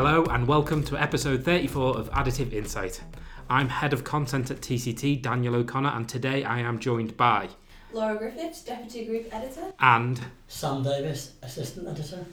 Hello 0.00 0.22
and 0.26 0.46
welcome 0.46 0.84
to 0.84 0.96
episode 0.96 1.42
34 1.42 1.98
of 1.98 2.08
Additive 2.12 2.52
Insight. 2.52 3.02
I'm 3.50 3.68
head 3.68 3.92
of 3.92 4.04
content 4.04 4.48
at 4.48 4.60
TCT, 4.60 5.20
Daniel 5.20 5.56
O'Connor, 5.56 5.88
and 5.88 6.08
today 6.08 6.44
I 6.44 6.60
am 6.60 6.78
joined 6.78 7.16
by 7.16 7.48
Laura 7.92 8.16
Griffiths, 8.16 8.62
Deputy 8.62 9.06
Group 9.06 9.26
Editor. 9.34 9.72
and 9.80 10.20
Sam 10.46 10.84
Davis, 10.84 11.32
assistant 11.42 11.88
editor. 11.88 12.24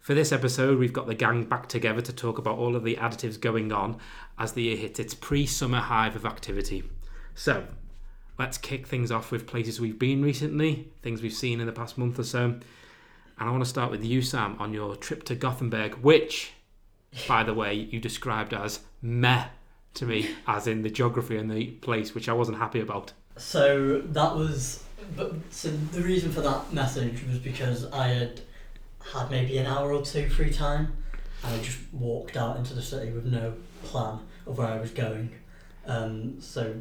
for 0.00 0.14
this 0.14 0.32
episode 0.32 0.78
we've 0.78 0.94
got 0.94 1.08
the 1.08 1.14
gang 1.14 1.44
back 1.44 1.68
together 1.68 2.00
to 2.00 2.10
talk 2.10 2.38
about 2.38 2.56
all 2.56 2.74
of 2.74 2.84
the 2.84 2.96
additives 2.96 3.38
going 3.38 3.70
on 3.70 3.98
as 4.38 4.54
the 4.54 4.62
year 4.62 4.78
hits 4.78 4.98
its 4.98 5.12
pre-summer 5.12 5.80
hive 5.80 6.16
of 6.16 6.24
activity. 6.24 6.84
So, 7.34 7.66
let's 8.38 8.56
kick 8.56 8.86
things 8.86 9.12
off 9.12 9.30
with 9.30 9.46
places 9.46 9.78
we've 9.78 9.98
been 9.98 10.22
recently, 10.22 10.88
things 11.02 11.20
we've 11.20 11.34
seen 11.34 11.60
in 11.60 11.66
the 11.66 11.72
past 11.72 11.98
month 11.98 12.18
or 12.18 12.24
so. 12.24 12.44
And 12.44 12.62
I 13.38 13.50
want 13.50 13.62
to 13.62 13.68
start 13.68 13.90
with 13.90 14.02
you, 14.02 14.22
Sam, 14.22 14.56
on 14.58 14.72
your 14.72 14.96
trip 14.96 15.24
to 15.24 15.34
Gothenburg, 15.34 15.96
which, 15.96 16.54
by 17.28 17.42
the 17.42 17.54
way, 17.54 17.74
you 17.74 18.00
described 18.00 18.52
as 18.54 18.80
meh 19.02 19.46
to 19.94 20.06
me, 20.06 20.30
as 20.46 20.66
in 20.66 20.82
the 20.82 20.90
geography 20.90 21.36
and 21.36 21.50
the 21.50 21.66
place, 21.66 22.14
which 22.14 22.28
I 22.28 22.32
wasn't 22.32 22.58
happy 22.58 22.80
about. 22.80 23.12
So 23.36 24.00
that 24.06 24.36
was, 24.36 24.84
but 25.16 25.34
so 25.50 25.70
the 25.70 26.02
reason 26.02 26.30
for 26.30 26.40
that 26.42 26.72
message 26.72 27.24
was 27.26 27.38
because 27.38 27.90
I 27.90 28.08
had 28.08 28.40
had 29.12 29.30
maybe 29.30 29.56
an 29.58 29.66
hour 29.66 29.92
or 29.92 30.02
two 30.02 30.28
free 30.28 30.52
time, 30.52 30.92
and 31.42 31.54
I 31.54 31.58
just 31.62 31.78
walked 31.92 32.36
out 32.36 32.56
into 32.56 32.74
the 32.74 32.82
city 32.82 33.10
with 33.12 33.24
no 33.24 33.54
plan 33.84 34.18
of 34.46 34.58
where 34.58 34.68
I 34.68 34.78
was 34.80 34.90
going. 34.90 35.30
Um, 35.86 36.40
so 36.40 36.74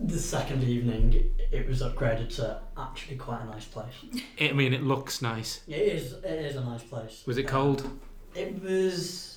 the 0.00 0.18
second 0.18 0.62
evening, 0.62 1.30
it 1.50 1.66
was 1.68 1.82
upgraded 1.82 2.34
to 2.36 2.60
actually 2.78 3.16
quite 3.16 3.42
a 3.42 3.46
nice 3.46 3.64
place. 3.64 3.94
I 4.40 4.52
mean, 4.52 4.72
it 4.72 4.82
looks 4.82 5.20
nice. 5.20 5.60
It 5.66 5.74
is, 5.80 6.12
it 6.12 6.24
is 6.24 6.56
a 6.56 6.64
nice 6.64 6.82
place. 6.84 7.22
Was 7.26 7.36
it 7.36 7.46
Um, 7.46 7.50
cold? 7.50 7.90
It 8.34 8.62
was 8.62 9.35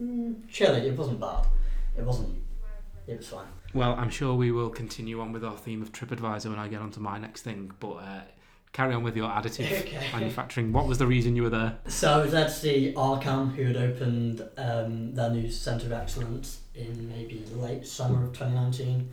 mm, 0.00 0.48
chilly. 0.50 0.88
It 0.88 0.96
wasn't 0.96 1.20
bad. 1.20 1.46
It 1.96 2.04
wasn't. 2.04 2.42
It 3.06 3.18
was 3.18 3.28
fine. 3.28 3.46
Well, 3.74 3.94
I'm 3.94 4.10
sure 4.10 4.34
we 4.34 4.50
will 4.52 4.70
continue 4.70 5.20
on 5.20 5.32
with 5.32 5.44
our 5.44 5.56
theme 5.56 5.82
of 5.82 5.92
TripAdvisor 5.92 6.48
when 6.50 6.58
I 6.58 6.68
get 6.68 6.80
on 6.80 6.90
to 6.92 7.00
my 7.00 7.18
next 7.18 7.42
thing, 7.42 7.72
but 7.78 7.92
uh, 7.94 8.20
carry 8.72 8.94
on 8.94 9.02
with 9.02 9.16
your 9.16 9.28
additive 9.28 9.70
Okay. 9.82 10.08
manufacturing. 10.12 10.72
What 10.72 10.86
was 10.86 10.98
the 10.98 11.06
reason 11.06 11.36
you 11.36 11.42
were 11.44 11.50
there? 11.50 11.78
So 11.88 12.12
I 12.12 12.22
was 12.22 12.32
there 12.32 12.44
to 12.44 12.50
see 12.50 12.92
Arcam, 12.96 13.54
who 13.54 13.64
had 13.64 13.76
opened 13.76 14.46
um, 14.56 15.14
their 15.14 15.30
new 15.30 15.50
Centre 15.50 15.86
of 15.86 15.92
Excellence 15.92 16.60
in 16.74 17.08
maybe 17.08 17.44
late 17.54 17.86
summer 17.86 18.24
of 18.24 18.32
2019. 18.32 19.08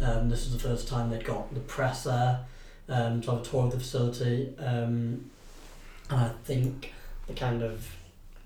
Um, 0.00 0.28
this 0.28 0.44
was 0.44 0.52
the 0.52 0.68
first 0.68 0.88
time 0.88 1.10
they'd 1.10 1.24
got 1.24 1.52
the 1.54 1.60
press 1.60 2.04
there 2.04 2.40
um, 2.88 3.20
to 3.22 3.30
have 3.32 3.40
a 3.40 3.44
tour 3.44 3.64
of 3.64 3.72
the 3.72 3.78
facility. 3.78 4.54
Um, 4.58 5.30
and 6.10 6.20
I 6.20 6.32
think 6.44 6.92
the 7.26 7.34
kind 7.34 7.62
of 7.62 7.86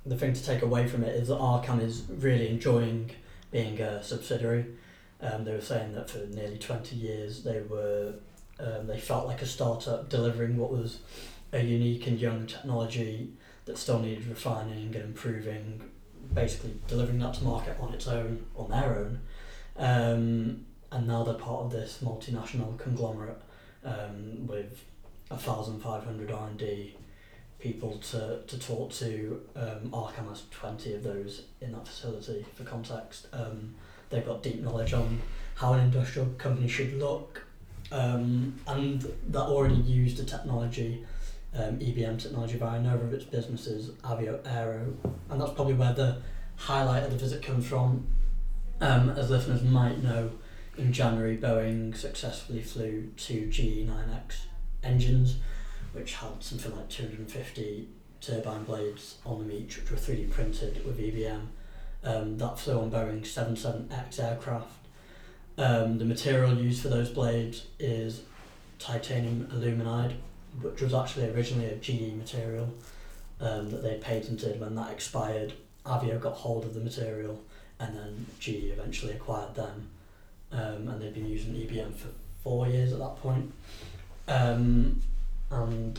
the 0.06 0.16
thing 0.16 0.32
to 0.32 0.44
take 0.44 0.62
away 0.62 0.86
from 0.86 1.02
it 1.02 1.14
is 1.16 1.28
that 1.28 1.38
Arcam 1.38 1.82
is 1.82 2.04
really 2.08 2.48
enjoying 2.48 3.10
being 3.50 3.80
a 3.80 4.02
subsidiary. 4.02 4.66
Um, 5.20 5.44
they 5.44 5.52
were 5.52 5.60
saying 5.60 5.94
that 5.94 6.10
for 6.10 6.18
nearly 6.18 6.58
20 6.58 6.94
years 6.94 7.42
they 7.42 7.60
were 7.62 8.14
um, 8.60 8.86
they 8.86 8.98
felt 8.98 9.26
like 9.26 9.42
a 9.42 9.46
startup 9.46 10.08
delivering 10.08 10.56
what 10.56 10.70
was 10.70 11.00
a 11.52 11.60
unique 11.60 12.06
and 12.06 12.18
young 12.18 12.46
technology 12.46 13.32
that 13.66 13.76
still 13.76 13.98
needed 13.98 14.26
refining 14.26 14.94
and 14.94 14.96
improving, 14.96 15.82
basically 16.32 16.74
delivering 16.88 17.18
that 17.18 17.34
to 17.34 17.44
market 17.44 17.76
on 17.80 17.92
its 17.92 18.06
own, 18.06 18.46
on 18.56 18.70
their 18.70 18.96
own. 18.96 19.20
Um, 19.76 20.66
and 20.90 21.06
now 21.06 21.24
they're 21.24 21.34
part 21.34 21.64
of 21.64 21.72
this 21.72 21.98
multinational 22.02 22.78
conglomerate 22.78 23.40
um, 23.84 24.46
with 24.46 24.84
a 25.30 25.36
thousand 25.36 25.80
people 27.58 27.98
to, 27.98 28.40
to 28.46 28.58
talk 28.58 28.92
to. 28.92 29.40
Um, 29.54 29.90
Arcam 29.90 30.28
has 30.28 30.44
twenty 30.50 30.94
of 30.94 31.02
those 31.02 31.42
in 31.60 31.72
that 31.72 31.86
facility. 31.86 32.44
For 32.54 32.64
context, 32.64 33.28
um, 33.32 33.74
they've 34.10 34.26
got 34.26 34.42
deep 34.42 34.60
knowledge 34.60 34.92
on 34.92 35.20
how 35.54 35.72
an 35.72 35.80
industrial 35.80 36.28
company 36.38 36.68
should 36.68 36.94
look, 36.94 37.44
um, 37.92 38.54
and 38.66 39.00
that 39.28 39.42
already 39.42 39.76
used 39.76 40.18
the 40.18 40.24
technology 40.24 41.04
um, 41.58 41.78
EBM 41.78 42.20
technology 42.20 42.56
by 42.56 42.76
a 42.76 42.80
number 42.80 43.04
of 43.04 43.12
its 43.12 43.24
businesses, 43.24 43.90
Avio 44.02 44.40
Aero, 44.46 44.94
and 45.30 45.40
that's 45.40 45.52
probably 45.52 45.74
where 45.74 45.92
the 45.92 46.18
highlight 46.56 47.04
of 47.04 47.10
the 47.10 47.16
visit 47.16 47.42
comes 47.42 47.66
from. 47.66 48.06
Um, 48.80 49.10
as 49.10 49.30
listeners 49.30 49.62
might 49.62 50.02
know, 50.02 50.32
in 50.76 50.92
January, 50.92 51.38
Boeing 51.38 51.96
successfully 51.96 52.62
flew 52.62 53.10
two 53.16 53.48
GE9X 53.50 54.36
engines, 54.82 55.36
which 55.96 56.14
had 56.14 56.42
something 56.42 56.76
like 56.76 56.90
250 56.90 57.88
turbine 58.20 58.64
blades 58.64 59.16
on 59.24 59.38
them 59.38 59.50
each, 59.50 59.78
which 59.78 59.90
were 59.90 59.96
3D 59.96 60.30
printed 60.30 60.84
with 60.84 60.98
EBM. 60.98 61.46
Um, 62.04 62.36
that 62.38 62.58
flew 62.58 62.78
on 62.78 62.90
Boeing's 62.90 63.34
77X 63.34 64.20
aircraft. 64.20 64.68
Um, 65.58 65.98
the 65.98 66.04
material 66.04 66.54
used 66.54 66.82
for 66.82 66.88
those 66.88 67.08
blades 67.08 67.66
is 67.78 68.20
titanium 68.78 69.48
aluminide, 69.52 70.16
which 70.60 70.82
was 70.82 70.92
actually 70.92 71.30
originally 71.30 71.66
a 71.66 71.76
GE 71.76 72.14
material 72.14 72.68
um, 73.40 73.70
that 73.70 73.82
they 73.82 73.96
patented. 73.96 74.60
When 74.60 74.74
that 74.74 74.92
expired, 74.92 75.54
Avio 75.86 76.20
got 76.20 76.34
hold 76.34 76.64
of 76.64 76.74
the 76.74 76.80
material, 76.80 77.42
and 77.80 77.96
then 77.96 78.26
GE 78.38 78.70
eventually 78.70 79.14
acquired 79.14 79.54
them, 79.54 79.88
um, 80.52 80.88
and 80.88 81.00
they've 81.00 81.14
been 81.14 81.28
using 81.28 81.54
EBM 81.54 81.94
for 81.94 82.08
four 82.44 82.68
years 82.68 82.92
at 82.92 82.98
that 82.98 83.16
point. 83.16 83.50
And 85.50 85.98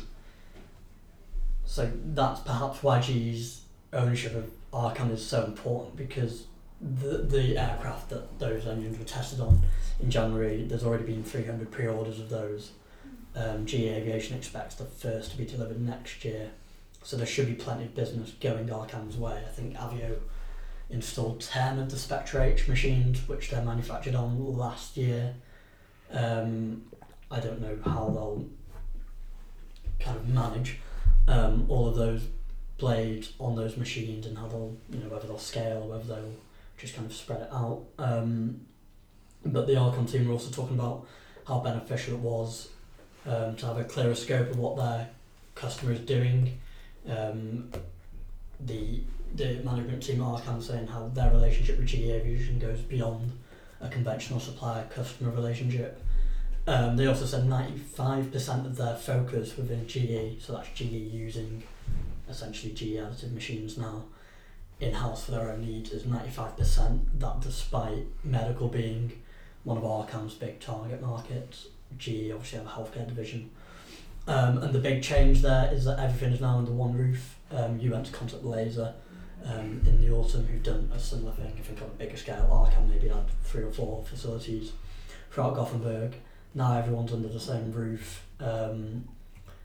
so 1.66 1.92
that's 2.06 2.42
perhaps 2.42 2.84
why 2.84 3.00
GE's 3.00 3.62
ownership 3.94 4.36
of 4.36 4.52
Arcam 4.74 5.12
is 5.12 5.26
so 5.26 5.46
important 5.46 5.96
because 5.96 6.46
the 6.80 7.18
the 7.18 7.58
aircraft 7.58 8.10
that 8.10 8.40
those 8.40 8.68
engines 8.68 9.00
were 9.00 9.06
tested 9.06 9.40
on 9.40 9.62
in 10.00 10.12
January, 10.12 10.64
there's 10.64 10.84
already 10.84 11.06
been 11.06 11.24
300 11.24 11.72
pre-orders 11.72 12.20
of 12.20 12.30
those. 12.30 12.72
Um, 13.36 13.66
GE 13.66 13.76
Aviation 13.76 14.38
expects 14.38 14.76
the 14.76 14.86
first 14.86 15.32
to 15.32 15.38
be 15.38 15.46
delivered 15.46 15.82
next 15.82 16.24
year, 16.24 16.52
so 17.04 17.18
there 17.18 17.26
should 17.26 17.48
be 17.48 17.54
plenty 17.54 17.86
of 17.86 17.96
business 17.96 18.32
going 18.40 18.68
Arcam's 18.68 19.18
way. 19.18 19.44
I 19.46 19.52
think 19.52 19.76
Avio 19.76 20.18
installed 20.90 21.42
10 21.42 21.80
of 21.80 21.90
the 21.90 21.98
Spectra 21.98 22.44
H 22.44 22.68
machines, 22.68 23.28
which 23.28 23.50
they 23.50 23.64
manufactured 23.64 24.16
on 24.16 24.58
last 24.58 24.98
year. 24.98 25.36
Um, 26.12 26.84
I 27.30 27.40
don't 27.40 27.62
know 27.62 27.78
how 27.84 28.10
they'll 28.10 28.46
kind 30.00 30.18
of 30.18 30.28
manage 30.28 30.80
um, 31.28 31.66
all 31.70 31.88
of 31.88 31.96
those 31.96 32.26
blades 32.78 33.34
on 33.40 33.56
those 33.56 33.78
machines 33.78 34.26
and 34.26 34.38
how 34.38 34.48
they'll, 34.48 34.76
you 34.92 35.00
know, 35.00 35.10
whether 35.10 35.28
they'll 35.28 35.40
scale 35.40 35.84
or 35.84 35.98
whether 35.98 36.04
they'll 36.04 36.34
just 36.78 36.96
kind 36.96 37.06
of 37.06 37.14
spread 37.14 37.42
it 37.42 37.50
out. 37.52 37.84
Um, 37.98 38.62
but 39.46 39.68
the 39.68 39.74
Arcam 39.74 40.10
team 40.10 40.28
were 40.28 40.34
also 40.34 40.52
talking 40.52 40.78
about 40.78 41.08
how 41.48 41.60
beneficial 41.60 42.16
it 42.16 42.20
was 42.20 42.70
um, 43.26 43.56
to 43.56 43.66
have 43.66 43.78
a 43.78 43.84
clearer 43.84 44.16
scope 44.16 44.50
of 44.50 44.58
what 44.58 44.78
their 44.78 45.10
customer 45.56 45.94
is 45.94 46.00
doing. 46.02 46.60
Um, 47.08 47.72
the 48.60 49.02
the 49.36 49.60
management 49.64 50.04
team 50.04 50.22
at 50.22 50.28
Arcam 50.28 50.64
saying 50.64 50.88
how 50.88 51.10
their 51.14 51.30
relationship 51.32 51.78
with 51.78 51.88
GE 51.88 52.10
Aviation 52.10 52.60
goes 52.60 52.80
beyond 52.80 53.32
a 53.82 53.90
conventional 53.90 54.40
supplier 54.40 54.86
customer 54.86 55.32
relationship. 55.32 56.02
Um, 56.68 56.98
they 56.98 57.06
also 57.08 57.26
said 57.26 57.46
95% 57.46 58.66
of 58.66 58.76
their 58.76 58.96
focus 58.96 59.56
within 59.56 59.88
GE, 59.88 60.42
so 60.44 60.54
that's 60.54 60.68
GE 60.76 60.82
using 60.82 61.64
essentially 62.30 62.74
GE 62.74 62.98
additive 62.98 63.32
machines 63.32 63.78
now 63.78 64.04
in 64.82 64.94
house 64.94 65.26
for 65.26 65.32
their 65.32 65.50
own 65.50 65.62
needs, 65.62 65.92
is 65.92 66.04
95%. 66.04 67.00
That 67.20 67.40
despite 67.40 68.06
medical 68.24 68.68
being 68.68 69.14
one 69.64 69.78
of 69.78 69.84
Arcam's 69.84 70.34
big 70.34 70.60
target 70.60 71.02
markets, 71.02 71.68
GE 71.98 72.32
obviously 72.34 72.60
have 72.60 72.68
a 72.68 72.70
healthcare 72.70 73.08
division. 73.08 73.50
Um, 74.28 74.58
and 74.58 74.74
the 74.74 74.80
big 74.80 75.02
change 75.02 75.42
there 75.42 75.74
is 75.74 75.86
that 75.86 76.00
everything 76.00 76.34
is 76.34 76.42
now 76.42 76.58
under 76.58 76.72
one 76.72 76.94
roof. 76.94 77.38
Um, 77.50 77.80
you 77.80 77.92
went 77.92 78.06
to 78.08 78.12
Concept 78.12 78.44
Laser 78.44 78.94
um, 79.46 79.82
in 79.86 80.02
the 80.02 80.12
autumn 80.12 80.46
who've 80.46 80.62
done 80.62 80.92
a 80.94 81.00
similar 81.00 81.32
thing, 81.32 81.54
I 81.58 81.62
think 81.62 81.82
on 81.82 81.88
a 81.88 81.92
bigger 81.92 82.18
scale. 82.18 82.50
Arcam 82.52 82.90
maybe 82.90 83.08
had 83.08 83.24
three 83.44 83.64
or 83.64 83.72
four 83.72 84.04
facilities 84.04 84.74
throughout 85.32 85.56
Gothenburg. 85.56 86.16
Now 86.54 86.78
everyone's 86.78 87.12
under 87.14 87.28
the 87.28 87.40
same 87.40 87.72
roof. 87.72 88.24
Um, 88.40 89.08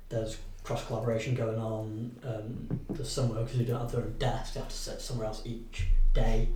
there's 0.08 0.38
cross 0.64 0.84
collaboration 0.86 1.34
going 1.34 1.58
on. 1.58 2.14
Um, 2.24 2.80
there's 2.90 3.10
some 3.10 3.30
workers 3.30 3.52
who 3.56 3.64
don't 3.64 3.80
have 3.80 3.92
their 3.92 4.02
own 4.02 4.14
desk, 4.18 4.54
they 4.54 4.60
have 4.60 4.68
to 4.68 4.76
sit 4.76 5.00
somewhere 5.00 5.26
else 5.26 5.42
each 5.44 5.86
day. 6.14 6.48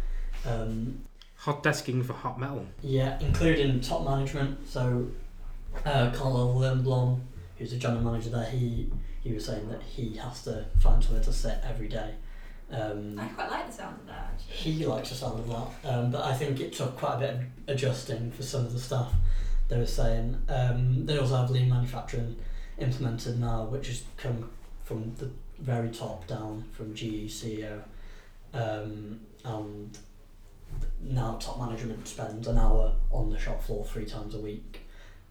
Um, 0.47 1.01
Hot 1.39 1.63
desking 1.63 2.05
for 2.05 2.13
hot 2.15 2.41
metal. 2.41 2.65
yeah, 2.83 3.19
including 3.21 3.81
top 3.81 4.05
management. 4.05 4.67
So, 4.69 5.09
uh, 5.85 6.11
Carl 6.15 6.55
Lindblom, 6.59 7.21
who's 7.59 7.71
the 7.71 7.77
general 7.77 8.03
manager 8.03 8.31
there, 8.31 8.47
he 8.51 8.91
he 9.23 9.33
was 9.33 9.45
saying 9.45 9.69
that 9.69 9.83
he 9.83 10.17
has 10.17 10.43
to 10.45 10.65
find 10.81 11.03
somewhere 11.03 11.23
to 11.25 11.33
sit 11.33 11.59
every 11.65 11.89
day. 11.89 12.15
Um, 12.71 13.19
I 13.19 13.27
quite 13.29 13.51
like 13.51 13.67
the 13.67 13.73
sound 13.73 14.01
of 14.01 14.07
that 14.07 14.31
actually. 14.35 14.55
he 14.73 14.87
likes 14.87 15.11
the 15.11 15.15
sound 15.15 15.39
of 15.41 15.49
that, 15.83 15.91
um, 15.93 16.11
but 16.11 16.25
I 16.25 16.35
think 16.35 16.59
it 16.61 16.73
took 16.73 16.97
quite 16.97 17.17
a 17.17 17.19
bit 17.19 17.31
of 17.35 17.41
adjusting 17.69 18.31
for 18.33 18.43
some 18.43 18.65
of 18.65 18.73
the 18.73 18.81
stuff 18.81 19.13
they 19.69 19.79
were 19.79 19.87
saying. 19.87 20.41
Um, 20.49 21.07
they 21.07 21.19
also 21.19 21.37
have 21.37 21.51
lean 21.51 21.69
manufacturing 21.69 22.37
implemented 22.79 23.41
now, 23.41 23.65
which 23.65 23.89
has 23.89 24.05
come 24.17 24.51
from 24.85 25.15
the 25.17 25.31
very 25.59 25.89
top 25.91 26.27
down 26.27 26.65
from 26.73 26.95
GE 26.95 27.29
CEO. 27.29 27.83
um, 28.55 29.21
and 29.45 29.99
now 31.01 31.37
top 31.41 31.59
management 31.59 32.07
spends 32.07 32.47
an 32.49 32.59
hour 32.59 32.93
on 33.11 33.31
the 33.31 33.39
shop 33.39 33.63
floor 33.63 33.85
three 33.85 34.05
times 34.05 34.35
a 34.35 34.39
week, 34.39 34.81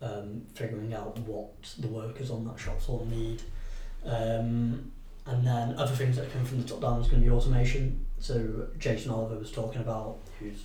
um, 0.02 0.42
figuring 0.54 0.94
out 0.94 1.18
what 1.20 1.52
the 1.80 1.88
workers 1.88 2.32
on 2.32 2.46
that 2.46 2.60
shop 2.60 2.82
floor 2.82 3.06
need. 3.06 3.42
Um, 4.06 4.92
and 5.28 5.46
then 5.46 5.76
other 5.78 5.96
things 5.96 6.16
that 6.18 6.32
come 6.32 6.46
from 6.46 6.62
the 6.62 6.68
top 6.68 6.82
down 6.82 7.02
is 7.02 7.08
going 7.08 7.22
to 7.22 7.28
be 7.28 7.32
automation. 7.34 8.06
So 8.20 8.68
Jason 8.78 9.12
Oliver 9.12 9.40
was 9.40 9.52
talking 9.52 9.82
about, 9.82 10.20
who's 10.40 10.64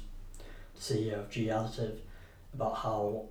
the 0.75 0.81
CEO 0.81 1.21
of 1.21 1.31
GE 1.31 1.49
Additive, 1.49 1.97
about 2.53 2.77
how 2.77 3.25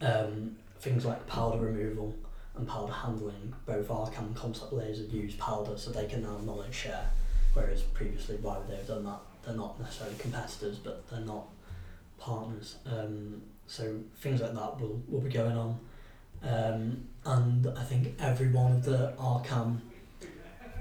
um, 0.00 0.56
things 0.80 1.04
like 1.04 1.26
powder 1.26 1.58
removal 1.58 2.14
and 2.56 2.66
powder 2.66 2.92
handling, 2.92 3.54
both 3.66 3.88
Arcam 3.88 4.34
and 4.44 4.72
layers 4.72 4.98
have 4.98 5.10
used 5.10 5.38
powder 5.38 5.76
so 5.76 5.90
they 5.90 6.06
can 6.06 6.22
now 6.22 6.38
knowledge 6.38 6.74
share, 6.74 7.10
whereas 7.54 7.82
previously 7.82 8.36
why 8.36 8.58
would 8.58 8.68
they 8.68 8.76
have 8.76 8.86
done 8.86 9.04
that? 9.04 9.20
They're 9.44 9.54
not 9.54 9.80
necessarily 9.80 10.16
competitors, 10.18 10.78
but 10.78 11.08
they're 11.10 11.20
not 11.20 11.46
partners. 12.18 12.76
Um, 12.86 13.42
so 13.66 14.00
things 14.16 14.40
like 14.40 14.52
that 14.54 14.80
will, 14.80 15.00
will 15.08 15.20
be 15.20 15.30
going 15.30 15.56
on. 15.56 15.78
Um, 16.42 17.04
and 17.24 17.66
I 17.78 17.84
think 17.84 18.14
every 18.18 18.48
one 18.48 18.72
of 18.72 18.84
the 18.84 19.14
Arcam 19.18 19.80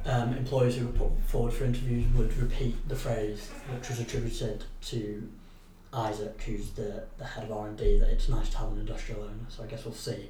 um, 0.06 0.34
employees 0.34 0.78
who 0.78 0.88
were 0.88 0.94
put 0.94 1.22
forward 1.24 1.54
for 1.54 1.66
interviews 1.66 2.06
would 2.16 2.36
repeat 2.38 2.88
the 2.88 2.96
phrase 2.96 3.50
which 3.74 3.90
was 3.90 4.00
attributed 4.00 4.64
to 4.84 5.30
Isaac, 5.94 6.42
who's 6.44 6.70
the, 6.72 7.04
the 7.18 7.26
head 7.26 7.46
of 7.46 7.52
R&D, 7.52 8.00
that 8.00 8.10
it's 8.10 8.30
nice 8.30 8.50
to 8.50 8.58
have 8.60 8.72
an 8.72 8.80
industrial 8.80 9.24
owner. 9.24 9.34
So 9.50 9.64
I 9.64 9.68
guess 9.68 9.86
we'll 9.86 9.94
see 9.94 10.30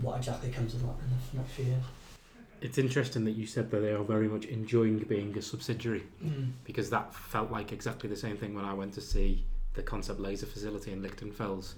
what 0.00 0.16
exactly 0.18 0.50
comes 0.50 0.74
of 0.74 0.82
that 0.82 0.88
in 0.88 0.96
the 1.32 1.38
next 1.38 1.52
few 1.52 1.64
years. 1.66 1.82
It's 2.60 2.78
interesting 2.78 3.24
that 3.24 3.32
you 3.32 3.46
said 3.46 3.70
that 3.70 3.80
they 3.80 3.92
are 3.92 4.02
very 4.04 4.28
much 4.28 4.44
enjoying 4.46 4.98
being 4.98 5.36
a 5.36 5.42
subsidiary 5.42 6.04
because 6.64 6.88
that 6.90 7.14
felt 7.14 7.50
like 7.50 7.72
exactly 7.72 8.08
the 8.08 8.16
same 8.16 8.36
thing 8.36 8.54
when 8.54 8.64
I 8.64 8.72
went 8.72 8.94
to 8.94 9.00
see 9.00 9.44
the 9.74 9.82
Concept 9.82 10.18
Laser 10.20 10.46
facility 10.46 10.92
in 10.92 11.02
Lichtenfels. 11.02 11.74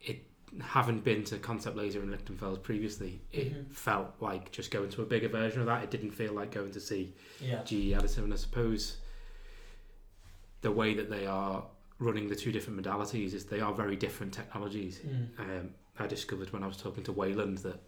It 0.00 0.22
having 0.60 1.00
been 1.00 1.24
to 1.24 1.38
Concept 1.38 1.76
Laser 1.76 2.00
in 2.02 2.08
Lichtenfels 2.10 2.62
previously, 2.62 3.20
it 3.32 3.52
Mhm. 3.52 3.72
felt 3.74 4.14
like 4.20 4.52
just 4.52 4.70
going 4.70 4.90
to 4.90 5.02
a 5.02 5.04
bigger 5.06 5.28
version 5.28 5.60
of 5.60 5.66
that. 5.66 5.82
It 5.82 5.90
didn't 5.90 6.12
feel 6.12 6.32
like 6.34 6.52
going 6.52 6.70
to 6.72 6.80
see 6.80 7.14
Yeah. 7.40 7.62
GE 7.64 7.92
Edison. 7.94 8.24
and 8.24 8.32
I 8.32 8.36
suppose 8.36 8.98
the 10.60 10.70
way 10.70 10.94
that 10.94 11.10
they 11.10 11.26
are 11.26 11.64
running 11.98 12.28
the 12.28 12.36
two 12.36 12.52
different 12.52 12.80
modalities 12.82 13.32
is 13.32 13.44
they 13.46 13.60
are 13.60 13.72
very 13.72 13.96
different 13.96 14.32
technologies. 14.32 15.00
Mm. 15.06 15.38
Um, 15.40 15.70
I 15.98 16.06
discovered 16.06 16.52
when 16.52 16.62
I 16.62 16.66
was 16.66 16.76
talking 16.76 17.02
to 17.04 17.12
Wayland 17.12 17.58
that 17.58 17.80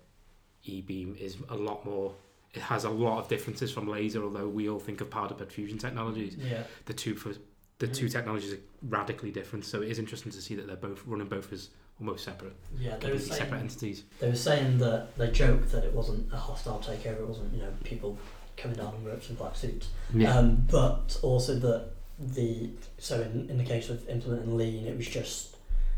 e-beam 0.64 1.16
is 1.18 1.36
a 1.50 1.54
lot 1.56 1.84
more. 1.84 2.14
It 2.54 2.62
has 2.62 2.84
a 2.84 2.90
lot 2.90 3.18
of 3.18 3.28
differences 3.28 3.70
from 3.70 3.86
laser, 3.88 4.22
although 4.24 4.48
we 4.48 4.68
all 4.68 4.78
think 4.80 5.00
of 5.00 5.10
powder 5.10 5.34
bed 5.34 5.52
fusion 5.52 5.78
technologies. 5.78 6.36
Yeah. 6.36 6.62
The 6.86 6.94
two 6.94 7.14
for 7.14 7.34
the 7.78 7.86
two 7.86 8.06
Mm. 8.06 8.12
technologies 8.12 8.52
are 8.54 8.58
radically 8.82 9.30
different, 9.30 9.64
so 9.64 9.82
it 9.82 9.88
is 9.90 9.98
interesting 10.00 10.32
to 10.32 10.40
see 10.42 10.54
that 10.56 10.66
they're 10.66 10.74
both 10.76 11.00
running 11.06 11.28
both 11.28 11.52
as 11.52 11.68
almost 12.00 12.24
separate, 12.24 12.54
Yeah. 12.78 12.96
They 12.98 13.06
were 13.08 13.12
completely 13.12 13.36
separate 13.36 13.60
entities. 13.60 14.04
they 14.20 14.28
were 14.28 14.34
saying 14.36 14.78
that 14.78 15.16
they 15.18 15.30
joked 15.30 15.70
that 15.72 15.84
it 15.84 15.92
wasn't 15.92 16.32
a 16.32 16.36
hostile 16.36 16.80
takeover. 16.80 17.20
It 17.20 17.28
wasn't 17.28 17.52
you 17.54 17.60
know 17.62 17.72
people 17.84 18.18
coming 18.56 18.76
down 18.76 18.94
in 18.96 19.04
ropes 19.04 19.28
and 19.28 19.38
black 19.38 19.54
suits. 19.54 19.88
Um, 20.26 20.66
but 20.70 21.18
also 21.22 21.54
that 21.60 21.90
the 22.18 22.70
so 22.98 23.20
in, 23.22 23.48
in 23.48 23.58
the 23.58 23.64
case 23.64 23.88
of 23.90 24.08
implementing 24.08 24.56
lean, 24.56 24.86
it 24.86 24.96
was 24.96 25.06
just 25.06 25.56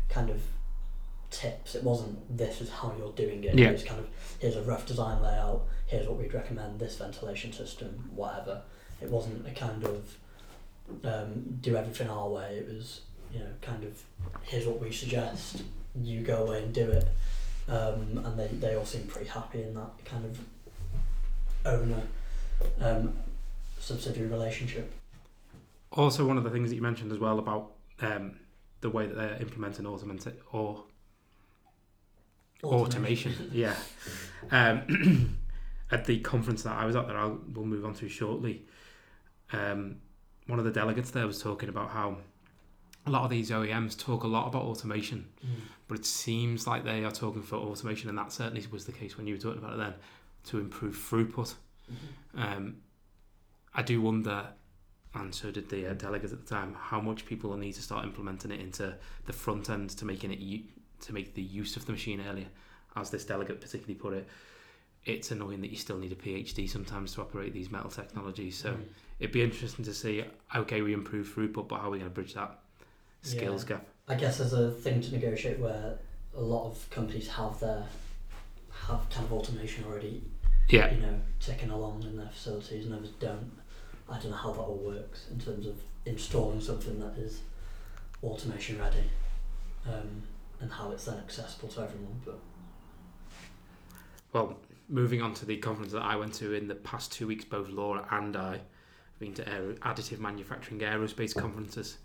kind 0.09 0.29
of 0.29 0.41
tips. 1.29 1.75
It 1.75 1.83
wasn't 1.83 2.37
this 2.37 2.61
is 2.61 2.69
how 2.69 2.93
you're 2.97 3.11
doing 3.13 3.43
it. 3.43 3.57
Yeah. 3.57 3.69
It 3.69 3.73
was 3.73 3.83
kind 3.83 3.99
of 3.99 4.07
here's 4.39 4.55
a 4.55 4.61
rough 4.61 4.85
design 4.85 5.21
layout. 5.21 5.63
Here's 5.87 6.07
what 6.07 6.17
we'd 6.17 6.33
recommend. 6.33 6.79
This 6.79 6.97
ventilation 6.97 7.53
system, 7.53 8.09
whatever. 8.15 8.61
It 9.01 9.09
wasn't 9.09 9.47
a 9.47 9.51
kind 9.51 9.83
of 9.83 10.17
um, 11.03 11.57
do 11.61 11.75
everything 11.75 12.09
our 12.09 12.29
way. 12.29 12.57
It 12.57 12.67
was 12.67 13.01
you 13.33 13.39
know 13.39 13.49
kind 13.61 13.83
of 13.83 14.01
here's 14.43 14.67
what 14.67 14.79
we 14.79 14.91
suggest. 14.91 15.63
You 16.01 16.21
go 16.21 16.45
away 16.45 16.63
and 16.63 16.73
do 16.73 16.89
it. 16.89 17.07
Um, 17.67 18.21
and 18.25 18.39
they, 18.39 18.47
they 18.47 18.75
all 18.75 18.85
seem 18.85 19.03
pretty 19.03 19.29
happy 19.29 19.61
in 19.61 19.75
that 19.75 20.03
kind 20.03 20.25
of 20.25 20.39
owner 21.65 22.01
um, 22.79 23.13
subsidiary 23.79 24.29
relationship. 24.29 24.91
Also, 25.91 26.25
one 26.25 26.37
of 26.37 26.43
the 26.43 26.49
things 26.49 26.69
that 26.69 26.75
you 26.75 26.81
mentioned 26.81 27.11
as 27.11 27.19
well 27.19 27.37
about 27.39 27.71
um, 28.01 28.39
the 28.81 28.89
way 28.89 29.07
that 29.07 29.15
they're 29.15 29.37
implementing 29.41 29.85
automation 29.85 30.33
or 30.51 30.83
automation. 32.63 33.33
yeah. 33.51 33.75
Um, 34.49 35.37
at 35.91 36.05
the 36.05 36.19
conference 36.21 36.63
that 36.63 36.73
I 36.75 36.85
was 36.85 36.95
at, 36.95 37.05
that 37.05 37.15
I'll 37.15 37.39
we'll 37.53 37.63
move 37.65 37.85
on 37.85 37.93
to 37.95 38.09
shortly. 38.09 38.65
Um, 39.53 39.97
one 40.47 40.57
of 40.57 40.65
the 40.65 40.71
delegates 40.71 41.11
there 41.11 41.27
was 41.27 41.39
talking 41.41 41.69
about 41.69 41.91
how 41.91 42.17
a 43.05 43.11
lot 43.11 43.23
of 43.23 43.29
these 43.29 43.51
OEMs 43.51 43.95
talk 43.97 44.23
a 44.23 44.27
lot 44.27 44.47
about 44.47 44.63
automation, 44.63 45.27
Mm. 45.45 45.49
but 45.87 45.99
it 45.99 46.05
seems 46.07 46.65
like 46.65 46.83
they 46.83 47.03
are 47.05 47.11
talking 47.11 47.43
for 47.43 47.57
automation, 47.57 48.09
and 48.09 48.17
that 48.17 48.31
certainly 48.31 48.65
was 48.71 48.85
the 48.85 48.91
case 48.91 49.15
when 49.15 49.27
you 49.27 49.35
were 49.35 49.39
talking 49.39 49.59
about 49.59 49.73
it 49.73 49.77
then, 49.77 49.93
to 50.45 50.57
improve 50.59 50.95
throughput. 50.95 51.53
Um, 52.35 52.77
I 53.75 53.83
do 53.83 54.01
wonder, 54.01 54.47
and 55.13 55.33
so 55.33 55.51
did 55.51 55.69
the 55.69 55.87
uh, 55.87 55.93
delegates 55.93 56.31
at 56.33 56.45
the 56.45 56.55
time, 56.55 56.75
how 56.79 57.01
much 57.01 57.25
people 57.25 57.49
will 57.49 57.57
need 57.57 57.73
to 57.73 57.81
start 57.81 58.05
implementing 58.05 58.51
it 58.51 58.59
into 58.59 58.93
the 59.25 59.33
front 59.33 59.69
end 59.69 59.89
to 59.91 60.05
making 60.05 60.31
it 60.31 60.39
u- 60.39 60.63
to 61.01 61.13
make 61.13 61.33
the 61.33 61.41
use 61.41 61.75
of 61.75 61.85
the 61.85 61.91
machine 61.91 62.21
earlier. 62.29 62.47
As 62.95 63.09
this 63.09 63.25
delegate 63.25 63.59
particularly 63.59 63.95
put 63.95 64.13
it, 64.13 64.27
it's 65.05 65.31
annoying 65.31 65.61
that 65.61 65.71
you 65.71 65.77
still 65.77 65.97
need 65.97 66.11
a 66.11 66.15
PhD 66.15 66.69
sometimes 66.69 67.13
to 67.15 67.21
operate 67.21 67.53
these 67.53 67.71
metal 67.71 67.89
technologies. 67.89 68.55
So 68.57 68.73
Mm. 68.73 68.83
it'd 69.19 69.31
be 69.33 69.41
interesting 69.41 69.83
to 69.85 69.93
see. 69.93 70.23
Okay, 70.55 70.81
we 70.81 70.93
improve 70.93 71.27
throughput, 71.33 71.67
but 71.67 71.79
how 71.79 71.87
are 71.87 71.91
we 71.91 71.97
going 71.99 72.09
to 72.11 72.13
bridge 72.13 72.33
that 72.35 72.59
skills 73.23 73.63
Yeah. 73.63 73.77
gap? 73.77 73.87
I 74.07 74.15
guess 74.15 74.37
there's 74.37 74.53
a 74.53 74.71
thing 74.71 75.01
to 75.01 75.11
negotiate 75.11 75.59
where 75.59 75.97
a 76.35 76.41
lot 76.41 76.67
of 76.67 76.89
companies 76.89 77.27
have 77.29 77.59
their 77.59 77.85
have 78.87 79.09
kind 79.09 79.25
of 79.25 79.33
automation 79.33 79.83
already, 79.85 80.23
Yeah, 80.69 80.93
you 80.93 81.01
know, 81.01 81.19
ticking 81.39 81.69
along 81.69 82.03
in 82.03 82.17
their 82.17 82.29
facilities, 82.29 82.85
and 82.85 82.93
others 82.95 83.11
don't. 83.19 83.51
I 84.11 84.19
don't 84.19 84.31
know 84.31 84.37
how 84.37 84.51
that 84.51 84.59
all 84.59 84.81
works 84.83 85.27
in 85.31 85.39
terms 85.39 85.65
of 85.65 85.81
installing 86.05 86.59
something 86.59 86.99
that 86.99 87.17
is 87.17 87.41
automation 88.23 88.79
ready, 88.79 89.03
um, 89.87 90.23
and 90.59 90.71
how 90.71 90.91
it's 90.91 91.05
then 91.05 91.17
accessible 91.17 91.69
to 91.69 91.81
everyone. 91.81 92.21
But 92.25 92.39
Well, 94.33 94.57
moving 94.89 95.21
on 95.21 95.33
to 95.35 95.45
the 95.45 95.57
conference 95.57 95.93
that 95.93 96.01
I 96.01 96.15
went 96.15 96.33
to 96.35 96.53
in 96.53 96.67
the 96.67 96.75
past 96.75 97.11
two 97.11 97.27
weeks, 97.27 97.45
both 97.45 97.69
Laura 97.69 98.05
and 98.11 98.35
I 98.35 98.51
have 98.53 99.19
been 99.19 99.33
to 99.35 99.49
aero- 99.49 99.75
additive 99.75 100.19
manufacturing 100.19 100.81
aerospace 100.81 101.35
conferences. 101.35 101.97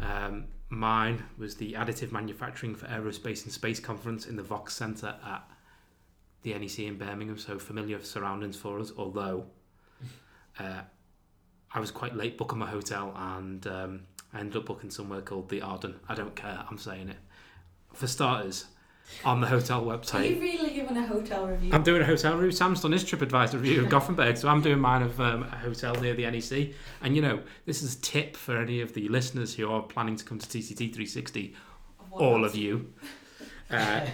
Um, 0.00 0.46
mine 0.70 1.22
was 1.38 1.56
the 1.56 1.74
Additive 1.74 2.10
Manufacturing 2.10 2.74
for 2.74 2.86
Aerospace 2.86 3.44
and 3.44 3.52
Space 3.52 3.80
Conference 3.80 4.26
in 4.26 4.36
the 4.36 4.42
Vox 4.42 4.74
Centre 4.74 5.14
at 5.24 5.48
the 6.42 6.52
NEC 6.58 6.80
in 6.80 6.98
Birmingham, 6.98 7.38
so 7.38 7.58
familiar 7.58 8.02
surroundings 8.02 8.56
for 8.56 8.80
us, 8.80 8.92
although 8.96 9.46
uh, 10.58 10.82
I 11.74 11.80
was 11.80 11.90
quite 11.90 12.14
late 12.14 12.38
booking 12.38 12.58
my 12.58 12.68
hotel 12.68 13.12
and 13.16 13.66
um, 13.66 14.00
I 14.32 14.40
ended 14.40 14.56
up 14.56 14.66
booking 14.66 14.90
somewhere 14.90 15.20
called 15.20 15.48
the 15.48 15.60
Arden. 15.60 15.96
I 16.08 16.14
don't 16.14 16.34
care, 16.36 16.64
I'm 16.70 16.78
saying 16.78 17.08
it. 17.08 17.16
For 17.92 18.06
starters, 18.06 18.66
on 19.24 19.40
the 19.40 19.46
hotel 19.46 19.84
website. 19.84 20.20
Are 20.20 20.24
you 20.24 20.40
really 20.40 20.70
giving 20.74 20.96
a 20.96 21.06
hotel 21.06 21.46
review? 21.46 21.70
I'm 21.72 21.82
doing 21.82 22.02
a 22.02 22.04
hotel 22.04 22.34
review. 22.34 22.50
Sam's 22.52 22.80
done 22.80 22.92
his 22.92 23.04
TripAdvisor 23.04 23.54
review 23.54 23.82
of 23.82 23.88
Gothenburg, 23.88 24.36
so 24.36 24.48
I'm 24.48 24.62
doing 24.62 24.78
mine 24.78 25.02
of 25.02 25.20
um, 25.20 25.42
a 25.44 25.56
hotel 25.56 25.94
near 25.96 26.14
the 26.14 26.30
NEC. 26.30 26.74
And 27.02 27.14
you 27.14 27.22
know, 27.22 27.40
this 27.66 27.82
is 27.82 27.96
a 27.96 28.00
tip 28.00 28.36
for 28.36 28.56
any 28.56 28.80
of 28.80 28.94
the 28.94 29.08
listeners 29.08 29.54
who 29.54 29.70
are 29.70 29.82
planning 29.82 30.16
to 30.16 30.24
come 30.24 30.38
to 30.38 30.46
TCT 30.46 30.76
360. 30.76 31.54
What 32.10 32.22
All 32.22 32.44
else? 32.44 32.54
of 32.54 32.58
you, 32.58 32.92
uh, 33.70 34.06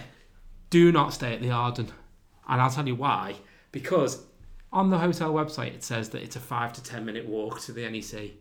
do 0.69 0.91
not 0.91 1.13
stay 1.13 1.33
at 1.33 1.41
the 1.41 1.51
Arden, 1.51 1.91
and 2.47 2.61
I'll 2.61 2.69
tell 2.69 2.87
you 2.87 2.95
why. 2.95 3.35
Because 3.71 4.23
on 4.71 4.89
the 4.89 4.97
hotel 4.97 5.33
website 5.33 5.73
it 5.73 5.83
says 5.83 6.09
that 6.09 6.23
it's 6.23 6.35
a 6.35 6.39
five 6.39 6.73
to 6.73 6.83
ten 6.83 7.05
minute 7.05 7.27
walk 7.27 7.59
to 7.61 7.71
the 7.71 7.89
NEC. 7.89 8.31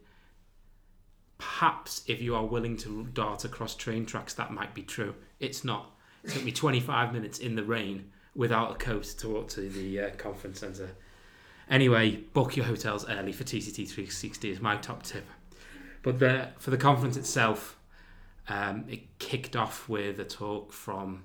Perhaps 1.38 2.02
if 2.06 2.20
you 2.20 2.34
are 2.34 2.44
willing 2.44 2.76
to 2.78 3.06
dart 3.12 3.44
across 3.44 3.74
train 3.74 4.04
tracks, 4.04 4.34
that 4.34 4.52
might 4.52 4.74
be 4.74 4.82
true. 4.82 5.14
It's 5.38 5.64
not. 5.64 5.92
It 6.22 6.30
took 6.30 6.44
me 6.44 6.52
25 6.52 7.14
minutes 7.14 7.38
in 7.38 7.56
the 7.56 7.64
rain 7.64 8.10
without 8.34 8.72
a 8.72 8.74
coat 8.74 9.04
to 9.04 9.28
walk 9.28 9.48
to 9.48 9.62
the 9.62 10.00
uh, 10.00 10.10
conference 10.16 10.60
centre. 10.60 10.90
Anyway, 11.68 12.16
book 12.34 12.56
your 12.56 12.66
hotels 12.66 13.08
early 13.08 13.32
for 13.32 13.44
TCT 13.44 13.88
360 13.88 14.50
is 14.50 14.60
my 14.60 14.76
top 14.76 15.02
tip. 15.02 15.24
But 16.02 16.18
the, 16.18 16.48
for 16.58 16.70
the 16.70 16.76
conference 16.76 17.16
itself, 17.16 17.78
um, 18.48 18.84
it 18.88 19.18
kicked 19.18 19.56
off 19.56 19.88
with 19.88 20.18
a 20.18 20.24
talk 20.24 20.72
from 20.72 21.24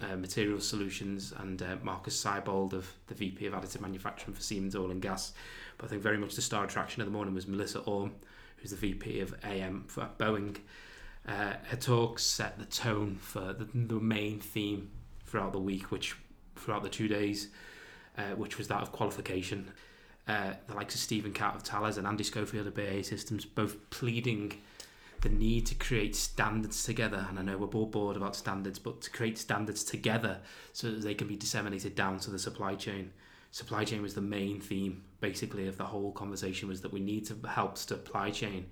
uh, 0.00 0.16
Material 0.16 0.60
Solutions 0.60 1.32
and 1.38 1.62
uh, 1.62 1.76
Marcus 1.82 2.22
Seibold 2.22 2.72
of 2.72 2.92
the 3.06 3.14
VP 3.14 3.46
of 3.46 3.54
Additive 3.54 3.80
Manufacturing 3.80 4.34
for 4.34 4.42
Siemens 4.42 4.74
Oil 4.76 4.90
and 4.90 5.02
Gas. 5.02 5.32
But 5.78 5.86
I 5.86 5.88
think 5.90 6.02
very 6.02 6.18
much 6.18 6.34
the 6.34 6.42
star 6.42 6.64
attraction 6.64 7.02
of 7.02 7.06
the 7.06 7.12
morning 7.12 7.34
was 7.34 7.46
Melissa 7.46 7.80
Orme, 7.80 8.12
who's 8.58 8.70
the 8.70 8.76
VP 8.76 9.20
of 9.20 9.34
AM 9.44 9.84
for 9.88 10.08
Boeing. 10.18 10.56
Uh, 11.28 11.54
her 11.68 11.76
talk 11.76 12.18
set 12.18 12.58
the 12.58 12.64
tone 12.64 13.16
for 13.20 13.52
the, 13.52 13.68
the 13.74 13.94
main 14.00 14.40
theme 14.40 14.90
throughout 15.26 15.52
the 15.52 15.60
week, 15.60 15.90
which 15.90 16.16
throughout 16.56 16.82
the 16.82 16.88
two 16.88 17.08
days, 17.08 17.48
uh, 18.18 18.34
which 18.36 18.58
was 18.58 18.68
that 18.68 18.82
of 18.82 18.92
qualification. 18.92 19.70
uh, 20.28 20.52
the 20.66 20.74
likes 20.74 20.94
of 20.94 21.00
Stephen 21.00 21.32
Catt 21.32 21.56
of 21.56 21.62
Thales 21.62 21.96
and 21.96 22.06
Andy 22.06 22.24
Schofield 22.24 22.66
of 22.66 22.74
BAE 22.74 23.02
Systems, 23.02 23.44
both 23.44 23.90
pleading 23.90 24.60
the 25.20 25.28
need 25.28 25.66
to 25.66 25.74
create 25.74 26.16
standards 26.16 26.84
together. 26.84 27.26
And 27.28 27.38
I 27.38 27.42
know 27.42 27.58
we're 27.58 27.66
all 27.68 27.86
bored 27.86 28.16
about 28.16 28.36
standards, 28.36 28.78
but 28.78 29.00
to 29.02 29.10
create 29.10 29.38
standards 29.38 29.84
together 29.84 30.40
so 30.72 30.90
that 30.90 31.02
they 31.02 31.14
can 31.14 31.28
be 31.28 31.36
disseminated 31.36 31.94
down 31.94 32.18
to 32.20 32.30
the 32.30 32.38
supply 32.38 32.74
chain. 32.74 33.12
Supply 33.50 33.84
chain 33.84 34.02
was 34.02 34.14
the 34.14 34.20
main 34.20 34.60
theme, 34.60 35.02
basically, 35.20 35.66
of 35.66 35.76
the 35.76 35.84
whole 35.84 36.12
conversation 36.12 36.68
was 36.68 36.80
that 36.82 36.92
we 36.92 37.00
need 37.00 37.26
to 37.26 37.36
help 37.48 37.76
supply 37.76 38.30
chain 38.30 38.66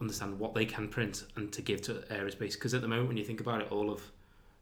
understand 0.00 0.38
what 0.38 0.54
they 0.54 0.66
can 0.66 0.88
print 0.88 1.24
and 1.36 1.52
to 1.52 1.62
give 1.62 1.80
to 1.82 1.94
aerospace. 2.10 2.54
Because 2.54 2.74
at 2.74 2.82
the 2.82 2.88
moment, 2.88 3.08
when 3.08 3.16
you 3.16 3.24
think 3.24 3.40
about 3.40 3.62
it, 3.62 3.72
all 3.72 3.90
of 3.90 4.02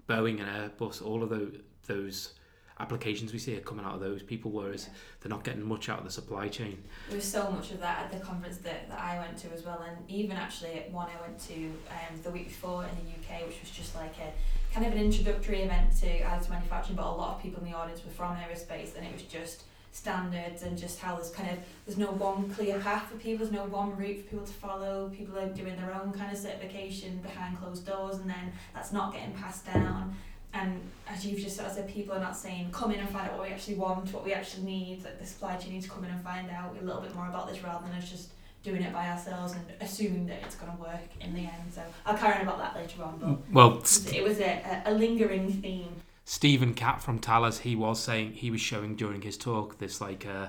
Boeing 0.08 0.40
and 0.40 0.72
Airbus, 0.72 1.04
all 1.04 1.22
of 1.22 1.30
those, 1.30 1.54
those 1.86 2.34
applications 2.80 3.32
we 3.32 3.38
see 3.38 3.56
are 3.56 3.60
coming 3.60 3.84
out 3.84 3.94
of 3.94 4.00
those 4.00 4.22
people, 4.22 4.50
whereas 4.50 4.88
they're 5.20 5.30
not 5.30 5.44
getting 5.44 5.62
much 5.62 5.88
out 5.88 5.98
of 5.98 6.04
the 6.04 6.10
supply 6.10 6.48
chain. 6.48 6.82
There 7.08 7.16
was 7.16 7.24
so 7.24 7.50
much 7.50 7.70
of 7.70 7.80
that 7.80 8.04
at 8.04 8.12
the 8.12 8.24
conference 8.24 8.56
that, 8.58 8.88
that 8.88 8.98
I 8.98 9.18
went 9.18 9.38
to 9.38 9.52
as 9.52 9.64
well, 9.64 9.84
and 9.86 10.10
even 10.10 10.36
actually 10.36 10.74
at 10.74 10.90
one 10.90 11.08
I 11.08 11.20
went 11.20 11.38
to 11.48 11.54
um, 11.54 12.20
the 12.22 12.30
week 12.30 12.48
before 12.48 12.84
in 12.84 12.90
the 12.90 13.12
UK, 13.12 13.46
which 13.46 13.60
was 13.60 13.70
just 13.70 13.94
like 13.94 14.14
a 14.18 14.74
kind 14.74 14.86
of 14.86 14.92
an 14.92 14.98
introductory 14.98 15.62
event 15.62 15.96
to 16.00 16.06
additive 16.06 16.50
manufacturing, 16.50 16.96
but 16.96 17.06
a 17.06 17.14
lot 17.14 17.36
of 17.36 17.42
people 17.42 17.62
in 17.62 17.70
the 17.70 17.76
audience 17.76 18.04
were 18.04 18.10
from 18.10 18.36
aerospace, 18.36 18.96
and 18.96 19.06
it 19.06 19.12
was 19.12 19.22
just 19.22 19.62
standards 19.94 20.64
and 20.64 20.76
just 20.76 20.98
how 20.98 21.14
there's 21.14 21.30
kind 21.30 21.48
of 21.48 21.58
there's 21.86 21.96
no 21.96 22.08
one 22.08 22.50
clear 22.50 22.80
path 22.80 23.08
for 23.08 23.16
people, 23.16 23.46
there's 23.46 23.52
no 23.52 23.64
one 23.66 23.96
route 23.96 24.16
for 24.16 24.30
people 24.30 24.46
to 24.46 24.52
follow. 24.52 25.08
People 25.16 25.38
are 25.38 25.46
doing 25.46 25.76
their 25.76 25.94
own 25.94 26.12
kind 26.12 26.32
of 26.32 26.36
certification 26.36 27.18
behind 27.18 27.56
closed 27.60 27.86
doors, 27.86 28.16
and 28.16 28.28
then 28.28 28.52
that's 28.74 28.92
not 28.92 29.12
getting 29.12 29.32
passed 29.34 29.64
down. 29.64 30.16
And 30.54 30.80
as 31.08 31.26
you've 31.26 31.40
just 31.40 31.56
sort 31.56 31.68
of 31.68 31.74
said, 31.74 31.88
people 31.88 32.14
are 32.14 32.20
not 32.20 32.36
saying, 32.36 32.70
come 32.70 32.92
in 32.92 33.00
and 33.00 33.08
find 33.08 33.28
out 33.28 33.36
what 33.36 33.48
we 33.48 33.52
actually 33.52 33.74
want, 33.74 34.12
what 34.12 34.24
we 34.24 34.32
actually 34.32 34.62
need. 34.62 35.04
Like 35.04 35.18
the 35.18 35.26
supply 35.26 35.56
chain 35.56 35.72
needs 35.72 35.86
to 35.86 35.90
come 35.90 36.04
in 36.04 36.10
and 36.10 36.22
find 36.22 36.48
out 36.48 36.76
a 36.80 36.84
little 36.84 37.00
bit 37.00 37.14
more 37.14 37.28
about 37.28 37.48
this 37.48 37.62
rather 37.62 37.84
than 37.86 37.96
us 37.96 38.08
just 38.08 38.28
doing 38.62 38.82
it 38.82 38.92
by 38.92 39.08
ourselves 39.08 39.52
and 39.52 39.64
assuming 39.80 40.26
that 40.26 40.38
it's 40.42 40.54
going 40.54 40.72
to 40.72 40.80
work 40.80 41.10
in 41.20 41.34
the 41.34 41.40
end. 41.40 41.72
So 41.74 41.82
I'll 42.06 42.16
carry 42.16 42.36
on 42.36 42.42
about 42.42 42.58
that 42.58 42.76
later 42.76 43.02
on. 43.02 43.18
But 43.18 43.52
Well, 43.52 43.78
it 43.78 44.22
was, 44.22 44.40
a, 44.40 44.82
a 44.86 44.92
lingering 44.92 45.52
theme. 45.52 45.92
Stephen 46.24 46.72
Catt 46.72 47.02
from 47.02 47.18
Thales, 47.18 47.58
he 47.58 47.74
was 47.74 48.00
saying 48.00 48.32
he 48.32 48.50
was 48.50 48.60
showing 48.60 48.94
during 48.94 49.22
his 49.22 49.36
talk 49.36 49.78
this 49.78 50.00
like 50.00 50.24
uh, 50.24 50.46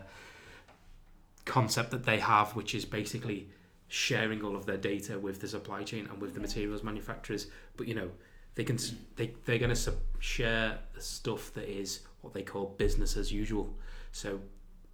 concept 1.43 1.91
that 1.91 2.05
they 2.05 2.19
have, 2.19 2.55
which 2.55 2.73
is 2.73 2.85
basically 2.85 3.49
sharing 3.87 4.41
all 4.43 4.55
of 4.55 4.65
their 4.65 4.77
data 4.77 5.19
with 5.19 5.41
the 5.41 5.47
supply 5.47 5.83
chain 5.83 6.07
and 6.09 6.21
with 6.21 6.33
the 6.33 6.39
materials 6.39 6.83
manufacturers. 6.83 7.47
But 7.75 7.87
you 7.87 7.95
know, 7.95 8.09
they 8.55 8.63
can 8.63 8.77
they 9.15 9.33
they're 9.45 9.59
going 9.59 9.69
to 9.69 9.75
sub- 9.75 9.95
share 10.19 10.79
the 10.93 11.01
stuff 11.01 11.53
that 11.53 11.69
is 11.69 12.01
what 12.21 12.33
they 12.33 12.41
call 12.41 12.73
business 12.77 13.15
as 13.17 13.31
usual. 13.31 13.73
So, 14.11 14.39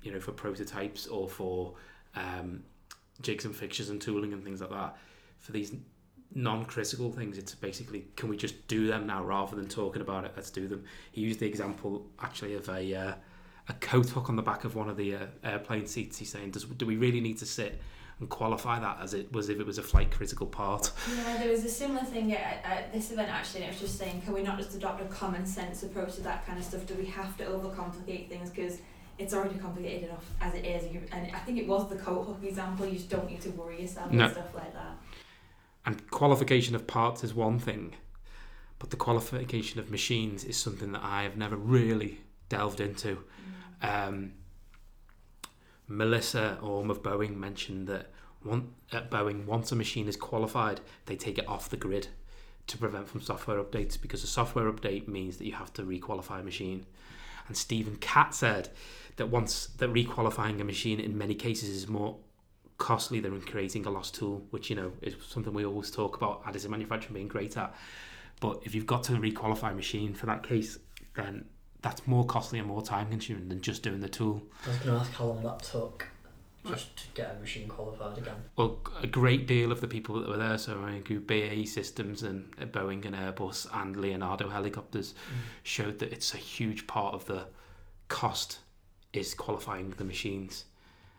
you 0.02 0.12
know, 0.12 0.20
for 0.20 0.32
prototypes 0.32 1.08
or 1.08 1.30
for 1.30 1.76
um, 2.16 2.64
jigs 3.22 3.46
and 3.46 3.56
fixtures 3.56 3.90
and 3.90 4.02
tooling 4.02 4.34
and 4.34 4.44
things 4.44 4.62
like 4.62 4.72
that. 4.72 4.98
For 5.38 5.52
these 5.52 5.74
non-critical 6.34 7.12
things, 7.12 7.38
it's 7.38 7.56
basically 7.56 8.08
can 8.16 8.30
we 8.30 8.38
just 8.38 8.68
do 8.68 8.88
them 8.88 9.08
now 9.08 9.24
rather 9.24 9.56
than 9.56 9.68
talking 9.68 10.02
about 10.02 10.26
it? 10.26 10.34
Let's 10.36 10.50
do 10.50 10.68
them. 10.68 10.84
He 11.12 11.22
used 11.22 11.40
the 11.40 11.48
example 11.48 12.08
actually 12.20 12.56
of 12.56 12.68
a 12.70 12.96
uh, 12.96 13.14
a 13.70 13.74
coat 13.74 14.10
hook 14.10 14.30
on 14.30 14.36
the 14.36 14.42
back 14.42 14.64
of 14.64 14.76
one 14.76 14.90
of 14.90 14.98
the 14.98 15.16
uh, 15.16 15.26
airplane 15.44 15.86
seats. 15.86 16.18
He's 16.18 16.32
saying, 16.32 16.52
does 16.52 16.66
do 16.66 16.86
we 16.86 16.98
really 16.98 17.22
need 17.22 17.38
to 17.38 17.46
sit 17.46 17.80
and 18.22 18.30
qualify 18.30 18.80
that 18.80 19.00
as 19.02 19.14
it 19.14 19.34
was 19.34 19.50
if 19.50 19.60
it 19.60 19.66
was 19.66 19.78
a 19.80 19.84
flight 19.84 20.12
critical 20.12 20.46
part? 20.48 20.92
Yeah, 21.18 21.38
there 21.40 21.52
was 21.52 21.66
a 21.66 21.70
similar 21.70 22.06
thing 22.06 22.32
at, 22.34 22.64
at 22.64 22.94
this 22.94 23.12
event 23.12 23.30
actually, 23.30 23.64
and 23.64 23.70
it 23.70 23.74
was 23.74 23.82
just 23.82 23.98
saying, 24.00 24.22
can 24.22 24.34
we 24.34 24.44
not 24.44 24.58
just 24.58 24.74
adopt 24.76 25.02
a 25.02 25.06
common 25.06 25.46
sense 25.46 25.84
approach 25.84 26.16
to 26.16 26.22
that 26.22 26.46
kind 26.46 26.58
of 26.60 26.64
stuff? 26.64 26.86
Do 26.86 26.94
we 26.94 27.08
have 27.08 27.36
to 27.38 27.46
overcomplicate 27.46 28.30
things? 28.30 28.50
Because 28.52 28.78
it's 29.18 29.34
already 29.34 29.58
complicated 29.60 30.10
enough 30.10 30.26
as 30.40 30.54
it 30.54 30.66
is. 30.66 30.84
And 31.12 31.32
I 31.36 31.40
think 31.40 31.58
it 31.58 31.68
was 31.68 31.90
the 31.90 31.96
coat 31.98 32.24
hook 32.26 32.40
example. 32.44 32.86
You 32.86 32.94
just 32.94 33.10
don't 33.10 33.30
need 33.30 33.42
to 33.42 33.50
worry 33.50 33.82
yourself 33.82 34.12
No. 34.12 34.24
with 34.26 34.34
stuff 34.34 34.56
like 34.56 34.74
that. 34.74 34.98
And 35.86 36.10
qualification 36.12 36.76
of 36.76 36.86
parts 36.86 37.24
is 37.24 37.34
one 37.34 37.58
thing, 37.58 37.96
but 38.78 38.92
the 38.92 38.98
qualification 38.98 39.80
of 39.80 39.90
machines 39.90 40.44
is 40.44 40.56
something 40.58 40.92
that 40.92 41.02
I 41.04 41.24
have 41.24 41.38
never 41.38 41.56
really 41.56 42.22
delved 42.50 42.80
into. 42.80 43.18
Um, 43.82 44.34
Melissa 45.92 46.58
Orme 46.62 46.90
of 46.90 47.04
Boeing 47.04 47.36
mentioned 47.36 47.88
that 47.88 48.12
one, 48.44 48.74
at 48.92 49.12
Boeing, 49.12 49.46
once 49.46 49.72
a 49.72 49.76
machine 49.76 50.08
is 50.08 50.16
qualified, 50.16 50.80
they 51.06 51.16
take 51.16 51.38
it 51.38 51.48
off 51.48 51.70
the 51.70 51.78
grid 51.78 52.08
to 52.68 52.78
prevent 52.78 53.10
from 53.10 53.22
software 53.22 53.62
updates 53.62 54.02
because 54.02 54.24
a 54.24 54.28
software 54.28 54.72
update 54.72 55.08
means 55.08 55.38
that 55.38 55.46
you 55.46 55.54
have 55.54 55.74
to 55.74 55.84
requalify 55.84 56.40
a 56.40 56.44
machine. 56.44 56.86
And 57.48 57.58
Stephen 57.58 57.98
Catt 57.98 58.34
said 58.34 58.70
that 59.18 59.28
once 59.28 59.68
that 59.78 59.94
requalifying 59.94 60.62
a 60.62 60.64
machine 60.64 61.00
in 61.00 61.18
many 61.18 61.36
cases 61.36 61.70
is 61.70 61.88
more 61.88 62.18
costly 62.78 63.20
than 63.20 63.40
creating 63.42 63.86
a 63.86 63.90
lost 63.90 64.16
tool, 64.16 64.46
which 64.52 64.70
you 64.70 64.76
know 64.76 64.94
is 65.02 65.16
something 65.28 65.54
we 65.54 65.66
always 65.66 65.92
talk 65.92 66.16
about 66.16 66.44
additive 66.46 66.70
manufacturing 66.70 67.14
being 67.14 67.28
great 67.28 67.58
at. 67.58 67.76
But 68.40 68.62
if 68.64 68.74
you've 68.74 68.88
got 68.88 69.04
to 69.04 69.14
requalify 69.14 69.72
a 69.72 69.76
machine 69.76 70.14
for 70.14 70.26
that 70.28 70.42
case, 70.42 70.80
then 71.16 71.46
that's 71.82 72.06
more 72.08 72.26
costly 72.26 72.60
and 72.60 72.68
more 72.68 72.82
time 72.82 73.10
consuming 73.10 73.50
than 73.50 73.62
just 73.62 73.84
doing 73.84 74.02
the 74.02 74.10
tool. 74.10 74.44
I 74.66 74.70
was 74.70 74.78
going 74.78 74.96
to 74.96 75.02
ask 75.02 75.12
how 75.14 75.26
long 75.26 75.44
that 75.44 75.64
took 75.64 76.08
just 76.68 76.96
to 76.96 77.04
get 77.16 77.36
a 77.36 77.40
machine 77.40 77.68
qualified 77.68 78.18
again. 78.20 78.36
Well, 78.56 78.80
a 79.02 79.08
great 79.08 79.48
deal 79.48 79.72
of 79.72 79.82
the 79.82 79.88
people 79.88 80.20
that 80.20 80.30
were 80.30 80.38
there, 80.38 80.60
so 80.60 80.84
I 80.86 80.92
include 80.92 81.26
BAE 81.26 81.66
Systems 81.66 82.22
and 82.22 82.56
Boeing 82.72 83.04
and 83.06 83.16
Airbus 83.16 83.68
and 83.74 83.98
Leonardo 83.98 84.48
helicopters, 84.50 85.14
mm. 85.14 85.40
showed 85.64 86.00
that 86.00 86.14
it's 86.14 86.34
a 86.36 86.38
huge 86.38 86.86
part 86.86 87.16
of 87.16 87.26
the 87.26 87.46
cost 88.10 88.60
is 89.14 89.34
qualifying 89.34 89.92
the 89.98 90.04
machines. 90.04 90.66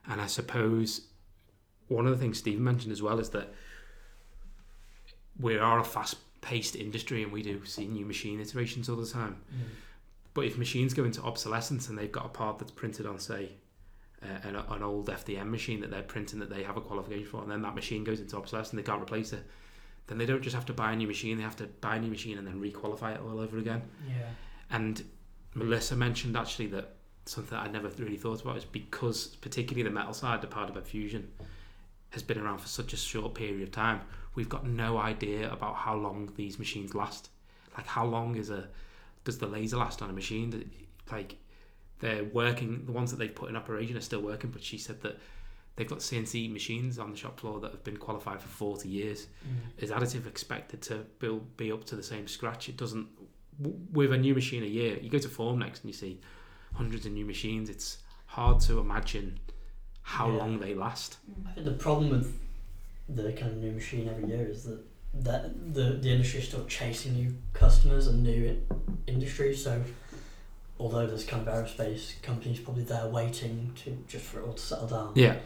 And 0.09 0.21
I 0.21 0.27
suppose 0.27 1.03
one 1.89 2.07
of 2.07 2.13
the 2.13 2.19
things 2.19 2.39
Steve 2.39 2.61
mentioned 2.61 2.93
as 2.93 3.03
well 3.03 3.19
is 3.19 3.31
that 3.31 3.53
we 5.39 5.59
are 5.59 5.81
a 5.81 5.85
fast 5.85 6.17
paced 6.41 6.77
industry 6.77 7.23
and 7.23 7.33
we 7.33 7.43
do 7.43 7.65
see 7.65 7.87
new 7.87 8.05
machine 8.05 8.41
iterations 8.41 8.89
all 8.89 8.97
the 8.97 9.07
time. 9.07 9.37
Mm. 9.53 9.61
But 10.35 10.47
if 10.47 10.57
machines 10.57 10.95
go 10.95 11.05
into 11.05 11.23
obsolescence 11.23 11.89
and 11.89 11.99
they've 11.99 12.11
got 12.11 12.25
a 12.25 12.29
part 12.29 12.59
that's 12.59 12.71
printed 12.71 13.07
on, 13.07 13.19
say, 13.19 13.53
uh, 14.23 14.49
an, 14.49 14.57
an 14.57 14.83
old 14.83 15.09
FDM 15.09 15.51
machine 15.51 15.81
that 15.81 15.91
they're 15.91 16.03
printing 16.03 16.39
that 16.39 16.49
they 16.49 16.63
have 16.63 16.77
a 16.77 16.81
qualification 16.81 17.27
for, 17.27 17.43
and 17.43 17.51
then 17.51 17.63
that 17.63 17.75
machine 17.75 18.05
goes 18.05 18.21
into 18.21 18.37
obsolescence 18.37 18.71
and 18.71 18.79
they 18.79 18.89
can't 18.89 19.03
replace 19.03 19.33
it, 19.33 19.45
then 20.07 20.19
they 20.19 20.27
don't 20.27 20.43
just 20.43 20.55
have 20.55 20.67
to 20.67 20.73
buy 20.73 20.93
a 20.93 20.97
new 20.97 21.07
machine, 21.07 21.37
they 21.37 21.43
have 21.43 21.57
to 21.57 21.67
buy 21.81 21.97
a 21.97 22.01
new 22.01 22.11
machine 22.11 22.39
and 22.39 22.47
then 22.47 22.61
requalify 22.61 23.15
it 23.15 23.21
all 23.21 23.41
over 23.41 23.59
again. 23.59 23.83
Yeah. 24.09 24.29
And 24.71 25.05
Melissa 25.55 25.97
mentioned 25.97 26.37
actually 26.37 26.69
that 26.69 26.95
something 27.27 27.57
that 27.57 27.67
I 27.67 27.71
never 27.71 27.89
really 27.89 28.17
thought 28.17 28.43
about 28.43 28.57
is 28.57 28.65
because, 28.65 29.27
particularly 29.27 29.83
the 29.83 29.95
metal 29.95 30.15
side, 30.15 30.41
the 30.41 30.47
part 30.47 30.75
of 30.75 30.87
fusion, 30.87 31.31
has 32.11 32.23
been 32.23 32.39
around 32.39 32.59
for 32.59 32.69
such 32.69 32.93
a 32.93 32.97
short 32.97 33.35
period 33.35 33.63
of 33.63 33.71
time, 33.71 34.01
we've 34.35 34.49
got 34.49 34.67
no 34.67 34.99
idea 34.99 35.51
about 35.53 35.75
how 35.77 35.95
long 35.95 36.33
these 36.37 36.59
machines 36.59 36.95
last. 36.95 37.31
Like, 37.77 37.87
how 37.87 38.05
long 38.05 38.37
is 38.37 38.51
a 38.51 38.69
does 39.25 39.39
the 39.39 39.47
laser 39.47 39.77
last 39.77 40.03
on 40.03 40.11
a 40.11 40.13
machine? 40.13 40.51
That- 40.51 40.67
Like, 41.11 41.37
they're 42.01 42.25
working. 42.25 42.87
The 42.87 42.93
ones 42.93 43.11
that 43.11 43.19
they've 43.19 43.35
put 43.35 43.49
in 43.51 43.57
operation 43.57 43.97
are 43.97 44.01
still 44.01 44.23
working, 44.23 44.51
but 44.51 44.63
she 44.63 44.79
said 44.79 45.03
that 45.03 45.19
they've 45.77 45.89
got 45.89 45.99
CNC 46.01 46.51
machines 46.53 46.99
on 46.99 47.11
the 47.11 47.17
shop 47.17 47.39
floor 47.41 47.61
that 47.61 47.71
have 47.73 47.85
been 47.85 47.97
qualified 47.97 48.41
for 48.41 48.49
forty 48.49 48.89
years 48.89 49.27
mm. 49.47 49.83
is 49.83 49.91
additive 49.91 50.27
expected 50.27 50.81
to 50.83 51.05
build, 51.19 51.57
be 51.57 51.71
up 51.73 51.85
to 51.87 51.97
the 51.97 52.03
same 52.03 52.27
scratch? 52.29 52.69
It 52.69 52.77
doesn't. 52.77 53.07
w- 53.61 53.79
With 53.93 54.13
a 54.13 54.19
new 54.19 54.35
machine 54.35 54.63
a 54.63 54.67
year, 54.67 54.99
you 55.01 55.11
go 55.11 55.19
to 55.19 55.29
Formnext 55.29 55.83
and 55.83 55.87
you 55.87 55.93
see 55.93 56.21
hundreds 56.75 57.05
of 57.07 57.13
new 57.13 57.27
machines. 57.27 57.69
It's 57.69 57.99
hard 58.27 58.61
to 58.63 58.79
imagine 58.79 59.39
how 60.03 60.29
Yeah. 60.31 60.39
long 60.39 60.59
they 60.61 60.75
last. 60.75 61.19
I 61.49 61.53
think 61.53 61.67
the 61.67 61.73
problem 61.73 62.11
with 62.11 62.39
the 63.09 63.33
kind 63.33 63.53
of 63.53 63.59
new 63.59 63.73
machine 63.73 64.09
every 64.09 64.27
year 64.29 64.47
is 64.49 64.65
that 64.65 64.81
that 65.15 65.75
the 65.75 65.99
the 66.01 66.11
industry 66.11 66.41
is 66.41 66.49
still 66.49 66.65
chasing 66.67 67.15
new 67.15 67.35
customers 67.53 68.07
and 68.07 68.23
new 68.23 68.45
in- 68.45 68.67
industries. 69.07 69.63
So 69.65 69.83
although 70.79 71.07
there's 71.07 71.25
kind 71.25 71.47
of 71.47 71.53
aerospace 71.55 72.21
companies 72.23 72.59
probably 72.61 72.85
there 72.85 73.07
waiting 73.07 73.73
to 73.85 73.97
just 74.09 74.25
for 74.25 74.41
it 74.41 74.47
all 74.47 74.55
to 74.55 74.63
settle 74.63 74.87
down, 74.89 75.13
Yeah. 75.15 75.39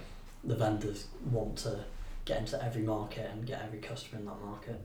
the 0.45 0.55
vendors 0.57 1.07
want 1.31 1.59
to 1.59 1.85
get 2.25 2.39
into 2.41 2.63
every 2.65 2.83
market 2.83 3.31
and 3.31 3.47
get 3.47 3.63
every 3.63 3.79
customer 3.81 4.21
in 4.21 4.27
that 4.27 4.41
market. 4.41 4.85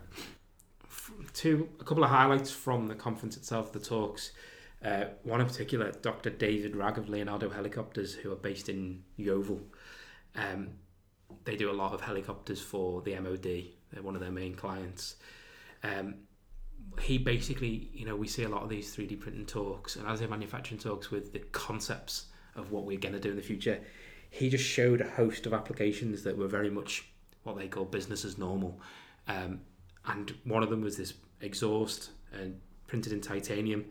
Two, 1.33 1.69
a 1.79 1.83
couple 1.83 2.03
of 2.03 2.09
highlights 2.09 2.51
from 2.51 2.87
the 2.87 2.95
conference 2.95 3.37
itself, 3.37 3.71
the 3.71 3.79
talks. 3.79 4.31
Uh, 4.83 5.05
one 5.23 5.39
in 5.41 5.47
particular, 5.47 5.91
Dr. 5.91 6.29
David 6.31 6.75
Ragg 6.75 6.97
of 6.97 7.07
Leonardo 7.09 7.49
Helicopters, 7.49 8.13
who 8.15 8.31
are 8.31 8.35
based 8.35 8.67
in 8.67 9.03
Yeovil. 9.15 9.61
Um, 10.35 10.71
they 11.45 11.55
do 11.55 11.69
a 11.71 11.73
lot 11.73 11.93
of 11.93 12.01
helicopters 12.01 12.59
for 12.61 13.01
the 13.01 13.15
MOD. 13.19 13.65
They're 13.91 14.03
one 14.03 14.15
of 14.15 14.21
their 14.21 14.31
main 14.31 14.55
clients. 14.55 15.15
Um, 15.83 16.15
he 16.99 17.17
basically, 17.17 17.89
you 17.93 18.05
know, 18.05 18.15
we 18.15 18.27
see 18.27 18.43
a 18.43 18.49
lot 18.49 18.63
of 18.63 18.69
these 18.69 18.95
3D 18.95 19.19
printing 19.19 19.45
talks 19.45 19.95
and 19.95 20.07
as 20.07 20.19
they're 20.19 20.27
manufacturing 20.27 20.79
talks 20.79 21.11
with 21.11 21.31
the 21.31 21.39
concepts 21.39 22.25
of 22.55 22.71
what 22.71 22.85
we're 22.85 22.99
going 22.99 23.13
to 23.13 23.19
do 23.19 23.29
in 23.29 23.35
the 23.35 23.41
future. 23.41 23.79
He 24.29 24.49
just 24.49 24.63
showed 24.63 25.01
a 25.01 25.09
host 25.09 25.45
of 25.45 25.53
applications 25.53 26.23
that 26.23 26.37
were 26.37 26.47
very 26.47 26.69
much 26.69 27.05
what 27.43 27.57
they 27.57 27.67
call 27.67 27.85
business 27.85 28.25
as 28.25 28.37
normal. 28.37 28.79
Um, 29.27 29.61
and 30.05 30.33
one 30.43 30.63
of 30.63 30.69
them 30.69 30.81
was 30.81 30.97
this 30.97 31.13
exhaust 31.41 32.11
and 32.33 32.59
printed 32.87 33.13
in 33.13 33.21
titanium. 33.21 33.85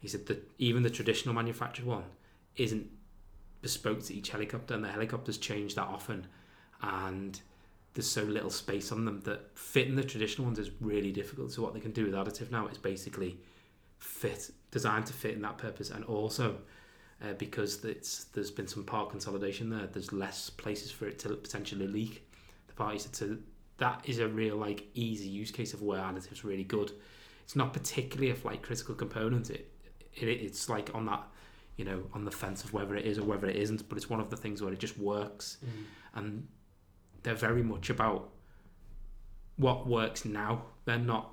He 0.00 0.08
said 0.08 0.26
that 0.26 0.48
even 0.58 0.82
the 0.82 0.90
traditional 0.90 1.34
manufactured 1.34 1.86
one 1.86 2.04
isn't 2.56 2.88
bespoke 3.62 4.02
to 4.04 4.14
each 4.14 4.30
helicopter, 4.30 4.74
and 4.74 4.84
the 4.84 4.88
helicopters 4.88 5.38
change 5.38 5.74
that 5.74 5.86
often, 5.86 6.26
and 6.82 7.40
there's 7.94 8.10
so 8.10 8.22
little 8.24 8.50
space 8.50 8.90
on 8.92 9.04
them 9.04 9.20
that 9.20 9.56
fitting 9.56 9.94
the 9.94 10.02
traditional 10.04 10.46
ones 10.46 10.58
is 10.58 10.70
really 10.80 11.12
difficult. 11.12 11.52
So 11.52 11.62
what 11.62 11.74
they 11.74 11.80
can 11.80 11.92
do 11.92 12.04
with 12.04 12.14
additive 12.14 12.50
now 12.50 12.66
is 12.66 12.76
basically 12.78 13.38
fit, 13.98 14.50
designed 14.70 15.06
to 15.06 15.12
fit 15.12 15.34
in 15.34 15.42
that 15.42 15.58
purpose, 15.58 15.90
and 15.90 16.04
also 16.04 16.56
uh, 17.22 17.32
because 17.34 17.84
it's 17.84 18.24
there's 18.24 18.50
been 18.50 18.66
some 18.66 18.84
part 18.84 19.10
consolidation 19.10 19.70
there. 19.70 19.86
There's 19.86 20.12
less 20.12 20.50
places 20.50 20.90
for 20.90 21.06
it 21.06 21.18
to 21.20 21.30
potentially 21.30 21.86
leak. 21.86 22.28
The 22.66 22.74
parties 22.74 23.04
to 23.06 23.40
that 23.78 24.02
is 24.04 24.18
a 24.18 24.28
real 24.28 24.56
like 24.56 24.88
easy 24.94 25.28
use 25.28 25.50
case 25.50 25.72
of 25.74 25.82
where 25.82 26.00
additive's 26.00 26.44
really 26.44 26.64
good. 26.64 26.92
It's 27.44 27.56
not 27.56 27.72
particularly 27.72 28.30
a 28.30 28.34
flight 28.34 28.62
critical 28.62 28.94
component. 28.94 29.50
It, 29.50 29.70
it 30.14 30.26
it's 30.28 30.68
like 30.68 30.90
on 30.94 31.06
that 31.06 31.22
you 31.76 31.84
know 31.84 32.02
on 32.12 32.24
the 32.24 32.30
fence 32.32 32.64
of 32.64 32.72
whether 32.72 32.96
it 32.96 33.04
is 33.06 33.18
or 33.18 33.24
whether 33.24 33.46
it 33.46 33.56
isn't. 33.56 33.88
But 33.88 33.98
it's 33.98 34.10
one 34.10 34.20
of 34.20 34.30
the 34.30 34.36
things 34.36 34.60
where 34.62 34.72
it 34.72 34.80
just 34.80 34.98
works, 34.98 35.58
Mm. 35.64 35.68
and 36.14 36.48
they're 37.24 37.34
very 37.34 37.62
much 37.62 37.90
about 37.90 38.30
what 39.56 39.86
works 39.86 40.24
now. 40.24 40.62
They're 40.84 40.98
not 40.98 41.32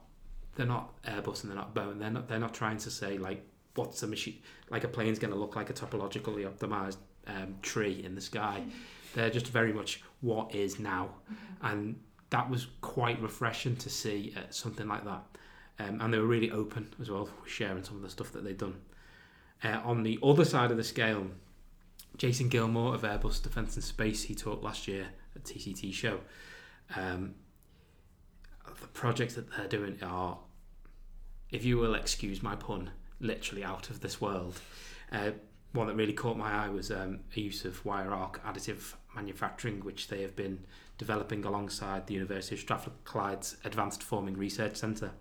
they're 0.55 0.65
not 0.65 1.01
Airbus 1.03 1.43
and 1.43 1.51
they're 1.51 1.57
not 1.57 1.75
Boeing. 1.75 1.99
They're 1.99 2.09
not 2.09 2.27
they're 2.27 2.39
not 2.39 2.53
trying 2.53 2.77
to 2.77 2.89
say 2.89 3.17
like 3.17 3.45
what's 3.75 4.01
a 4.01 4.07
machine 4.07 4.39
like 4.69 4.83
a 4.83 4.87
plane's 4.87 5.19
going 5.19 5.33
to 5.33 5.39
look 5.39 5.55
like 5.55 5.69
a 5.69 5.73
topologically 5.73 6.49
optimized 6.49 6.97
um, 7.27 7.55
tree 7.61 8.01
in 8.03 8.15
the 8.15 8.21
sky. 8.21 8.63
They're 9.13 9.29
just 9.29 9.47
very 9.47 9.73
much 9.73 10.01
what 10.21 10.55
is 10.55 10.79
now, 10.79 11.09
and 11.61 11.99
that 12.29 12.49
was 12.49 12.67
quite 12.79 13.21
refreshing 13.21 13.75
to 13.77 13.89
see 13.89 14.33
uh, 14.37 14.41
something 14.49 14.87
like 14.87 15.03
that. 15.03 15.23
Um, 15.79 15.99
and 15.99 16.13
they 16.13 16.19
were 16.19 16.27
really 16.27 16.51
open 16.51 16.93
as 17.01 17.09
well, 17.09 17.29
sharing 17.45 17.83
some 17.83 17.97
of 17.97 18.03
the 18.03 18.09
stuff 18.09 18.31
that 18.33 18.43
they'd 18.43 18.57
done. 18.57 18.79
Uh, 19.63 19.81
on 19.83 20.03
the 20.03 20.17
other 20.23 20.45
side 20.45 20.71
of 20.71 20.77
the 20.77 20.83
scale, 20.83 21.27
Jason 22.17 22.49
Gilmore 22.49 22.93
of 22.95 23.01
Airbus 23.01 23.41
Defence 23.41 23.75
and 23.75 23.83
Space, 23.83 24.23
he 24.23 24.35
talked 24.35 24.63
last 24.63 24.87
year 24.87 25.07
TCT 25.41 25.93
show. 25.93 26.19
Um, 26.95 27.35
the 28.79 28.87
projects 28.87 29.35
that 29.35 29.51
they're 29.51 29.67
doing 29.67 29.97
are, 30.01 30.37
if 31.49 31.63
you 31.65 31.77
will 31.77 31.95
excuse 31.95 32.41
my 32.41 32.55
pun, 32.55 32.91
literally 33.19 33.63
out 33.63 33.89
of 33.89 34.01
this 34.01 34.19
world. 34.19 34.59
Uh, 35.11 35.31
one 35.73 35.87
that 35.87 35.95
really 35.95 36.13
caught 36.13 36.37
my 36.37 36.65
eye 36.65 36.69
was 36.69 36.91
um, 36.91 37.19
a 37.35 37.39
use 37.39 37.63
of 37.63 37.83
wire 37.85 38.11
arc 38.11 38.43
additive 38.43 38.95
manufacturing, 39.15 39.79
which 39.81 40.07
they 40.07 40.21
have 40.21 40.35
been 40.35 40.59
developing 40.97 41.45
alongside 41.45 42.07
the 42.07 42.13
University 42.13 42.55
of 42.55 42.61
Strathclyde's 42.61 43.57
Advanced 43.63 44.03
Forming 44.03 44.37
Research 44.37 44.75
Centre 44.75 45.11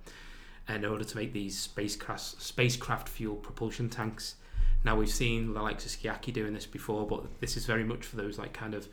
in 0.69 0.85
order 0.85 1.05
to 1.05 1.17
make 1.17 1.33
these 1.33 1.59
spacecraft, 1.59 2.41
spacecraft 2.41 3.09
fuel 3.09 3.37
propulsion 3.37 3.89
tanks. 3.89 4.37
Now 4.85 4.97
we've 4.97 5.11
seen 5.11 5.53
the 5.53 5.63
likes 5.63 5.85
of 5.85 5.93
Sciaky 5.93 6.33
doing 6.33 6.55
this 6.55 6.67
before, 6.67 7.07
but 7.07 7.41
this 7.41 7.57
is 7.57 7.67
very 7.67 7.85
much 7.85 8.05
for 8.05 8.17
those 8.17 8.39
like 8.39 8.53
kind 8.53 8.75
of 8.75 8.89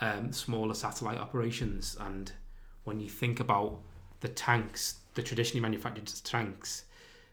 um, 0.00 0.32
smaller 0.32 0.74
satellite 0.74 1.18
operations. 1.18 1.96
And 2.00 2.32
when 2.84 3.00
you 3.00 3.08
think 3.08 3.40
about 3.40 3.80
the 4.20 4.28
tanks, 4.28 4.96
the 5.14 5.22
traditionally 5.22 5.60
manufactured 5.60 6.10
tanks, 6.24 6.84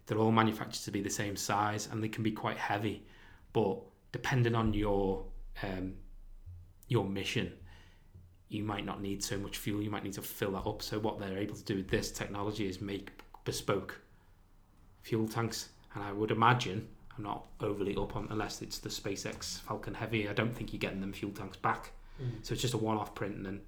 they're 0.06 0.18
all 0.18 0.32
manufactured 0.32 0.84
to 0.84 0.92
be 0.92 1.02
the 1.02 1.10
same 1.10 1.36
size 1.36 1.88
and 1.92 2.04
they 2.04 2.10
can 2.10 2.24
be 2.24 2.32
quite 2.32 2.58
heavy. 2.58 3.06
But 3.54 3.80
depending 4.12 4.56
on 4.56 4.74
your 4.74 5.26
um, 5.62 5.94
your 6.88 7.06
mission, 7.06 7.54
you 8.50 8.64
might 8.64 8.86
not 8.86 9.02
need 9.02 9.24
so 9.24 9.38
much 9.38 9.58
fuel. 9.58 9.82
You 9.82 9.90
might 9.90 10.04
need 10.04 10.14
to 10.14 10.22
fill 10.22 10.52
that 10.52 10.68
up. 10.68 10.82
So 10.82 11.00
what 11.00 11.20
they're 11.20 11.38
able 11.38 11.56
to 11.56 11.64
do 11.64 11.78
with 11.78 11.90
this 11.90 12.12
technology 12.12 12.68
is 12.68 12.82
make 12.82 13.12
bespoke 13.46 14.00
fuel 15.02 15.28
tanks. 15.28 15.70
And 15.96 16.04
I 16.04 16.12
would 16.12 16.32
imagine, 16.32 16.88
I'm 17.18 17.24
not 17.24 17.46
overly 17.62 17.96
up 17.96 18.16
on 18.16 18.28
unless 18.30 18.62
it's 18.62 18.80
the 18.80 18.90
SpaceX 18.90 19.62
Falcon 19.62 19.94
Heavy. 19.94 20.28
I 20.28 20.34
don't 20.34 20.56
think 20.56 20.74
you're 20.74 20.80
getting 20.80 21.02
them 21.02 21.14
fuel 21.14 21.32
tanks 21.32 21.58
back. 21.58 21.92
Mm. 22.22 22.46
So 22.46 22.54
it's 22.54 22.62
just 22.62 22.74
a 22.74 22.78
one-off 22.78 23.16
print, 23.16 23.36
and 23.36 23.46
then 23.46 23.62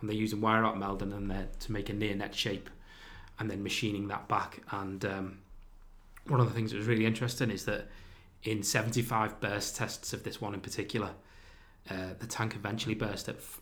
and 0.00 0.08
they're 0.08 0.16
using 0.16 0.40
wire 0.40 0.64
arc 0.64 0.76
melding 0.76 1.14
in 1.16 1.28
there 1.28 1.48
to 1.60 1.72
make 1.72 1.88
a 1.88 1.92
near 1.92 2.14
net 2.14 2.34
shape, 2.34 2.70
and 3.38 3.50
then 3.50 3.62
machining 3.62 4.08
that 4.08 4.28
back. 4.28 4.62
And 4.70 5.04
um, 5.04 5.38
one 6.26 6.40
of 6.40 6.48
the 6.48 6.54
things 6.54 6.70
that 6.70 6.78
was 6.78 6.86
really 6.86 7.06
interesting 7.06 7.50
is 7.50 7.64
that 7.66 7.88
in 8.42 8.62
75 8.62 9.40
burst 9.40 9.76
tests 9.76 10.12
of 10.12 10.22
this 10.22 10.40
one 10.40 10.54
in 10.54 10.60
particular, 10.60 11.10
uh, 11.90 12.14
the 12.18 12.26
tank 12.26 12.54
eventually 12.54 12.94
burst 12.94 13.28
at 13.28 13.36
f- 13.36 13.60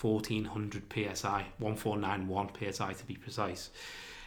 1400 0.00 0.84
psi, 0.92 1.46
1491 1.58 2.72
psi 2.72 2.92
to 2.92 3.04
be 3.04 3.14
precise, 3.14 3.70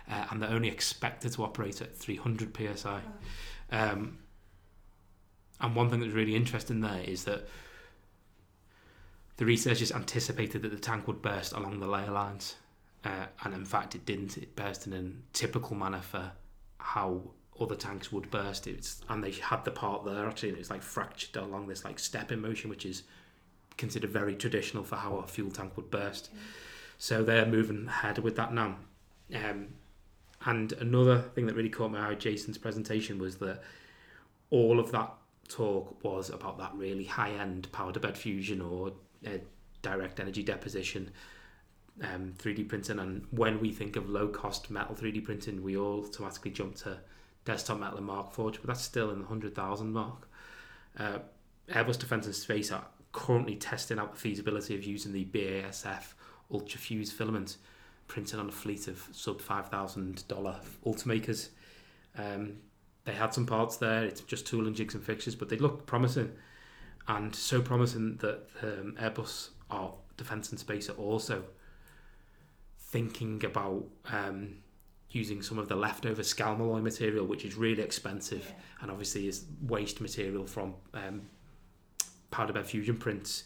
uh, 0.10 0.26
and 0.30 0.42
they're 0.42 0.50
only 0.50 0.68
expected 0.68 1.32
to 1.32 1.44
operate 1.44 1.82
at 1.82 1.96
300 1.96 2.58
psi. 2.76 3.02
Um, 3.72 4.18
and 5.62 5.76
one 5.76 5.90
thing 5.90 6.00
that 6.00 6.08
was 6.08 6.16
really 6.16 6.36
interesting 6.36 6.82
there 6.82 7.02
is 7.06 7.24
that 7.26 7.48
the 9.42 9.48
researchers 9.48 9.92
anticipated 9.92 10.62
that 10.62 10.70
the 10.70 10.78
tank 10.78 11.08
would 11.08 11.20
burst 11.20 11.54
along 11.54 11.80
the 11.80 11.88
layer 11.88 12.12
lines, 12.12 12.58
uh, 13.04 13.26
and 13.44 13.56
in 13.56 13.66
fact, 13.66 13.96
it 13.96 14.06
didn't. 14.06 14.38
It 14.38 14.56
burst 14.56 14.86
in 14.86 14.94
a 14.94 15.34
typical 15.36 15.76
manner 15.76 16.02
for 16.02 16.32
how 16.78 17.24
other 17.60 17.74
tanks 17.74 18.12
would 18.12 18.30
burst. 18.30 18.68
It's 18.68 19.02
and 19.10 19.24
they 19.24 19.32
had 19.32 19.66
the 19.66 19.72
part 19.72 20.06
there 20.06 20.28
actually, 20.28 20.50
and 20.50 20.60
it's 20.60 20.70
like 20.70 20.84
fractured 20.84 21.36
along 21.38 21.66
this 21.66 21.84
like 21.84 21.98
step 21.98 22.32
in 22.32 22.40
motion, 22.40 22.70
which 22.70 22.86
is 22.86 23.02
considered 23.78 24.12
very 24.12 24.36
traditional 24.36 24.84
for 24.84 24.98
how 24.98 25.16
a 25.16 25.26
fuel 25.26 25.50
tank 25.50 25.76
would 25.76 25.90
burst. 25.90 26.30
So 27.00 27.24
they're 27.24 27.48
moving 27.48 27.88
ahead 27.88 28.20
with 28.20 28.36
that 28.36 28.54
now. 28.54 28.76
Um, 29.34 29.70
and 30.46 30.72
another 30.74 31.18
thing 31.20 31.48
that 31.48 31.56
really 31.56 31.70
caught 31.70 31.90
my 31.90 32.12
eye, 32.12 32.14
Jason's 32.14 32.60
presentation, 32.60 33.18
was 33.18 33.38
that 33.38 33.64
all 34.52 34.80
of 34.80 34.92
that 34.92 35.12
talk 35.48 36.04
was 36.04 36.30
about 36.30 36.60
that 36.60 36.76
really 36.76 37.06
high 37.06 37.32
end 37.32 37.72
powder 37.72 38.00
bed 38.00 38.16
fusion 38.16 38.62
or 38.62 38.92
direct 39.82 40.20
energy 40.20 40.44
deposition, 40.44 41.12
um, 42.02 42.34
3D 42.38 42.68
printing. 42.68 43.00
And 43.00 43.26
when 43.32 43.60
we 43.60 43.72
think 43.72 43.96
of 43.96 44.10
low 44.10 44.28
cost 44.28 44.70
metal 44.70 44.96
3D 44.96 45.24
printing, 45.24 45.64
we 45.64 45.78
all 45.78 46.06
automatically 46.06 46.52
jump 46.52 46.76
to 46.78 47.00
desktop 47.46 47.80
metal 47.80 47.98
and 47.98 48.08
Markforged, 48.08 48.58
but 48.58 48.68
that's 48.68 48.82
still 48.82 49.10
in 49.10 49.18
the 49.18 49.26
100,000 49.26 49.92
mark. 49.92 50.28
Uh, 50.98 51.20
Airbus 51.70 51.98
Defence 51.98 52.26
and 52.26 52.36
Space 52.36 52.72
are 52.72 52.86
currently 53.12 53.56
testing 53.56 54.00
out 54.00 54.14
the 54.14 54.20
feasibility 54.20 54.76
of 54.76 54.84
using 54.84 55.12
the 55.12 55.26
BASF 55.26 56.14
Ultrafuse 56.52 57.12
filament 57.12 57.58
printed 58.08 58.40
on 58.40 58.50
a 58.50 58.52
fleet 58.52 58.88
of 58.88 59.08
sub 59.12 59.42
$5,000 59.42 60.26
Ultimakers. 60.86 61.50
Um, 62.18 62.58
they 63.06 63.14
had 63.14 63.34
some 63.34 63.46
parts 63.46 63.78
there, 63.78 64.04
it's 64.04 64.22
just 64.22 64.46
tooling 64.46 64.74
jigs 64.74 64.94
and 64.94 65.04
fixtures, 65.04 65.36
but 65.36 65.50
they 65.50 65.58
look 65.58 65.86
promising. 65.86 66.32
And 67.08 67.36
so 67.36 67.62
promising 67.62 68.18
that 68.18 68.48
um, 68.62 68.96
Airbus 69.00 69.50
or 69.70 69.96
Defence 70.18 70.52
and 70.52 70.60
Space 70.60 70.90
are 70.90 70.94
also 70.94 71.44
thinking 72.78 73.44
about 73.46 73.86
um, 74.12 74.56
using 75.10 75.42
some 75.42 75.58
of 75.58 75.68
the 75.68 75.76
leftover 75.76 76.22
Scalmalloy 76.22 76.82
material, 76.82 77.26
which 77.26 77.44
is 77.46 77.56
really 77.56 77.82
expensive 77.82 78.46
Yeah. 78.48 78.56
and 78.82 78.92
obviously 78.92 79.28
is 79.28 79.46
waste 79.62 80.00
material 80.02 80.46
from 80.46 80.76
um, 80.94 81.24
powder 82.30 82.54
bed 82.54 82.66
fusion 82.66 82.98
prints 82.98 83.46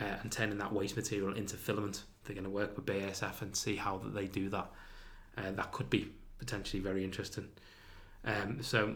uh, 0.00 0.04
and 0.22 0.32
turning 0.32 0.58
that 0.58 0.72
waste 0.72 0.96
material 0.96 1.34
into 1.34 1.56
filament. 1.56 2.04
They're 2.24 2.34
going 2.34 2.44
to 2.44 2.50
work 2.50 2.76
with 2.76 2.86
BASF 2.86 3.42
and 3.42 3.54
see 3.54 3.76
how 3.76 3.98
that 3.98 4.14
they 4.14 4.26
do 4.26 4.48
that. 4.50 4.70
Uh, 5.36 5.50
that 5.52 5.72
could 5.72 5.90
be 5.90 6.08
potentially 6.38 6.82
very 6.82 7.04
interesting. 7.04 7.48
Um, 8.24 8.62
so, 8.62 8.94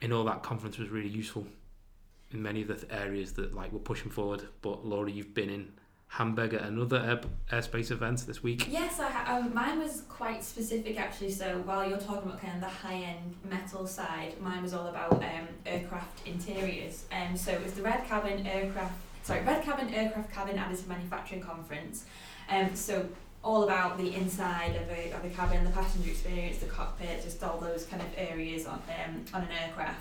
in 0.00 0.12
all, 0.12 0.24
that 0.24 0.42
conference 0.42 0.78
was 0.78 0.90
really 0.90 1.08
useful 1.08 1.46
in 2.32 2.42
many 2.42 2.62
of 2.62 2.68
the 2.68 2.74
th- 2.74 2.92
areas 2.92 3.32
that 3.34 3.54
like 3.54 3.72
we're 3.72 3.78
pushing 3.78 4.10
forward. 4.10 4.42
But 4.62 4.84
Laura, 4.86 5.10
you've 5.10 5.34
been 5.34 5.50
in 5.50 5.72
Hamburg 6.08 6.54
at 6.54 6.62
another 6.62 6.98
air- 6.98 7.58
airspace 7.58 7.90
event 7.90 8.26
this 8.26 8.42
week. 8.42 8.66
Yes, 8.70 9.00
I 9.00 9.08
ha- 9.10 9.36
um, 9.38 9.54
mine 9.54 9.78
was 9.78 10.02
quite 10.08 10.44
specific 10.44 10.98
actually. 11.00 11.30
So 11.30 11.58
while 11.64 11.88
you're 11.88 11.98
talking 11.98 12.28
about 12.28 12.40
kind 12.40 12.54
of 12.54 12.60
the 12.60 12.68
high 12.68 12.94
end 13.02 13.34
metal 13.48 13.86
side, 13.86 14.38
mine 14.40 14.62
was 14.62 14.74
all 14.74 14.88
about 14.88 15.12
um, 15.12 15.48
aircraft 15.64 16.26
interiors. 16.26 17.04
Um, 17.12 17.36
so 17.36 17.52
it 17.52 17.62
was 17.62 17.72
the 17.74 17.82
Red 17.82 18.04
Cabin 18.06 18.46
Aircraft, 18.46 18.94
sorry, 19.22 19.40
Red 19.42 19.62
Cabin 19.64 19.92
Aircraft 19.94 20.32
Cabin 20.32 20.56
Additive 20.56 20.86
Manufacturing 20.86 21.40
Conference. 21.42 22.04
Um, 22.50 22.74
so 22.74 23.08
all 23.44 23.64
about 23.64 23.98
the 23.98 24.14
inside 24.14 24.76
of 24.76 24.88
a, 24.90 25.10
of 25.12 25.24
a 25.24 25.30
cabin, 25.30 25.64
the 25.64 25.70
passenger 25.70 26.10
experience, 26.10 26.58
the 26.58 26.66
cockpit, 26.66 27.24
just 27.24 27.42
all 27.42 27.58
those 27.58 27.86
kind 27.86 28.00
of 28.00 28.08
areas 28.16 28.66
on 28.66 28.80
um, 29.04 29.24
on 29.34 29.42
an 29.42 29.48
aircraft. 29.50 30.00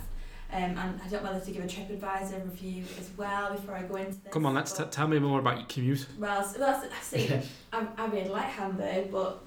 Um, 0.54 0.78
and 0.78 1.00
I 1.04 1.08
don't 1.10 1.24
know 1.24 1.32
whether 1.32 1.46
to 1.46 1.52
give 1.52 1.64
a 1.64 1.68
TripAdvisor 1.68 2.44
review 2.44 2.84
as 3.00 3.10
well 3.16 3.54
before 3.54 3.76
I 3.76 3.84
go 3.84 3.96
into 3.96 4.20
this. 4.22 4.34
Come 4.34 4.46
on, 4.46 4.54
let's 4.54 4.74
t- 4.74 4.84
tell 4.92 5.08
me 5.08 5.18
more 5.20 5.40
about 5.40 5.58
your 5.58 5.66
commute. 5.68 6.06
well, 6.20 6.42
s- 6.42 6.58
well, 6.60 6.76
s- 6.84 6.92
see, 7.04 7.34
I, 7.72 7.88
I 7.98 8.06
really 8.08 8.28
like 8.30 8.46
Hamburg, 8.46 9.12
but 9.12 9.42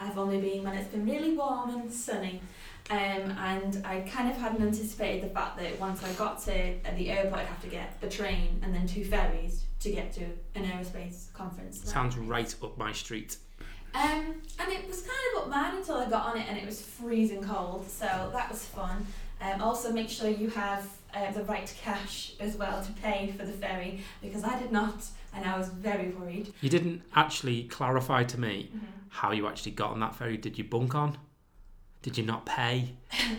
I've 0.00 0.18
only 0.18 0.38
been 0.40 0.62
when 0.64 0.74
it's 0.74 0.88
been 0.88 1.06
really 1.06 1.34
warm 1.36 1.70
and 1.70 1.90
sunny. 1.92 2.42
Um, 2.90 2.96
and 2.98 3.86
I 3.86 4.00
kind 4.00 4.28
of 4.30 4.36
hadn't 4.36 4.60
anticipated 4.60 5.30
the 5.30 5.32
fact 5.32 5.56
that 5.58 5.78
once 5.80 6.02
I 6.02 6.12
got 6.14 6.42
to 6.44 6.74
the 6.96 7.10
airport, 7.10 7.40
I'd 7.40 7.46
have 7.46 7.62
to 7.62 7.68
get 7.68 7.98
the 8.00 8.08
train 8.08 8.60
and 8.62 8.74
then 8.74 8.86
two 8.86 9.04
ferries 9.04 9.64
to 9.80 9.90
get 9.92 10.12
to 10.14 10.24
an 10.56 10.64
aerospace 10.66 11.32
conference. 11.32 11.80
Sounds 11.88 12.18
right 12.18 12.52
up 12.62 12.76
my 12.76 12.92
street. 12.92 13.36
Um, 13.94 14.34
and 14.58 14.72
it 14.72 14.86
was 14.88 15.02
kind 15.02 15.18
of 15.36 15.42
up 15.42 15.48
mine 15.48 15.76
until 15.76 15.96
I 15.96 16.08
got 16.10 16.26
on 16.26 16.38
it 16.38 16.46
and 16.48 16.58
it 16.58 16.66
was 16.66 16.80
freezing 16.82 17.42
cold, 17.42 17.88
so 17.88 18.30
that 18.32 18.50
was 18.50 18.64
fun. 18.64 19.06
Um, 19.40 19.62
also, 19.62 19.92
make 19.92 20.08
sure 20.08 20.28
you 20.28 20.50
have 20.50 20.88
uh, 21.14 21.32
the 21.32 21.42
right 21.44 21.72
cash 21.82 22.32
as 22.40 22.56
well 22.56 22.82
to 22.82 22.92
pay 22.92 23.32
for 23.36 23.44
the 23.44 23.52
ferry 23.52 24.00
because 24.22 24.44
I 24.44 24.58
did 24.58 24.70
not, 24.70 25.06
and 25.34 25.44
I 25.44 25.56
was 25.58 25.68
very 25.68 26.10
worried. 26.10 26.52
You 26.60 26.70
didn't 26.70 27.02
actually 27.14 27.64
clarify 27.64 28.24
to 28.24 28.38
me 28.40 28.70
how 29.08 29.32
you 29.32 29.48
actually 29.48 29.72
got 29.72 29.90
on 29.90 30.00
that 30.00 30.14
ferry. 30.14 30.36
Did 30.36 30.58
you 30.58 30.64
bunk 30.64 30.94
on? 30.94 31.18
Did 32.02 32.16
you 32.18 32.24
not 32.24 32.46
pay? 32.46 32.90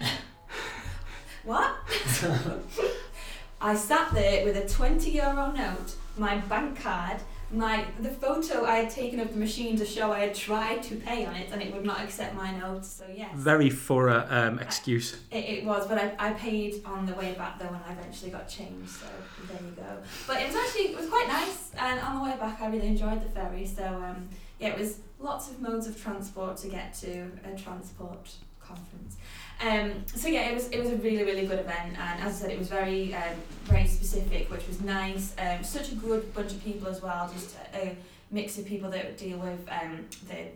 What? 1.43 1.75
I 3.61 3.75
sat 3.75 4.13
there 4.13 4.45
with 4.45 4.57
a 4.57 4.67
20 4.67 5.09
euro 5.09 5.51
note, 5.51 5.95
my 6.17 6.37
bank 6.37 6.79
card, 6.79 7.17
my 7.53 7.85
the 7.99 8.09
photo 8.09 8.65
I 8.65 8.77
had 8.77 8.89
taken 8.89 9.19
of 9.19 9.33
the 9.33 9.39
machine 9.39 9.77
to 9.77 9.85
show 9.85 10.11
I 10.11 10.19
had 10.19 10.35
tried 10.35 10.83
to 10.83 10.95
pay 10.95 11.25
on 11.25 11.35
it 11.35 11.49
and 11.51 11.61
it 11.61 11.73
would 11.73 11.85
not 11.85 12.01
accept 12.01 12.35
my 12.35 12.57
note. 12.57 12.85
So 12.85 13.05
yes, 13.13 13.31
Very 13.35 13.69
thorough 13.69 14.25
um, 14.29 14.59
excuse. 14.59 15.17
it, 15.31 15.37
it 15.37 15.65
was. 15.65 15.87
But 15.87 15.97
I, 15.97 16.29
I 16.29 16.33
paid 16.33 16.83
on 16.85 17.05
the 17.05 17.13
way 17.13 17.33
back 17.33 17.59
though 17.59 17.65
when 17.65 17.81
I 17.87 17.93
eventually 17.93 18.31
got 18.31 18.47
changed. 18.47 18.89
So 18.89 19.07
there 19.47 19.61
you 19.61 19.71
go. 19.75 19.97
But 20.27 20.41
it 20.41 20.47
was 20.47 20.55
actually 20.55 20.93
it 20.93 20.97
was 20.97 21.09
quite 21.09 21.27
nice 21.27 21.71
and 21.77 21.99
on 21.99 22.17
the 22.17 22.23
way 22.23 22.37
back 22.37 22.61
I 22.61 22.67
really 22.67 22.87
enjoyed 22.87 23.23
the 23.23 23.29
ferry. 23.29 23.65
So 23.65 23.85
um, 23.85 24.29
yeah, 24.59 24.69
it 24.69 24.79
was 24.79 24.99
lots 25.19 25.49
of 25.49 25.61
modes 25.61 25.87
of 25.87 26.01
transport 26.01 26.57
to 26.57 26.67
get 26.67 26.93
to 26.95 27.31
a 27.43 27.57
transport 27.57 28.35
conference. 28.75 29.17
Um, 29.62 30.03
so 30.07 30.27
yeah, 30.27 30.49
it 30.49 30.55
was 30.55 30.69
it 30.69 30.79
was 30.79 30.89
a 30.89 30.95
really 30.97 31.23
really 31.23 31.45
good 31.45 31.60
event, 31.60 31.97
and 31.97 32.21
as 32.21 32.38
I 32.38 32.39
said, 32.41 32.51
it 32.51 32.60
was 32.60 32.67
very 32.67 33.13
um, 33.13 33.36
very 33.65 33.88
specific, 33.88 34.49
which 34.49 34.67
was 34.67 34.81
nice. 34.81 35.36
Um, 35.38 35.63
such 35.63 35.91
a 35.91 35.95
good 35.95 36.34
bunch 36.34 36.51
of 36.51 36.63
people 36.63 36.88
as 36.88 37.01
well, 37.01 37.29
just 37.34 37.55
a, 37.73 37.77
a 37.77 37.95
mix 38.31 38.57
of 38.57 38.65
people 38.65 38.89
that 38.89 39.17
deal 39.17 39.38
with 39.38 39.63
um, 39.69 40.05
the 40.27 40.47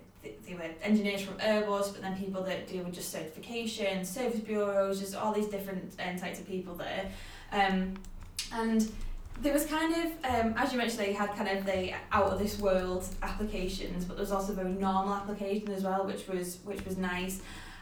they 0.47 0.55
were 0.55 0.69
engineers 0.81 1.21
from 1.21 1.35
Airbus, 1.35 1.93
but 1.93 2.01
then 2.01 2.17
people 2.17 2.41
that 2.43 2.67
deal 2.67 2.83
with 2.83 2.93
just 2.93 3.11
certification, 3.11 4.03
service 4.03 4.39
bureaus, 4.39 4.99
just 4.99 5.15
all 5.15 5.31
these 5.31 5.47
different 5.47 5.93
um, 6.03 6.17
types 6.17 6.39
of 6.39 6.47
people 6.47 6.73
there. 6.75 7.11
Um, 7.51 7.93
and 8.51 8.91
there 9.41 9.53
was 9.53 9.65
kind 9.65 9.93
of, 9.93 10.05
um, 10.23 10.53
as 10.57 10.71
you 10.71 10.77
mentioned, 10.77 10.99
they 10.99 11.13
had 11.13 11.35
kind 11.35 11.49
of 11.49 11.65
the 11.65 11.93
out 12.11 12.31
of 12.31 12.39
this 12.39 12.59
world 12.59 13.05
applications, 13.21 14.05
but 14.05 14.15
there 14.17 14.23
was 14.23 14.31
also 14.31 14.53
very 14.53 14.71
normal 14.71 15.13
application 15.13 15.71
as 15.71 15.83
well, 15.83 16.05
which 16.05 16.27
was 16.27 16.57
which 16.63 16.83
was 16.85 16.97
nice. 16.97 17.41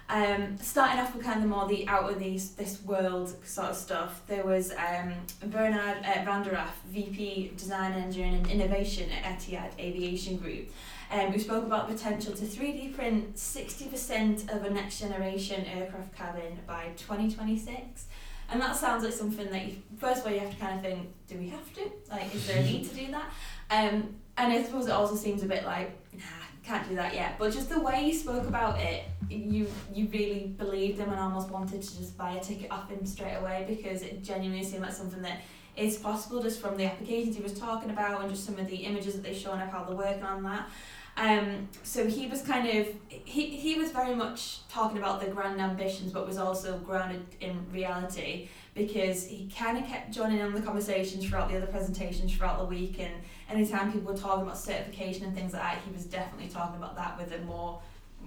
Um, 0.09 0.57
starting 0.57 0.99
off 0.99 1.15
with 1.15 1.23
kind 1.23 1.41
of 1.43 1.49
more 1.49 1.67
the 1.67 1.87
out 1.87 2.09
of 2.11 2.19
these 2.19 2.51
this 2.51 2.81
world 2.83 3.33
sort 3.45 3.69
of 3.69 3.75
stuff, 3.75 4.21
there 4.27 4.45
was 4.45 4.71
um, 4.71 5.13
Bernard 5.45 5.99
uh, 6.03 6.25
Randerath, 6.25 6.75
VP 6.89 7.53
Design 7.55 7.93
Engineering 7.93 8.35
and 8.35 8.47
Innovation 8.47 9.09
at 9.11 9.39
Etihad 9.39 9.71
Aviation 9.79 10.37
Group, 10.37 10.69
um, 11.09 11.31
who 11.31 11.39
spoke 11.39 11.65
about 11.65 11.87
the 11.87 11.95
potential 11.95 12.33
to 12.33 12.43
3D 12.43 12.93
print 12.95 13.35
60% 13.35 14.53
of 14.53 14.65
a 14.65 14.69
next 14.69 14.99
generation 14.99 15.65
aircraft 15.65 16.15
cabin 16.15 16.59
by 16.67 16.89
2026. 16.97 18.05
And 18.49 18.61
that 18.61 18.75
sounds 18.75 19.03
like 19.03 19.13
something 19.13 19.49
that, 19.49 19.65
you, 19.65 19.77
first 19.97 20.21
of 20.21 20.27
all, 20.27 20.33
you 20.33 20.39
have 20.41 20.51
to 20.51 20.57
kind 20.57 20.75
of 20.75 20.83
think, 20.83 21.07
do 21.27 21.37
we 21.37 21.49
have 21.49 21.73
to? 21.73 21.91
Like, 22.09 22.35
is 22.35 22.45
there 22.45 22.57
a 22.57 22.63
need 22.63 22.87
to 22.89 22.95
do 22.95 23.11
that? 23.11 23.31
Um, 23.71 24.15
and 24.37 24.51
I 24.51 24.63
suppose 24.63 24.87
it 24.87 24.91
also 24.91 25.15
seems 25.15 25.43
a 25.43 25.45
bit 25.45 25.65
like, 25.65 25.91
nah, 26.13 26.23
can't 26.63 26.87
do 26.87 26.95
that 26.95 27.13
yet. 27.13 27.37
But 27.37 27.53
just 27.53 27.69
the 27.69 27.79
way 27.79 28.03
he 28.03 28.13
spoke 28.13 28.47
about 28.47 28.79
it, 28.79 29.05
you 29.33 29.67
you 29.93 30.07
really 30.07 30.53
believed 30.57 30.99
him 30.99 31.09
and 31.09 31.19
almost 31.19 31.49
wanted 31.49 31.81
to 31.81 31.97
just 31.97 32.17
buy 32.17 32.33
a 32.33 32.39
ticket 32.39 32.71
off 32.71 32.89
him 32.89 33.05
straight 33.05 33.35
away 33.35 33.65
because 33.67 34.01
it 34.01 34.23
genuinely 34.23 34.63
seemed 34.63 34.83
like 34.83 34.93
something 34.93 35.21
that 35.21 35.41
is 35.75 35.97
possible 35.97 36.41
just 36.41 36.61
from 36.61 36.77
the 36.77 36.85
applications 36.85 37.35
he 37.35 37.41
was 37.41 37.53
talking 37.53 37.89
about 37.89 38.21
and 38.21 38.29
just 38.29 38.45
some 38.45 38.59
of 38.59 38.67
the 38.67 38.75
images 38.75 39.15
that 39.15 39.23
they've 39.23 39.35
shown 39.35 39.59
of 39.59 39.69
how 39.69 39.83
they're 39.83 39.95
working 39.95 40.23
on 40.23 40.43
that. 40.43 40.69
Um, 41.15 41.69
so 41.83 42.07
he 42.07 42.25
was 42.25 42.41
kind 42.41 42.67
of 42.67 42.87
he, 43.07 43.45
he 43.45 43.75
was 43.75 43.91
very 43.91 44.15
much 44.15 44.67
talking 44.67 44.97
about 44.97 45.21
the 45.21 45.27
grand 45.27 45.61
ambitions 45.61 46.11
but 46.11 46.25
was 46.25 46.39
also 46.39 46.79
grounded 46.79 47.23
in 47.39 47.63
reality 47.71 48.49
because 48.73 49.27
he 49.27 49.47
kind 49.55 49.77
of 49.77 49.85
kept 49.85 50.11
joining 50.11 50.39
in 50.39 50.47
on 50.47 50.53
the 50.53 50.61
conversations 50.61 51.23
throughout 51.23 51.51
the 51.51 51.57
other 51.57 51.67
presentations 51.67 52.35
throughout 52.35 52.57
the 52.57 52.65
week 52.65 52.99
and 52.99 53.13
anytime 53.47 53.91
people 53.91 54.11
were 54.11 54.17
talking 54.17 54.41
about 54.41 54.57
certification 54.57 55.25
and 55.25 55.35
things 55.35 55.53
like 55.53 55.61
that 55.61 55.81
he 55.85 55.93
was 55.93 56.05
definitely 56.05 56.47
talking 56.47 56.77
about 56.77 56.95
that 56.95 57.15
with 57.19 57.31
a 57.31 57.45
more 57.45 57.79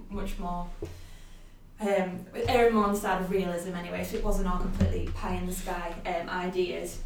much 0.09 0.37
more 0.39 0.67
um, 1.79 2.25
erring 2.47 2.73
more 2.73 2.85
on 2.85 2.93
the 2.93 2.99
side 2.99 3.21
of 3.21 3.29
realism 3.29 3.75
anyway 3.75 4.03
so 4.03 4.17
it 4.17 4.23
wasn't 4.23 4.47
all 4.47 4.59
completely 4.59 5.07
pie 5.13 5.35
in 5.35 5.45
the 5.45 5.53
sky 5.53 5.93
um, 6.05 6.29
ideas 6.29 6.99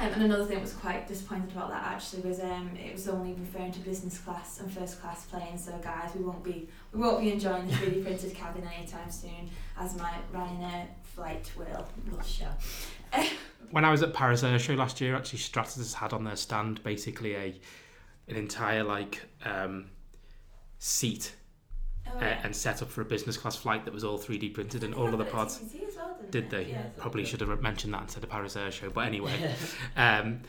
um, 0.00 0.12
and 0.12 0.24
another 0.24 0.44
thing 0.44 0.56
that 0.56 0.62
was 0.62 0.72
quite 0.72 1.06
disappointed 1.06 1.52
about 1.52 1.70
that 1.70 1.84
actually 1.84 2.22
was 2.22 2.40
um, 2.40 2.70
it 2.76 2.92
was 2.92 3.06
only 3.06 3.32
referring 3.34 3.70
to 3.72 3.80
business 3.80 4.18
class 4.18 4.58
and 4.58 4.70
first 4.70 5.00
class 5.00 5.24
planes. 5.26 5.66
So 5.66 5.78
guys, 5.78 6.10
we 6.16 6.24
won't 6.24 6.42
be 6.42 6.68
we 6.92 7.00
won't 7.00 7.20
be 7.20 7.30
enjoying 7.30 7.68
the 7.68 7.74
3D 7.74 8.02
printed 8.02 8.34
cabin 8.34 8.68
anytime 8.76 9.10
soon, 9.10 9.50
as 9.78 9.96
my 9.96 10.12
Ryanair 10.32 10.86
flight 11.02 11.50
will 11.56 12.22
show. 12.22 12.48
When 13.70 13.84
I 13.84 13.90
was 13.90 14.02
at 14.02 14.12
Paris 14.12 14.44
Air 14.44 14.58
Show 14.58 14.74
last 14.74 15.00
year, 15.00 15.16
actually 15.16 15.40
Stratasys 15.40 15.94
had 15.94 16.12
on 16.12 16.22
their 16.22 16.36
stand 16.36 16.82
basically 16.84 17.34
a 17.34 17.60
an 18.28 18.36
entire 18.36 18.84
like 18.84 19.22
um, 19.44 19.86
seat 20.78 21.34
Oh, 22.06 22.18
uh, 22.18 22.36
and 22.44 22.54
set 22.54 22.82
up 22.82 22.90
for 22.90 23.00
a 23.00 23.04
business 23.04 23.36
class 23.36 23.56
flight 23.56 23.84
that 23.86 23.94
was 23.94 24.04
all 24.04 24.18
3D 24.18 24.52
printed 24.54 24.84
and 24.84 24.94
all 24.94 25.12
of 25.12 25.18
the 25.18 25.24
parts. 25.24 25.58
Well, 25.96 26.16
Did 26.30 26.50
they? 26.50 26.66
Yeah. 26.66 26.82
Probably 26.98 27.24
should 27.24 27.40
have 27.40 27.60
mentioned 27.62 27.94
that 27.94 28.02
instead 28.02 28.22
of 28.22 28.30
Paris 28.30 28.56
Air 28.56 28.70
Show. 28.70 28.90
But 28.90 29.06
anyway, 29.06 29.32
um, 29.96 30.42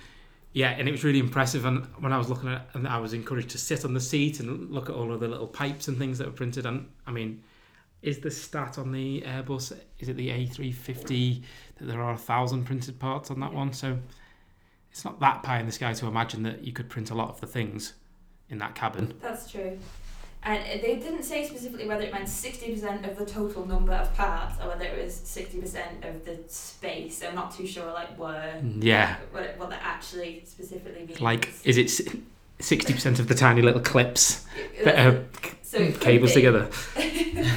yeah, 0.53 0.71
and 0.71 0.87
it 0.87 0.91
was 0.91 1.03
really 1.03 1.19
impressive. 1.19 1.65
And 1.65 1.85
when 1.99 2.11
I 2.13 2.17
was 2.17 2.29
looking 2.29 2.49
at, 2.49 2.61
it, 2.61 2.67
and 2.73 2.87
I 2.87 2.99
was 2.99 3.13
encouraged 3.13 3.49
to 3.51 3.57
sit 3.57 3.83
on 3.85 3.93
the 3.93 3.99
seat 4.01 4.39
and 4.41 4.69
look 4.69 4.89
at 4.89 4.95
all 4.95 5.11
of 5.13 5.19
the 5.21 5.27
little 5.27 5.47
pipes 5.47 5.87
and 5.87 5.97
things 5.97 6.17
that 6.17 6.27
were 6.27 6.33
printed. 6.33 6.65
And 6.65 6.87
I 7.07 7.11
mean, 7.11 7.41
is 8.01 8.19
the 8.19 8.29
stat 8.31 8.77
on 8.77 8.91
the 8.91 9.21
Airbus? 9.21 9.75
Is 9.99 10.09
it 10.09 10.17
the 10.17 10.29
A350 10.29 11.41
that 11.77 11.85
there 11.85 12.01
are 12.01 12.13
a 12.13 12.17
thousand 12.17 12.65
printed 12.65 12.99
parts 12.99 13.31
on 13.31 13.39
that 13.39 13.51
Yeah. 13.51 13.57
one? 13.57 13.73
So 13.73 13.97
it's 14.91 15.03
not 15.05 15.19
that 15.21 15.41
pie 15.43 15.59
in 15.59 15.65
the 15.65 15.71
sky 15.71 15.93
to 15.93 16.05
imagine 16.07 16.43
that 16.43 16.63
you 16.63 16.73
could 16.73 16.89
print 16.89 17.09
a 17.11 17.15
lot 17.15 17.29
of 17.29 17.41
the 17.41 17.47
things 17.47 17.93
in 18.49 18.57
that 18.59 18.75
cabin. 18.75 19.13
That's 19.21 19.49
true. 19.49 19.79
And 20.45 20.63
they 20.83 20.95
didn't 20.97 21.23
say 21.23 21.43
specifically 21.47 21.87
whether 21.87 22.03
it 22.03 22.13
meant 22.13 22.25
60% 22.27 23.09
of 23.09 23.17
the 23.17 23.25
total 23.25 23.65
number 23.65 23.93
of 23.93 24.13
parts 24.15 24.61
or 24.61 24.69
whether 24.69 24.85
it 24.85 25.03
was 25.03 25.13
60% 25.15 26.07
of 26.07 26.23
the 26.23 26.37
space. 26.47 27.23
I'm 27.27 27.33
not 27.33 27.51
too 27.55 27.65
sure 27.65 27.91
like 27.91 28.15
where 28.17 28.61
Yeah, 28.79 29.15
what, 29.31 29.41
it- 29.43 29.55
what 29.57 29.71
that 29.71 29.81
actually 29.83 30.43
specifically 30.45 31.05
means. 31.07 31.19
like 31.19 31.51
is 31.63 31.77
it 31.77 31.89
sixty 32.59 32.93
percent 32.93 33.19
of 33.19 33.27
the 33.27 33.35
tiny 33.35 33.61
little 33.61 33.81
clips 33.81 34.45
that 34.83 34.97
are 35.07 35.25
so 35.63 35.91
cables 35.93 36.33
together? 36.33 36.69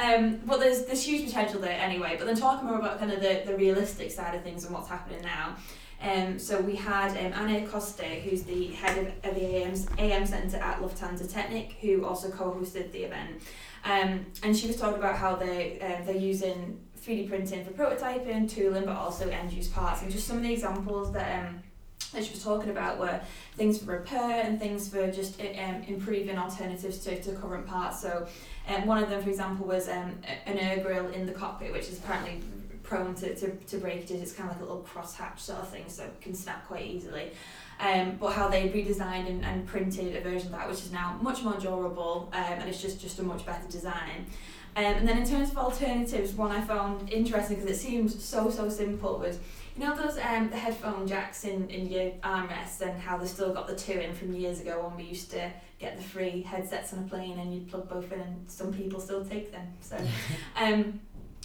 Um, 0.00 0.40
but 0.46 0.60
there's 0.60 0.84
there's 0.84 1.02
huge 1.02 1.24
potential 1.26 1.60
there 1.60 1.76
anyway. 1.76 2.14
But 2.16 2.26
then 2.28 2.36
talking 2.36 2.68
more 2.68 2.78
about 2.78 3.00
kind 3.00 3.10
of 3.10 3.20
the, 3.20 3.42
the 3.44 3.56
realistic 3.56 4.12
side 4.12 4.32
of 4.36 4.44
things 4.44 4.64
and 4.64 4.72
what's 4.72 4.88
happening 4.88 5.22
now. 5.22 5.56
Um, 6.00 6.38
so 6.38 6.60
we 6.60 6.76
had 6.76 7.10
um, 7.10 7.32
Aenne 7.32 7.68
Köster, 7.68 8.20
who's 8.22 8.44
the 8.44 8.68
head 8.68 9.12
of, 9.22 9.34
the 9.34 9.44
AM, 9.44 9.74
AM 9.98 10.26
Centre 10.26 10.58
at 10.58 10.80
Lufthansa 10.80 11.26
Technik, 11.26 11.72
who 11.80 12.04
also 12.04 12.30
co-hosted 12.30 12.92
the 12.92 13.04
event. 13.04 13.42
Um, 13.84 14.26
and 14.42 14.56
she 14.56 14.68
was 14.68 14.76
talking 14.76 14.98
about 14.98 15.16
how 15.16 15.34
they 15.36 15.80
uh, 15.80 16.04
they're 16.04 16.16
using 16.16 16.78
3D 17.00 17.28
printing 17.28 17.64
for 17.64 17.70
prototyping, 17.72 18.50
tooling, 18.50 18.84
but 18.84 18.96
also 18.96 19.28
end-use 19.28 19.68
parts. 19.68 20.02
And 20.02 20.10
just 20.10 20.26
some 20.26 20.36
of 20.36 20.42
the 20.42 20.52
examples 20.52 21.12
that 21.12 21.44
um, 21.44 21.62
that 22.12 22.24
she 22.24 22.32
was 22.32 22.42
talking 22.42 22.70
about 22.70 22.98
were 22.98 23.20
things 23.56 23.78
for 23.78 23.92
repair 23.92 24.42
and 24.44 24.58
things 24.58 24.88
for 24.88 25.10
just 25.10 25.40
um, 25.40 25.82
improving 25.86 26.38
alternatives 26.38 26.98
to, 26.98 27.20
to 27.22 27.32
current 27.32 27.66
parts. 27.66 28.00
So 28.00 28.26
um, 28.68 28.86
one 28.86 29.02
of 29.02 29.10
them, 29.10 29.22
for 29.22 29.28
example, 29.28 29.66
was 29.66 29.88
um, 29.88 30.18
an 30.46 30.58
air 30.58 30.82
grill 30.82 31.08
in 31.08 31.26
the 31.26 31.32
cockpit, 31.32 31.72
which 31.72 31.88
is 31.88 31.98
apparently 31.98 32.40
prone 32.88 33.14
to, 33.16 33.34
to, 33.34 33.50
to 33.50 33.78
breakages. 33.78 34.22
It's 34.22 34.32
kind 34.32 34.50
of 34.50 34.56
like 34.56 34.66
a 34.66 34.72
little 34.72 34.86
crosshatch 34.88 35.38
sort 35.38 35.60
of 35.60 35.68
thing, 35.68 35.84
so 35.88 36.04
it 36.04 36.20
can 36.20 36.34
snap 36.34 36.66
quite 36.66 36.86
easily. 36.86 37.32
Um, 37.80 38.16
but 38.18 38.32
how 38.32 38.48
they 38.48 38.68
redesigned 38.70 39.28
and, 39.28 39.44
and 39.44 39.66
printed 39.66 40.16
a 40.16 40.20
version 40.20 40.48
of 40.48 40.52
that, 40.52 40.68
which 40.68 40.78
is 40.78 40.90
now 40.90 41.18
much 41.22 41.42
more 41.42 41.54
durable 41.54 42.28
um, 42.32 42.42
and 42.42 42.68
it's 42.68 42.82
just, 42.82 43.00
just 43.00 43.20
a 43.20 43.22
much 43.22 43.46
better 43.46 43.68
design. 43.68 44.26
Um, 44.78 44.84
and 44.84 45.08
then 45.08 45.18
in 45.18 45.28
terms 45.28 45.50
of 45.50 45.58
alternatives, 45.58 46.32
one 46.34 46.52
I 46.52 46.60
found 46.60 47.10
interesting 47.10 47.56
because 47.56 47.70
it 47.70 47.80
seems 47.80 48.22
so 48.22 48.48
so 48.48 48.68
simple 48.68 49.18
was 49.18 49.40
you 49.76 49.84
know 49.84 49.96
those 49.96 50.18
um 50.18 50.50
the 50.50 50.56
headphone 50.56 51.06
jacks 51.06 51.44
in, 51.44 51.68
in 51.68 51.88
your 51.88 52.10
armrests 52.22 52.80
and 52.80 53.00
how 53.00 53.16
they 53.16 53.26
still 53.26 53.52
got 53.52 53.66
the 53.66 53.74
two 53.74 53.98
in 53.98 54.14
from 54.14 54.34
years 54.34 54.60
ago 54.60 54.86
when 54.86 54.96
we 54.96 55.10
used 55.10 55.32
to 55.32 55.50
get 55.80 55.96
the 55.96 56.02
free 56.02 56.42
headsets 56.42 56.92
on 56.92 57.00
a 57.00 57.08
plane 57.08 57.38
and 57.40 57.52
you'd 57.52 57.68
plug 57.68 57.88
both 57.88 58.12
in 58.12 58.20
and 58.20 58.48
some 58.48 58.72
people 58.72 59.00
still 59.00 59.24
take 59.24 59.50
them. 59.50 59.66
So 59.80 59.96
um 60.56 61.00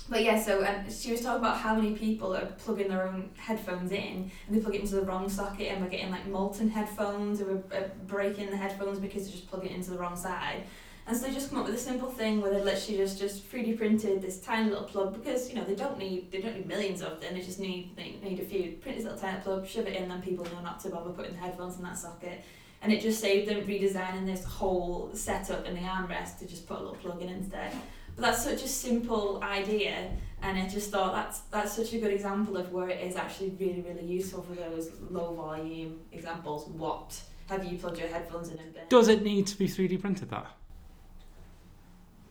but 0.09 0.23
yeah, 0.23 0.41
so 0.41 0.65
um, 0.65 0.89
she 0.91 1.11
was 1.11 1.21
talking 1.21 1.39
about 1.39 1.57
how 1.57 1.75
many 1.75 1.93
people 1.93 2.35
are 2.35 2.45
plugging 2.57 2.89
their 2.89 3.07
own 3.07 3.29
headphones 3.37 3.91
in 3.91 4.29
and 4.47 4.55
they 4.55 4.59
plug 4.59 4.75
it 4.75 4.81
into 4.81 4.95
the 4.95 5.01
wrong 5.03 5.29
socket 5.29 5.67
and 5.67 5.81
we're 5.81 5.89
getting 5.89 6.11
like 6.11 6.27
molten 6.27 6.69
headphones 6.69 7.41
or 7.41 7.45
we're 7.45 7.77
uh, 7.77 7.87
breaking 8.05 8.49
the 8.49 8.57
headphones 8.57 8.99
because 8.99 9.25
they 9.25 9.31
just 9.31 9.49
plug 9.49 9.65
it 9.65 9.71
into 9.71 9.91
the 9.91 9.97
wrong 9.97 10.15
side. 10.15 10.63
And 11.05 11.17
so 11.17 11.27
they 11.27 11.33
just 11.33 11.49
come 11.49 11.59
up 11.59 11.65
with 11.65 11.75
a 11.75 11.79
simple 11.79 12.09
thing 12.09 12.41
where 12.41 12.51
they 12.51 12.61
literally 12.61 12.97
just 12.97 13.19
just 13.19 13.49
3D 13.51 13.77
printed 13.77 14.21
this 14.21 14.39
tiny 14.39 14.69
little 14.69 14.85
plug 14.85 15.13
because 15.13 15.49
you 15.49 15.55
know 15.55 15.63
they 15.65 15.75
don't 15.75 15.97
need 15.97 16.31
they 16.31 16.39
don't 16.39 16.55
need 16.55 16.67
millions 16.67 17.01
of 17.01 17.19
them. 17.19 17.33
They 17.33 17.41
just 17.41 17.59
need 17.59 17.95
they 17.95 18.17
need 18.23 18.39
a 18.39 18.45
few. 18.45 18.73
Print 18.81 18.97
this 18.97 19.03
little 19.03 19.19
tiny 19.19 19.41
plug, 19.41 19.67
shove 19.67 19.87
it 19.87 19.95
in, 19.95 20.07
then 20.07 20.21
people 20.21 20.45
know 20.45 20.61
not 20.61 20.79
to 20.81 20.89
bother 20.89 21.09
putting 21.09 21.33
the 21.33 21.39
headphones 21.39 21.77
in 21.77 21.83
that 21.83 21.97
socket. 21.97 22.43
And 22.81 22.91
it 22.91 23.01
just 23.01 23.19
saved 23.19 23.49
them 23.49 23.65
redesigning 23.65 24.25
this 24.25 24.43
whole 24.43 25.09
setup 25.13 25.65
in 25.65 25.73
the 25.73 25.81
armrest 25.81 26.39
to 26.39 26.45
just 26.45 26.67
put 26.67 26.77
a 26.77 26.79
little 26.79 26.95
plug 26.95 27.21
in 27.21 27.29
instead. 27.29 27.73
But 28.15 28.21
that's 28.21 28.43
such 28.43 28.63
a 28.63 28.67
simple 28.67 29.41
idea, 29.43 30.11
and 30.41 30.57
I 30.57 30.67
just 30.67 30.91
thought 30.91 31.13
that's 31.13 31.39
that's 31.51 31.73
such 31.73 31.93
a 31.93 31.97
good 31.97 32.13
example 32.13 32.57
of 32.57 32.71
where 32.71 32.89
it 32.89 33.01
is 33.05 33.15
actually 33.15 33.55
really 33.59 33.81
really 33.81 34.05
useful 34.05 34.43
for 34.43 34.53
those 34.53 34.91
low 35.09 35.33
volume 35.33 35.99
examples. 36.11 36.67
What 36.67 37.19
have 37.49 37.65
you 37.65 37.77
plugged 37.77 37.99
your 37.99 38.07
headphones 38.07 38.49
in 38.49 38.59
and 38.59 38.73
been? 38.73 38.83
Does 38.89 39.07
it 39.07 39.23
need 39.23 39.47
to 39.47 39.57
be 39.57 39.67
3D 39.67 39.99
printed 39.99 40.29
that? 40.29 40.47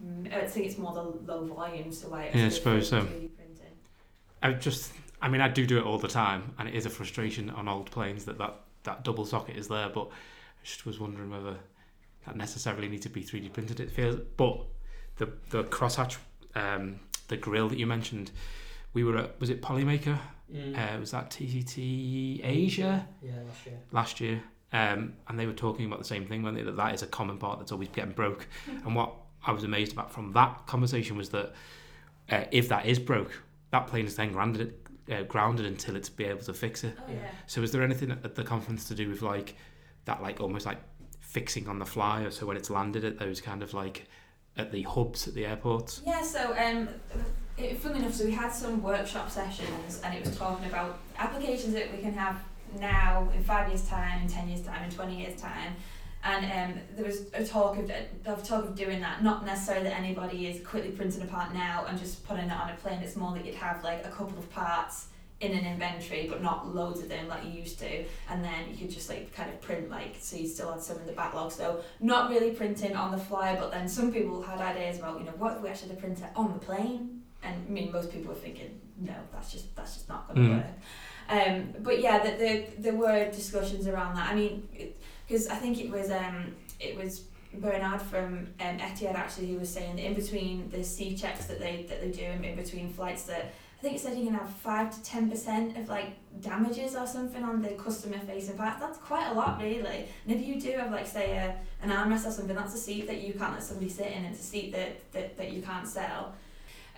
Mm, 0.05 0.33
I 0.35 0.47
think 0.47 0.67
it's 0.67 0.79
more 0.79 0.93
the 0.93 1.03
low 1.03 1.45
volume, 1.47 1.93
so 1.93 2.09
why. 2.09 2.31
Yeah, 2.35 2.47
I 2.47 2.49
suppose 2.49 2.89
so. 2.89 3.01
3D 3.03 3.31
printing. 3.37 3.73
I 4.43 4.53
just, 4.53 4.93
I 5.21 5.29
mean, 5.29 5.41
I 5.41 5.49
do 5.49 5.67
do 5.67 5.79
it 5.79 5.85
all 5.85 5.99
the 5.99 6.09
time, 6.09 6.55
and 6.59 6.69
it 6.69 6.75
is 6.75 6.87
a 6.87 6.91
frustration 6.91 7.51
on 7.51 7.69
old 7.69 7.91
planes 7.91 8.25
that 8.25 8.39
that, 8.39 8.61
that 8.85 9.05
double 9.05 9.25
socket 9.25 9.57
is 9.57 9.69
there. 9.69 9.89
But 9.89 10.09
I 10.09 10.65
just 10.65 10.87
was 10.87 10.99
wondering 10.99 11.31
whether 11.31 11.57
that 12.27 12.37
necessarily 12.37 12.89
needs 12.89 13.03
to 13.03 13.11
be 13.11 13.23
3D 13.23 13.53
printed. 13.53 13.81
It 13.81 13.91
feels, 13.91 14.17
but 14.37 14.65
the 15.17 15.29
the 15.51 15.65
crosshatch, 15.65 16.17
um, 16.55 17.01
the 17.29 17.37
grill 17.37 17.69
that 17.69 17.79
you 17.79 17.87
mentioned, 17.87 18.31
we 18.95 19.05
were 19.05 19.17
at 19.19 19.41
was 19.41 19.51
it 19.51 19.63
Polymaker? 19.63 20.19
Mm. 20.53 20.77
Uh, 20.97 21.01
was 21.01 21.11
that 21.13 21.31
TCT 21.31 22.41
Asia 22.45 23.07
Yeah, 23.23 23.31
last 23.47 23.67
year. 23.67 23.79
last 23.91 24.21
year? 24.21 24.43
Um, 24.75 25.15
and 25.29 25.39
they 25.39 25.47
were 25.47 25.53
talking 25.53 25.87
about 25.87 25.99
the 25.99 26.05
same 26.05 26.27
thing, 26.27 26.43
when 26.43 26.55
they, 26.55 26.63
that 26.63 26.77
that 26.77 26.95
is 26.95 27.03
a 27.03 27.07
common 27.07 27.37
part 27.39 27.59
that's 27.59 27.73
always 27.73 27.89
getting 27.89 28.13
broke. 28.13 28.47
And 28.85 28.95
what 28.95 29.15
I 29.47 29.53
was 29.53 29.65
amazed 29.65 29.93
about 29.93 30.13
from 30.13 30.33
that 30.33 30.67
conversation 30.67 31.17
was 31.17 31.29
that 31.31 31.53
uh, 32.31 32.45
if 32.51 32.69
that 32.69 32.87
is 32.87 32.99
broke, 32.99 33.43
that 33.71 33.87
plane 33.87 34.07
is 34.07 34.17
then 34.17 34.33
grounded, 34.33 34.75
uh, 35.11 35.23
grounded 35.23 35.67
until 35.67 35.97
it's 35.97 36.09
be 36.09 36.25
able 36.25 36.41
to 36.43 36.55
fix 36.55 36.85
it. 36.85 36.97
Oh 36.99 37.05
Yeah. 37.11 37.15
yeah. 37.17 37.31
So 37.47 37.63
is 37.63 37.71
there 37.73 37.83
anything 37.83 38.11
at 38.11 38.35
the 38.35 38.45
conference 38.45 38.87
to 38.89 38.95
do 38.95 39.09
with 39.09 39.21
like 39.23 39.57
that, 40.07 40.23
like 40.23 40.41
almost 40.41 40.65
like 40.67 40.79
fixing 41.21 41.69
on 41.69 41.79
the 41.79 41.87
fly, 41.87 42.23
or 42.23 42.31
so 42.31 42.47
when 42.47 42.57
it's 42.57 42.71
landed 42.71 43.05
at 43.05 43.19
those 43.19 43.41
kind 43.41 43.63
of 43.63 43.75
like 43.75 44.07
at 44.57 44.73
the 44.73 44.83
hubs 44.83 45.29
at 45.29 45.35
the 45.35 45.47
airports? 45.47 46.03
Yeah, 46.07 46.23
so 46.23 46.55
um, 46.57 46.89
funnily 47.79 48.01
enough, 48.01 48.15
so 48.15 48.25
we 48.25 48.33
had 48.33 48.51
some 48.51 48.83
workshop 48.83 49.31
sessions, 49.31 50.01
and 50.05 50.15
it 50.15 50.25
was 50.25 50.37
talking 50.37 50.67
about 50.67 50.99
applications 51.19 51.75
that 51.75 51.93
we 51.93 51.99
can 51.99 52.13
have 52.15 52.41
now 52.79 53.29
in 53.35 53.43
five 53.45 53.69
years' 53.69 53.87
time, 53.89 54.23
in 54.23 54.29
ten 54.29 54.49
years' 54.49 54.63
time, 54.63 54.83
in 54.85 54.91
twenty 54.91 55.21
years' 55.21 55.41
time. 55.41 55.75
And 56.25 56.45
um, 56.45 56.81
there 56.95 57.05
was 57.05 57.23
a 57.35 57.45
talk 57.45 57.77
of, 57.79 57.91
of 58.27 58.47
talk 58.47 58.65
of 58.65 58.77
doing 58.77 59.01
that. 59.01 59.25
Not 59.25 59.45
necessarily 59.45 59.89
that 59.89 59.99
anybody 59.99 60.47
is 60.47 60.65
quickly 60.65 60.93
printing 60.93 61.23
a 61.23 61.27
part 61.27 61.53
now 61.53 61.85
and 61.89 61.99
just 61.99 62.25
putting 62.29 62.45
it 62.45 62.53
on 62.53 62.71
a 62.71 62.75
plane. 62.75 63.01
It's 63.03 63.17
more 63.17 63.33
that 63.33 63.45
you'd 63.45 63.57
have 63.57 63.83
like 63.83 64.07
a 64.07 64.09
couple 64.09 64.39
of 64.39 64.49
parts 64.51 65.09
in 65.43 65.53
an 65.53 65.67
inventory, 65.67 66.27
but 66.31 66.41
not 66.43 66.75
loads 66.75 67.01
of 67.01 67.09
them 67.09 67.27
like 67.29 67.45
you 67.45 67.51
used 67.51 67.79
to. 67.81 68.05
And 68.31 68.43
then 68.45 68.71
you 68.71 68.77
could 68.77 68.91
just 68.91 69.09
like 69.09 69.35
kind 69.35 69.51
of 69.51 69.61
print 69.61 69.91
like 69.91 70.17
so 70.21 70.37
you 70.37 70.47
still 70.47 70.71
had 70.73 70.81
some 70.83 70.99
in 71.01 71.07
the 71.07 71.13
backlog. 71.13 71.51
So 71.53 71.81
not 72.01 72.31
really 72.31 72.53
printing 72.53 72.95
on 72.97 73.11
the 73.11 73.19
fly, 73.19 73.57
but 73.57 73.71
then 73.71 73.89
some 73.89 74.13
people 74.13 74.41
had 74.43 74.61
ideas 74.61 74.99
about 75.01 75.19
you 75.19 75.27
know 75.27 75.33
what 75.39 75.57
if 75.57 75.63
we 75.63 75.69
actually 75.69 75.97
print 75.97 76.19
it 76.21 76.31
on 76.37 76.53
the 76.53 76.59
plane. 76.59 77.23
And 77.43 77.57
I 77.69 77.71
mean, 77.71 77.91
most 77.91 78.13
people 78.13 78.29
were 78.33 78.39
thinking, 78.39 78.81
no, 78.99 79.15
that's 79.33 79.51
just 79.51 79.75
that's 79.77 79.95
just 79.95 80.09
not 80.09 80.29
going 80.29 80.49
to 80.49 80.55
Mm. 80.55 80.57
work. 80.59 80.67
Um, 81.29 81.75
but 81.83 82.01
yeah, 82.01 82.19
the, 82.19 82.31
the, 82.43 82.67
there 82.79 82.95
were 82.95 83.31
discussions 83.31 83.87
around 83.89 84.17
that. 84.17 84.31
I 84.31 84.35
mean, 84.35 84.69
because 85.27 85.49
I 85.49 85.57
think 85.57 85.81
it 85.81 85.91
was 85.91 86.11
um, 86.11 86.55
it 86.79 86.97
was 86.97 87.23
Bernard 87.55 88.01
from 88.03 88.49
um, 88.61 88.79
Etihad 88.79 89.15
actually 89.15 89.49
who 89.53 89.59
was 89.59 89.69
saying 89.73 89.97
that 89.97 90.05
in 90.05 90.15
between 90.15 90.71
the 90.71 90.83
C 90.85 91.17
checks 91.17 91.47
that 91.47 91.59
they 91.59 91.87
that 91.89 92.01
they 92.01 92.11
do 92.11 92.25
and 92.25 92.45
in 92.45 92.55
between 92.57 92.89
flights 92.93 93.25
that 93.25 93.53
think 93.83 93.97
it 93.97 94.01
said 94.01 94.17
you 94.17 94.27
can 94.27 94.35
have 94.35 94.49
five 94.49 94.95
to 94.95 95.03
ten 95.03 95.29
percent 95.29 95.77
of 95.77 95.89
like 95.89 96.13
damages 96.41 96.95
or 96.95 97.07
something 97.07 97.43
on 97.43 97.61
the 97.61 97.71
customer 97.71 98.19
facing 98.21 98.57
parts. 98.57 98.81
That's 98.81 98.99
quite 98.99 99.29
a 99.31 99.35
lot 99.35 99.61
really. 99.61 100.07
And 100.27 100.37
if 100.37 100.47
you 100.47 100.61
do 100.61 100.71
have 100.79 100.93
like 100.93 101.07
say 101.07 101.37
a 101.37 101.57
an 101.83 101.91
armrest 101.91 102.27
or 102.27 102.31
something, 102.31 102.55
that's 102.55 102.75
a 102.75 102.79
seat 102.79 103.09
that 103.09 103.21
you 103.21 103.35
can't 103.35 103.53
let 103.53 103.63
somebody 103.63 103.91
sit 103.91 104.13
in. 104.13 104.25
It's 104.25 104.41
a 104.41 104.45
seat 104.45 104.73
that 104.73 105.13
that, 105.13 105.37
that 105.37 105.53
you 105.53 105.63
can't 105.63 105.87
sell. 105.87 106.33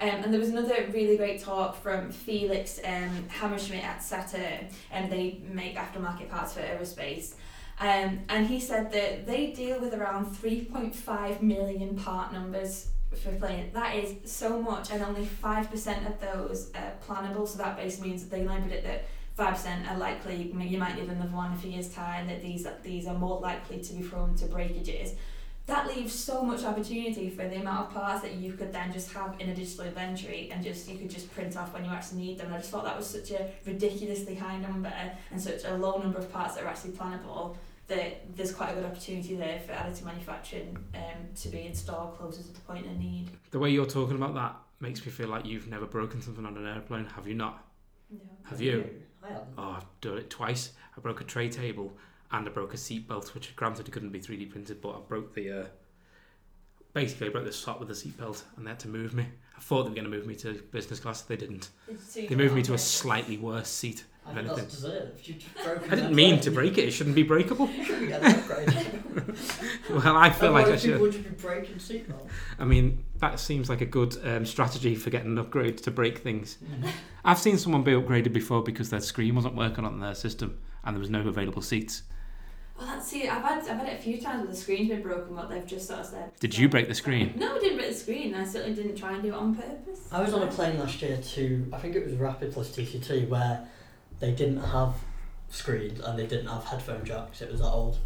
Um, 0.00 0.08
and 0.08 0.32
there 0.32 0.40
was 0.40 0.50
another 0.50 0.88
really 0.92 1.16
great 1.16 1.40
talk 1.40 1.80
from 1.80 2.10
Felix 2.10 2.80
um, 2.84 3.26
Hammerschmidt 3.40 3.82
at 3.82 4.00
Satair, 4.00 4.68
and 4.90 5.10
they 5.10 5.40
make 5.48 5.76
aftermarket 5.76 6.28
parts 6.28 6.52
for 6.52 6.60
aerospace. 6.60 7.34
Um, 7.80 8.20
and 8.28 8.46
he 8.46 8.60
said 8.60 8.92
that 8.92 9.26
they 9.26 9.52
deal 9.52 9.80
with 9.80 9.94
around 9.94 10.26
3.5 10.26 11.42
million 11.42 11.96
part 11.96 12.32
numbers 12.32 12.88
for 13.16 13.32
planes. 13.32 13.72
That 13.72 13.96
is 13.96 14.30
so 14.30 14.60
much, 14.60 14.90
and 14.90 15.02
only 15.02 15.26
5% 15.26 16.06
of 16.06 16.20
those 16.20 16.70
are 16.74 16.92
plannable. 17.06 17.46
So 17.46 17.58
that 17.58 17.76
basically 17.76 18.10
means 18.10 18.24
that 18.24 18.30
they 18.30 18.46
limit 18.46 18.72
it 18.72 18.84
that 18.84 19.06
5% 19.38 19.90
are 19.90 19.98
likely, 19.98 20.52
you 20.52 20.78
might 20.78 20.96
need 20.96 21.08
another 21.08 21.30
one 21.30 21.52
in 21.52 21.58
a 21.58 21.60
few 21.60 21.70
years' 21.70 21.92
time, 21.92 22.28
that 22.28 22.40
these, 22.40 22.66
these 22.82 23.06
are 23.06 23.18
more 23.18 23.40
likely 23.40 23.80
to 23.80 23.92
be 23.94 24.02
prone 24.02 24.34
to 24.36 24.46
breakages 24.46 25.14
that 25.66 25.86
leaves 25.86 26.12
so 26.12 26.42
much 26.42 26.62
opportunity 26.62 27.30
for 27.30 27.48
the 27.48 27.56
amount 27.56 27.88
of 27.88 27.94
parts 27.94 28.20
that 28.20 28.34
you 28.34 28.52
could 28.52 28.70
then 28.70 28.92
just 28.92 29.10
have 29.12 29.34
in 29.40 29.48
a 29.48 29.54
digital 29.54 29.86
inventory 29.86 30.50
and 30.52 30.62
just 30.62 30.88
you 30.88 30.98
could 30.98 31.08
just 31.08 31.32
print 31.32 31.56
off 31.56 31.72
when 31.72 31.84
you 31.84 31.90
actually 31.90 32.20
need 32.20 32.38
them. 32.38 32.46
And 32.46 32.56
I 32.56 32.58
just 32.58 32.70
thought 32.70 32.84
that 32.84 32.96
was 32.96 33.06
such 33.06 33.30
a 33.30 33.50
ridiculously 33.64 34.34
high 34.34 34.58
number 34.58 34.92
and 35.30 35.40
such 35.40 35.64
a 35.64 35.74
low 35.74 35.98
number 35.98 36.18
of 36.18 36.30
parts 36.30 36.56
that 36.56 36.64
are 36.64 36.68
actually 36.68 36.92
plannable 36.92 37.56
that 37.88 38.36
there's 38.36 38.52
quite 38.52 38.70
a 38.70 38.74
good 38.74 38.84
opportunity 38.84 39.34
there 39.36 39.60
for 39.60 39.72
additive 39.72 40.04
manufacturing 40.04 40.76
um, 40.94 41.28
to 41.36 41.48
be 41.48 41.66
installed 41.66 42.16
closer 42.16 42.42
to 42.42 42.52
the 42.52 42.60
point 42.60 42.86
of 42.86 42.96
need. 42.98 43.28
The 43.50 43.58
way 43.58 43.70
you're 43.70 43.86
talking 43.86 44.16
about 44.16 44.34
that 44.34 44.56
makes 44.80 45.04
me 45.04 45.12
feel 45.12 45.28
like 45.28 45.44
you've 45.46 45.68
never 45.68 45.86
broken 45.86 46.22
something 46.22 46.46
on 46.46 46.56
an 46.56 46.66
airplane, 46.66 47.06
have 47.06 47.26
you 47.26 47.34
not? 47.34 47.62
No. 48.10 48.18
Have 48.44 48.60
you? 48.60 48.88
I 49.22 49.28
haven't. 49.28 49.48
Oh, 49.58 49.74
I've 49.76 50.00
done 50.00 50.18
it 50.18 50.30
twice. 50.30 50.72
I 50.96 51.00
broke 51.00 51.20
a 51.20 51.24
tray 51.24 51.48
table 51.48 51.92
and 52.32 52.48
I 52.48 52.50
broke 52.50 52.74
a 52.74 52.76
seat 52.76 53.08
belt, 53.08 53.34
which 53.34 53.54
granted 53.56 53.88
it 53.88 53.90
couldn't 53.90 54.10
be 54.10 54.20
3D 54.20 54.50
printed, 54.50 54.80
but 54.80 54.90
I 54.90 55.00
broke 55.06 55.34
the. 55.34 55.60
Uh, 55.62 55.66
basically, 56.92 57.28
I 57.28 57.30
broke 57.30 57.44
the 57.44 57.52
slot 57.52 57.78
with 57.80 57.88
the 57.88 57.94
seat 57.94 58.16
belt 58.18 58.44
and 58.56 58.66
they 58.66 58.70
had 58.70 58.80
to 58.80 58.88
move 58.88 59.14
me. 59.14 59.26
I 59.56 59.60
thought 59.60 59.84
they 59.84 59.90
were 59.90 59.94
going 59.94 60.10
to 60.10 60.10
move 60.10 60.26
me 60.26 60.34
to 60.36 60.54
business 60.72 61.00
class, 61.00 61.22
they 61.22 61.36
didn't. 61.36 61.68
So 62.06 62.20
They 62.22 62.34
moved 62.34 62.54
me 62.54 62.62
to 62.62 62.74
a 62.74 62.78
slightly 62.78 63.36
worse 63.38 63.68
seat. 63.68 64.04
I 64.26 64.30
if 64.30 64.36
think 64.36 64.46
anything. 64.46 64.56
that's 64.64 64.74
deserved. 64.74 65.28
You 65.28 65.34
just 65.34 65.54
broken 65.64 65.92
I 65.92 65.94
didn't 65.96 66.14
mean 66.14 66.40
to 66.40 66.50
break 66.50 66.78
it, 66.78 66.84
it 66.84 66.90
shouldn't 66.92 67.14
be 67.16 67.22
breakable. 67.22 67.68
You 67.68 67.84
should 67.84 68.00
be 68.00 68.12
an 68.12 68.24
upgrade. 68.24 69.00
Well, 69.90 70.16
I 70.16 70.30
feel 70.30 70.50
like 70.52 70.62
I 70.66 70.70
Otherwise 70.70 70.82
should. 70.82 71.00
would 71.00 71.12
just 71.12 71.24
be 71.24 71.30
breaking 71.30 71.76
seatbelts. 71.76 72.28
I 72.58 72.64
mean, 72.64 73.04
that 73.18 73.38
seems 73.38 73.68
like 73.68 73.80
a 73.80 73.86
good 73.86 74.16
um, 74.26 74.44
strategy 74.46 74.94
for 74.94 75.10
getting 75.10 75.32
an 75.32 75.38
upgrade 75.38 75.78
to 75.78 75.90
break 75.90 76.18
things. 76.18 76.58
I've 77.24 77.38
seen 77.38 77.58
someone 77.58 77.82
be 77.84 77.92
upgraded 77.92 78.32
before 78.32 78.62
because 78.62 78.90
their 78.90 79.00
screen 79.00 79.34
wasn't 79.34 79.54
working 79.54 79.84
on 79.84 80.00
their 80.00 80.14
system 80.14 80.58
and 80.84 80.96
there 80.96 81.00
was 81.00 81.10
no 81.10 81.20
available 81.28 81.62
seats. 81.62 82.02
Well, 82.76 82.88
that's 82.88 83.06
see, 83.06 83.28
I've 83.28 83.42
had 83.42 83.58
I've 83.60 83.78
had 83.78 83.86
it 83.88 84.00
a 84.00 84.02
few 84.02 84.20
times 84.20 84.40
where 84.42 84.50
the 84.50 84.56
screen's 84.56 84.88
been 84.88 85.02
broken, 85.02 85.36
but 85.36 85.48
they've 85.48 85.66
just 85.66 85.86
sort 85.86 86.00
of 86.00 86.06
said. 86.06 86.32
Did 86.40 86.58
you 86.58 86.68
break 86.68 86.88
the 86.88 86.94
screen? 86.94 87.34
No, 87.36 87.54
I 87.54 87.60
didn't 87.60 87.76
break 87.78 87.90
the 87.90 87.94
screen. 87.96 88.34
I 88.34 88.44
certainly 88.44 88.74
didn't 88.74 88.96
try 88.96 89.12
and 89.12 89.22
do 89.22 89.28
it 89.28 89.34
on 89.34 89.54
purpose. 89.54 90.08
I 90.10 90.20
was 90.20 90.32
on 90.34 90.42
a 90.42 90.48
plane 90.48 90.78
last 90.80 91.00
year 91.00 91.18
to, 91.18 91.68
I 91.72 91.78
think 91.78 91.94
it 91.94 92.04
was 92.04 92.14
Rapid 92.14 92.52
plus 92.52 92.74
TCT, 92.76 93.28
where 93.28 93.68
they 94.24 94.32
didn't 94.32 94.60
have 94.60 94.94
screens 95.50 96.00
and 96.00 96.18
they 96.18 96.26
didn't 96.26 96.46
have 96.46 96.64
headphone 96.64 97.04
jacks. 97.04 97.42
It 97.42 97.50
was 97.50 97.60
that 97.60 97.68
old. 97.68 97.98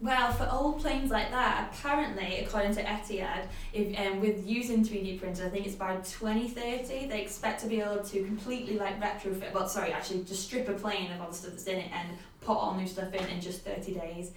Well, 0.00 0.32
for 0.32 0.48
old 0.50 0.80
planes 0.80 1.10
like 1.10 1.30
that, 1.30 1.72
apparently, 1.72 2.40
according 2.40 2.74
to 2.74 2.82
Etihad, 2.82 3.44
if 3.72 3.98
um, 3.98 4.20
with 4.20 4.46
using 4.46 4.84
3D 4.84 5.20
printers, 5.20 5.44
I 5.44 5.50
think 5.50 5.66
it's 5.66 5.76
by 5.76 5.96
2030, 5.96 7.06
they 7.06 7.22
expect 7.22 7.60
to 7.60 7.68
be 7.68 7.80
able 7.80 8.02
to 8.02 8.24
completely 8.24 8.78
like 8.78 9.00
retrofit, 9.00 9.52
well, 9.52 9.68
sorry, 9.68 9.92
actually 9.92 10.24
just 10.24 10.44
strip 10.44 10.68
a 10.68 10.72
plane 10.72 11.12
of 11.12 11.20
all 11.20 11.28
the 11.28 11.34
stuff 11.34 11.52
that's 11.52 11.66
in 11.66 11.78
it 11.78 11.90
and 11.92 12.08
put 12.40 12.54
all 12.54 12.74
new 12.74 12.86
stuff 12.86 13.12
in 13.12 13.28
in 13.28 13.40
just 13.42 13.60
30 13.60 13.92
days, 13.92 14.32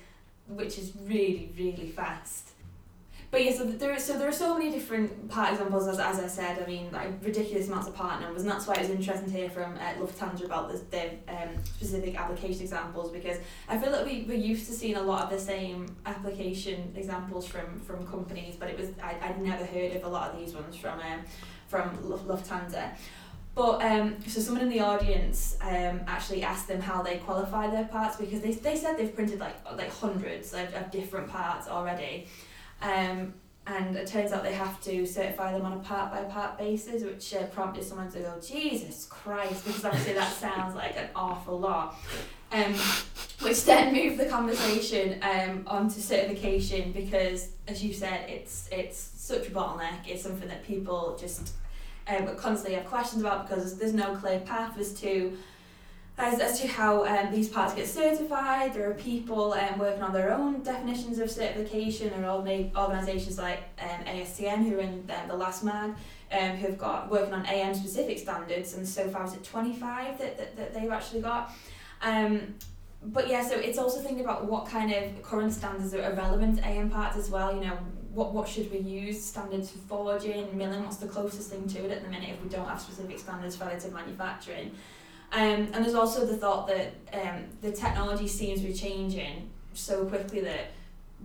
which 0.49 0.77
is 0.77 0.91
really, 1.05 1.49
really 1.57 1.87
fast. 1.87 2.49
But 3.33 3.43
yeah, 3.43 3.51
so 3.51 3.65
there, 3.65 3.97
so 3.97 4.19
there 4.19 4.27
are 4.27 4.31
so 4.31 4.55
many 4.55 4.69
different 4.69 5.27
part 5.27 5.53
examples, 5.53 5.87
as, 5.87 5.97
as 5.97 6.19
I 6.19 6.27
said. 6.27 6.61
I 6.61 6.67
mean, 6.67 6.91
like 6.91 7.09
ridiculous 7.23 7.67
amounts 7.67 7.87
of 7.87 7.95
part 7.95 8.21
numbers, 8.21 8.43
and 8.43 8.51
that's 8.51 8.67
why 8.67 8.75
it 8.75 8.81
was 8.81 8.91
interesting 8.91 9.25
to 9.31 9.35
hear 9.35 9.49
from 9.49 9.73
uh, 9.73 9.95
Lufthansa 9.99 10.45
about 10.45 10.71
the, 10.71 10.77
the 10.91 11.33
um, 11.35 11.49
specific 11.63 12.15
application 12.15 12.61
examples 12.61 13.09
because 13.09 13.39
I 13.67 13.79
feel 13.79 13.91
like 13.91 14.05
we 14.05 14.25
we're 14.27 14.37
used 14.37 14.67
to 14.67 14.73
seeing 14.73 14.97
a 14.97 15.01
lot 15.01 15.23
of 15.23 15.29
the 15.31 15.39
same 15.39 15.95
application 16.05 16.93
examples 16.95 17.47
from, 17.47 17.79
from 17.79 18.05
companies, 18.05 18.55
but 18.55 18.69
it 18.69 18.77
was 18.77 18.89
I 19.01 19.15
I'd 19.19 19.41
never 19.41 19.65
heard 19.65 19.95
of 19.95 20.03
a 20.03 20.09
lot 20.09 20.29
of 20.29 20.39
these 20.39 20.53
ones 20.53 20.75
from 20.75 20.99
um, 20.99 21.21
from 21.67 22.07
Luft- 22.07 22.27
Lufthansa. 22.27 22.91
But 23.55 23.81
um, 23.83 24.17
so 24.27 24.41
someone 24.41 24.61
in 24.61 24.69
the 24.69 24.81
audience 24.81 25.57
um, 25.61 26.01
actually 26.05 26.43
asked 26.43 26.67
them 26.67 26.81
how 26.81 27.01
they 27.01 27.17
qualify 27.17 27.71
their 27.71 27.85
parts 27.85 28.15
because 28.15 28.41
they, 28.41 28.51
they 28.51 28.75
said 28.75 28.95
they've 28.95 29.15
printed 29.15 29.39
like 29.39 29.55
like 29.75 29.89
hundreds 29.89 30.53
of, 30.53 30.71
of 30.75 30.91
different 30.91 31.29
parts 31.29 31.67
already. 31.67 32.27
Um, 32.83 33.33
and 33.65 33.95
it 33.95 34.07
turns 34.07 34.33
out 34.33 34.43
they 34.43 34.53
have 34.53 34.81
to 34.81 35.05
certify 35.05 35.53
them 35.53 35.65
on 35.65 35.73
a 35.73 35.79
part 35.79 36.11
by 36.11 36.21
part 36.23 36.57
basis, 36.57 37.03
which 37.03 37.33
uh, 37.33 37.45
prompted 37.45 37.85
someone 37.85 38.11
to 38.11 38.19
go, 38.19 38.33
Jesus 38.45 39.05
Christ, 39.05 39.65
because 39.65 39.85
obviously 39.85 40.13
that 40.13 40.33
sounds 40.33 40.75
like 40.75 40.97
an 40.97 41.07
awful 41.15 41.59
lot. 41.59 41.95
Um, 42.51 42.73
which 43.41 43.63
then 43.63 43.93
moved 43.93 44.19
the 44.19 44.25
conversation 44.25 45.19
um, 45.23 45.63
onto 45.65 46.01
certification 46.01 46.91
because, 46.91 47.49
as 47.67 47.83
you 47.83 47.93
said, 47.93 48.29
it's 48.29 48.67
it's 48.71 48.97
such 48.97 49.47
a 49.47 49.51
bottleneck. 49.51 50.07
It's 50.07 50.21
something 50.21 50.49
that 50.49 50.65
people 50.65 51.17
just 51.19 51.53
um, 52.07 52.35
constantly 52.35 52.75
have 52.75 52.85
questions 52.85 53.21
about 53.21 53.47
because 53.47 53.77
there's 53.77 53.93
no 53.93 54.15
clear 54.15 54.39
path 54.41 54.77
as 54.77 54.93
to 54.95 55.37
as, 56.17 56.39
as 56.39 56.61
to 56.61 56.67
how 56.67 57.05
um, 57.05 57.31
these 57.31 57.49
parts 57.49 57.73
get 57.73 57.87
certified. 57.87 58.73
There 58.73 58.89
are 58.89 58.93
people 58.93 59.53
um, 59.53 59.79
working 59.79 60.03
on 60.03 60.13
their 60.13 60.33
own 60.33 60.61
definitions 60.61 61.17
of 61.19 61.31
certification. 61.31 62.13
Are 62.23 62.29
organisations 62.29 63.37
like 63.37 63.63
um, 63.81 64.05
ASTM 64.05 64.63
who 64.63 64.77
are 64.77 64.81
in 64.81 65.05
the, 65.07 65.15
the 65.27 65.35
last 65.35 65.63
mag 65.63 65.95
um, 66.31 66.57
who've 66.57 66.77
got 66.77 67.09
working 67.09 67.33
on 67.33 67.45
AM 67.47 67.73
specific 67.73 68.19
standards 68.19 68.75
and 68.75 68.87
so 68.87 69.07
far 69.09 69.23
it's 69.23 69.33
at 69.33 69.43
25 69.43 70.19
that, 70.19 70.37
that, 70.37 70.55
that 70.55 70.73
they've 70.73 70.91
actually 70.91 71.21
got. 71.21 71.51
Um, 72.01 72.55
but 73.05 73.27
yeah, 73.27 73.45
so 73.45 73.55
it's 73.55 73.77
also 73.77 73.99
thinking 73.99 74.23
about 74.23 74.45
what 74.45 74.67
kind 74.67 74.93
of 74.93 75.21
current 75.23 75.51
standards 75.51 75.93
are 75.93 76.13
relevant 76.13 76.57
to 76.57 76.65
AM 76.65 76.89
parts 76.89 77.17
as 77.17 77.29
well. 77.29 77.53
You 77.53 77.61
know, 77.61 77.77
what 78.13 78.33
what 78.33 78.47
should 78.47 78.71
we 78.71 78.79
use? 78.79 79.23
Standards 79.23 79.71
for 79.71 79.79
forging, 79.79 80.55
milling. 80.57 80.83
What's 80.83 80.97
the 80.97 81.07
closest 81.07 81.49
thing 81.49 81.67
to 81.69 81.85
it 81.85 81.91
at 81.91 82.03
the 82.03 82.09
minute 82.09 82.29
if 82.29 82.41
we 82.41 82.49
don't 82.49 82.67
have 82.67 82.79
specific 82.79 83.19
standards 83.19 83.55
for 83.55 83.65
additive 83.65 83.91
manufacturing? 83.91 84.71
Um, 85.33 85.69
and 85.73 85.83
there's 85.83 85.95
also 85.95 86.25
the 86.25 86.37
thought 86.37 86.67
that 86.67 86.93
um, 87.11 87.45
the 87.61 87.71
technology 87.71 88.27
seems 88.27 88.61
to 88.61 88.67
be 88.67 88.73
changing 88.73 89.49
so 89.73 90.05
quickly 90.05 90.41
that 90.41 90.71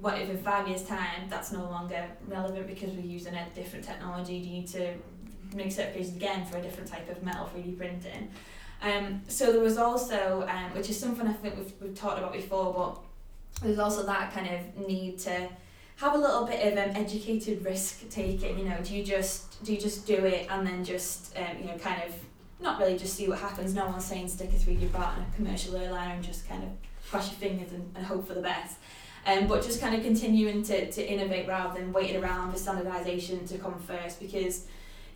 what 0.00 0.18
if 0.18 0.30
in 0.30 0.38
five 0.38 0.66
years' 0.66 0.84
time 0.84 1.28
that's 1.28 1.52
no 1.52 1.64
longer 1.64 2.06
relevant 2.26 2.66
because 2.66 2.90
we're 2.92 3.00
using 3.00 3.34
a 3.34 3.46
different 3.54 3.84
technology? 3.84 4.40
Do 4.40 4.46
you 4.46 4.60
need 4.60 4.68
to 4.68 4.94
make 5.54 5.68
certifications 5.68 6.16
again 6.16 6.46
for 6.46 6.56
a 6.56 6.62
different 6.62 6.88
type 6.88 7.10
of 7.10 7.22
metal 7.22 7.50
3D 7.54 7.76
printing? 7.76 8.30
Um, 8.80 9.22
so 9.28 9.52
there 9.52 9.60
was 9.60 9.76
also, 9.76 10.46
um, 10.48 10.74
which 10.74 10.88
is 10.88 10.98
something 10.98 11.26
I 11.26 11.32
think 11.32 11.56
we've, 11.56 11.72
we've 11.80 11.94
talked 11.94 12.18
about 12.18 12.32
before, 12.32 12.72
but 12.72 13.62
there's 13.62 13.78
also 13.78 14.04
that 14.06 14.32
kind 14.32 14.48
of 14.48 14.88
need 14.88 15.18
to 15.20 15.48
have 15.96 16.14
a 16.14 16.18
little 16.18 16.46
bit 16.46 16.64
of 16.72 16.78
um, 16.78 16.96
educated 16.96 17.64
risk 17.64 18.08
taking. 18.08 18.58
You 18.58 18.66
know, 18.66 18.78
do 18.82 18.96
you 18.96 19.04
just 19.04 19.62
do 19.64 19.74
you 19.74 19.80
just 19.80 20.06
do 20.06 20.14
it 20.14 20.46
and 20.48 20.66
then 20.66 20.84
just 20.84 21.36
um, 21.36 21.58
you 21.58 21.64
know 21.66 21.76
kind 21.76 22.02
of 22.04 22.14
not 22.60 22.78
really 22.80 22.98
just 22.98 23.14
see 23.14 23.28
what 23.28 23.38
happens. 23.38 23.74
No 23.74 23.86
one's 23.86 24.04
saying 24.04 24.28
stick 24.28 24.50
a 24.50 24.56
3D 24.56 24.92
part 24.92 25.16
on 25.16 25.26
a 25.30 25.36
commercial 25.36 25.76
airliner 25.76 26.14
and 26.14 26.24
just 26.24 26.48
kind 26.48 26.64
of 26.64 26.70
cross 27.08 27.30
your 27.30 27.38
fingers 27.38 27.72
and, 27.72 27.90
and 27.94 28.04
hope 28.04 28.26
for 28.26 28.34
the 28.34 28.40
best. 28.40 28.76
Um, 29.26 29.46
but 29.46 29.62
just 29.62 29.80
kind 29.80 29.94
of 29.94 30.02
continuing 30.02 30.62
to, 30.64 30.90
to 30.90 31.06
innovate 31.06 31.46
rather 31.46 31.78
than 31.78 31.92
waiting 31.92 32.22
around 32.22 32.52
for 32.52 32.58
standardisation 32.58 33.46
to 33.48 33.58
come 33.58 33.78
first 33.80 34.20
because 34.20 34.66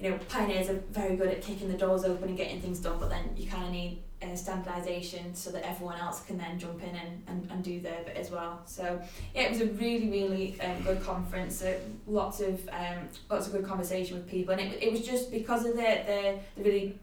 you 0.03 0.11
know 0.11 0.19
pioneers 0.29 0.69
are 0.69 0.83
very 0.91 1.17
good 1.17 1.29
at 1.29 1.41
kicking 1.41 1.69
the 1.69 1.79
doors 1.79 2.05
open 2.05 2.29
and 2.29 2.37
getting 2.37 2.61
things 2.61 2.81
done 2.81 2.99
but 2.99 3.09
then 3.09 3.31
you 3.37 3.49
kind 3.49 3.65
of 3.65 3.71
need 3.71 4.03
uh, 4.21 4.27
standardisation 4.27 5.35
so 5.35 5.51
that 5.51 5.67
everyone 5.67 5.97
else 5.99 6.23
can 6.25 6.37
then 6.37 6.59
jump 6.59 6.83
in 6.83 6.95
and, 6.95 7.23
and, 7.29 7.51
and 7.51 7.63
do 7.63 7.81
their 7.81 8.03
bit 8.05 8.17
as 8.17 8.31
well 8.31 8.61
so 8.67 9.01
yeah 9.35 9.43
it 9.43 9.51
was 9.51 9.61
a 9.61 9.67
really 9.67 10.11
really 10.11 10.61
um, 10.61 10.83
good 10.83 11.03
conference 11.05 11.63
uh, 11.63 11.79
lots 12.07 12.41
of 12.41 12.69
um, 12.71 13.09
lots 13.31 13.47
of 13.47 13.53
good 13.53 13.65
conversation 13.65 14.17
with 14.17 14.29
people 14.29 14.53
and 14.53 14.61
it, 14.61 14.83
it 14.83 14.91
was 14.93 15.07
just 15.07 15.31
because 15.31 15.65
of 15.65 15.77
the, 15.77 15.83
the, 16.07 16.39
the 16.57 16.63
really 16.65 16.99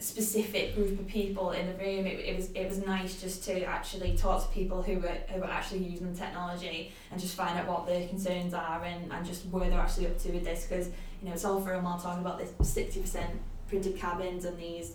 specific 0.00 0.74
group 0.74 0.98
of 0.98 1.06
people 1.06 1.50
in 1.50 1.66
the 1.66 1.74
room. 1.74 2.06
It, 2.06 2.20
it 2.20 2.36
was 2.36 2.50
it 2.52 2.68
was 2.68 2.78
nice 2.84 3.20
just 3.20 3.44
to 3.44 3.62
actually 3.64 4.16
talk 4.16 4.42
to 4.42 4.48
people 4.52 4.82
who 4.82 4.98
were 4.98 5.18
who 5.28 5.40
were 5.40 5.46
actually 5.46 5.84
using 5.84 6.12
the 6.12 6.18
technology 6.18 6.92
and 7.10 7.20
just 7.20 7.34
find 7.36 7.58
out 7.58 7.66
what 7.66 7.86
their 7.86 8.08
concerns 8.08 8.54
are 8.54 8.82
and, 8.84 9.12
and 9.12 9.26
just 9.26 9.46
where 9.46 9.68
they're 9.68 9.78
actually 9.78 10.06
up 10.06 10.18
to 10.18 10.32
with 10.32 10.44
this 10.44 10.66
because 10.66 10.88
you 10.88 11.28
know 11.28 11.32
it's 11.32 11.44
all 11.44 11.58
a 11.58 11.78
while 11.80 11.98
talking 11.98 12.20
about 12.20 12.38
this 12.38 12.52
sixty 12.68 13.00
percent 13.00 13.30
printed 13.68 13.96
cabins 13.96 14.44
and 14.44 14.58
these 14.58 14.94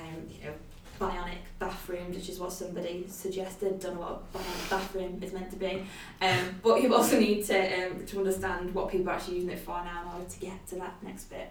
um, 0.00 0.28
you 0.30 0.44
know 0.44 0.54
bionic 0.98 1.38
bathrooms, 1.58 2.16
which 2.16 2.28
is 2.28 2.38
what 2.38 2.52
somebody 2.52 3.04
suggested. 3.08 3.80
Don't 3.80 3.94
know 3.94 4.00
what 4.00 4.22
a 4.34 4.70
bathroom 4.70 5.20
is 5.22 5.32
meant 5.32 5.50
to 5.50 5.56
be, 5.56 5.86
um, 6.22 6.60
but 6.62 6.82
you 6.82 6.94
also 6.94 7.18
need 7.18 7.44
to 7.46 7.86
um, 7.86 8.06
to 8.06 8.18
understand 8.18 8.74
what 8.74 8.88
people 8.90 9.10
are 9.10 9.14
actually 9.14 9.36
using 9.36 9.50
it 9.50 9.58
for 9.58 9.82
now 9.84 10.02
in 10.02 10.08
order 10.20 10.30
to 10.30 10.40
get 10.40 10.66
to 10.68 10.76
that 10.76 11.02
next 11.02 11.24
bit. 11.24 11.50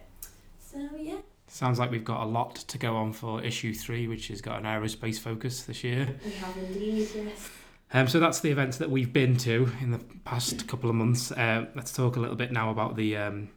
So 0.60 0.79
yeah. 0.97 1.17
Sounds 1.47 1.79
like 1.79 1.91
we've 1.91 2.03
got 2.03 2.23
a 2.23 2.25
lot 2.25 2.55
to 2.55 2.77
go 2.77 2.95
on 2.95 3.13
for 3.13 3.41
issue 3.41 3.73
three, 3.73 4.08
which 4.08 4.27
has 4.29 4.41
got 4.41 4.60
an 4.60 4.65
aerospace 4.65 5.19
focus 5.19 5.63
this 5.63 5.84
year. 5.84 6.15
We 6.25 6.31
have 6.31 6.58
indeed, 6.58 7.08
yes. 7.15 7.49
Um, 7.93 8.08
so 8.08 8.19
that's 8.19 8.39
the 8.39 8.49
events 8.51 8.77
that 8.77 8.89
we've 8.89 9.13
been 9.13 9.38
to 9.38 9.71
in 9.79 9.91
the 9.91 9.99
past 10.25 10.67
couple 10.67 10.89
of 10.89 10.95
months. 10.95 11.31
Uh, 11.31 11.67
let's 11.75 11.93
talk 11.93 12.15
a 12.15 12.19
little 12.19 12.36
bit 12.36 12.51
now 12.51 12.71
about 12.71 12.95
the 12.95 13.15
um, 13.15 13.49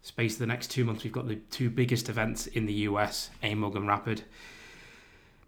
space 0.00 0.34
of 0.34 0.38
the 0.38 0.46
next 0.46 0.70
two 0.70 0.84
months. 0.84 1.04
We've 1.04 1.12
got 1.12 1.26
the 1.26 1.36
two 1.36 1.68
biggest 1.68 2.08
events 2.08 2.46
in 2.46 2.66
the 2.66 2.72
US, 2.72 3.30
AMUG 3.42 3.76
and 3.76 3.88
Rapid. 3.88 4.22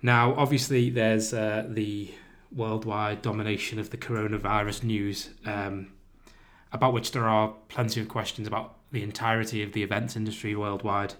Now, 0.02 0.34
obviously, 0.34 0.90
there's 0.90 1.32
uh, 1.32 1.66
the 1.68 2.12
worldwide 2.54 3.22
domination 3.22 3.78
of 3.78 3.90
the 3.90 3.96
coronavirus 3.96 4.82
news, 4.82 5.30
um, 5.46 5.92
about 6.72 6.92
which 6.92 7.12
there 7.12 7.28
are 7.28 7.54
plenty 7.68 8.00
of 8.00 8.08
questions 8.08 8.46
about 8.46 8.74
the 8.90 9.02
entirety 9.02 9.62
of 9.62 9.72
the 9.72 9.82
events 9.82 10.16
industry 10.16 10.54
worldwide. 10.54 11.14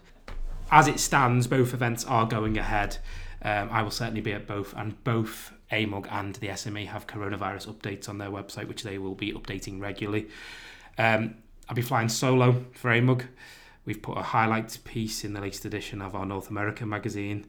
As 0.71 0.87
it 0.87 1.01
stands, 1.01 1.47
both 1.47 1.73
events 1.73 2.05
are 2.05 2.27
going 2.27 2.59
ahead. 2.59 2.99
Um, 3.41 3.69
I 3.71 3.83
will 3.83 3.91
certainly 3.91 4.21
be 4.21 4.33
at 4.33 4.47
both, 4.47 4.75
and 4.77 5.03
both 5.03 5.53
AMUG 5.73 6.07
and 6.11 6.35
the 6.37 6.49
SME 6.49 6.87
have 6.89 7.07
coronavirus 7.07 7.69
updates 7.69 8.09
on 8.09 8.19
their 8.19 8.31
website, 8.31 8.69
which 8.69 8.83
they 8.83 8.99
will 8.99 9.15
be 9.15 9.33
updating 9.33 9.81
regularly. 9.81 10.29
Um, 10.99 11.37
I'll 11.69 11.77
be 11.77 11.83
flying 11.83 12.09
solo 12.09 12.65
for 12.73 12.91
AMUG. 12.91 13.27
We've 13.85 14.03
put 14.03 14.19
a 14.19 14.23
highlights 14.23 14.77
piece 14.77 15.25
in 15.25 15.33
the 15.33 15.41
latest 15.41 15.65
edition 15.65 16.03
of 16.03 16.15
our 16.15 16.27
North 16.27 16.51
American 16.51 16.89
magazine. 16.89 17.47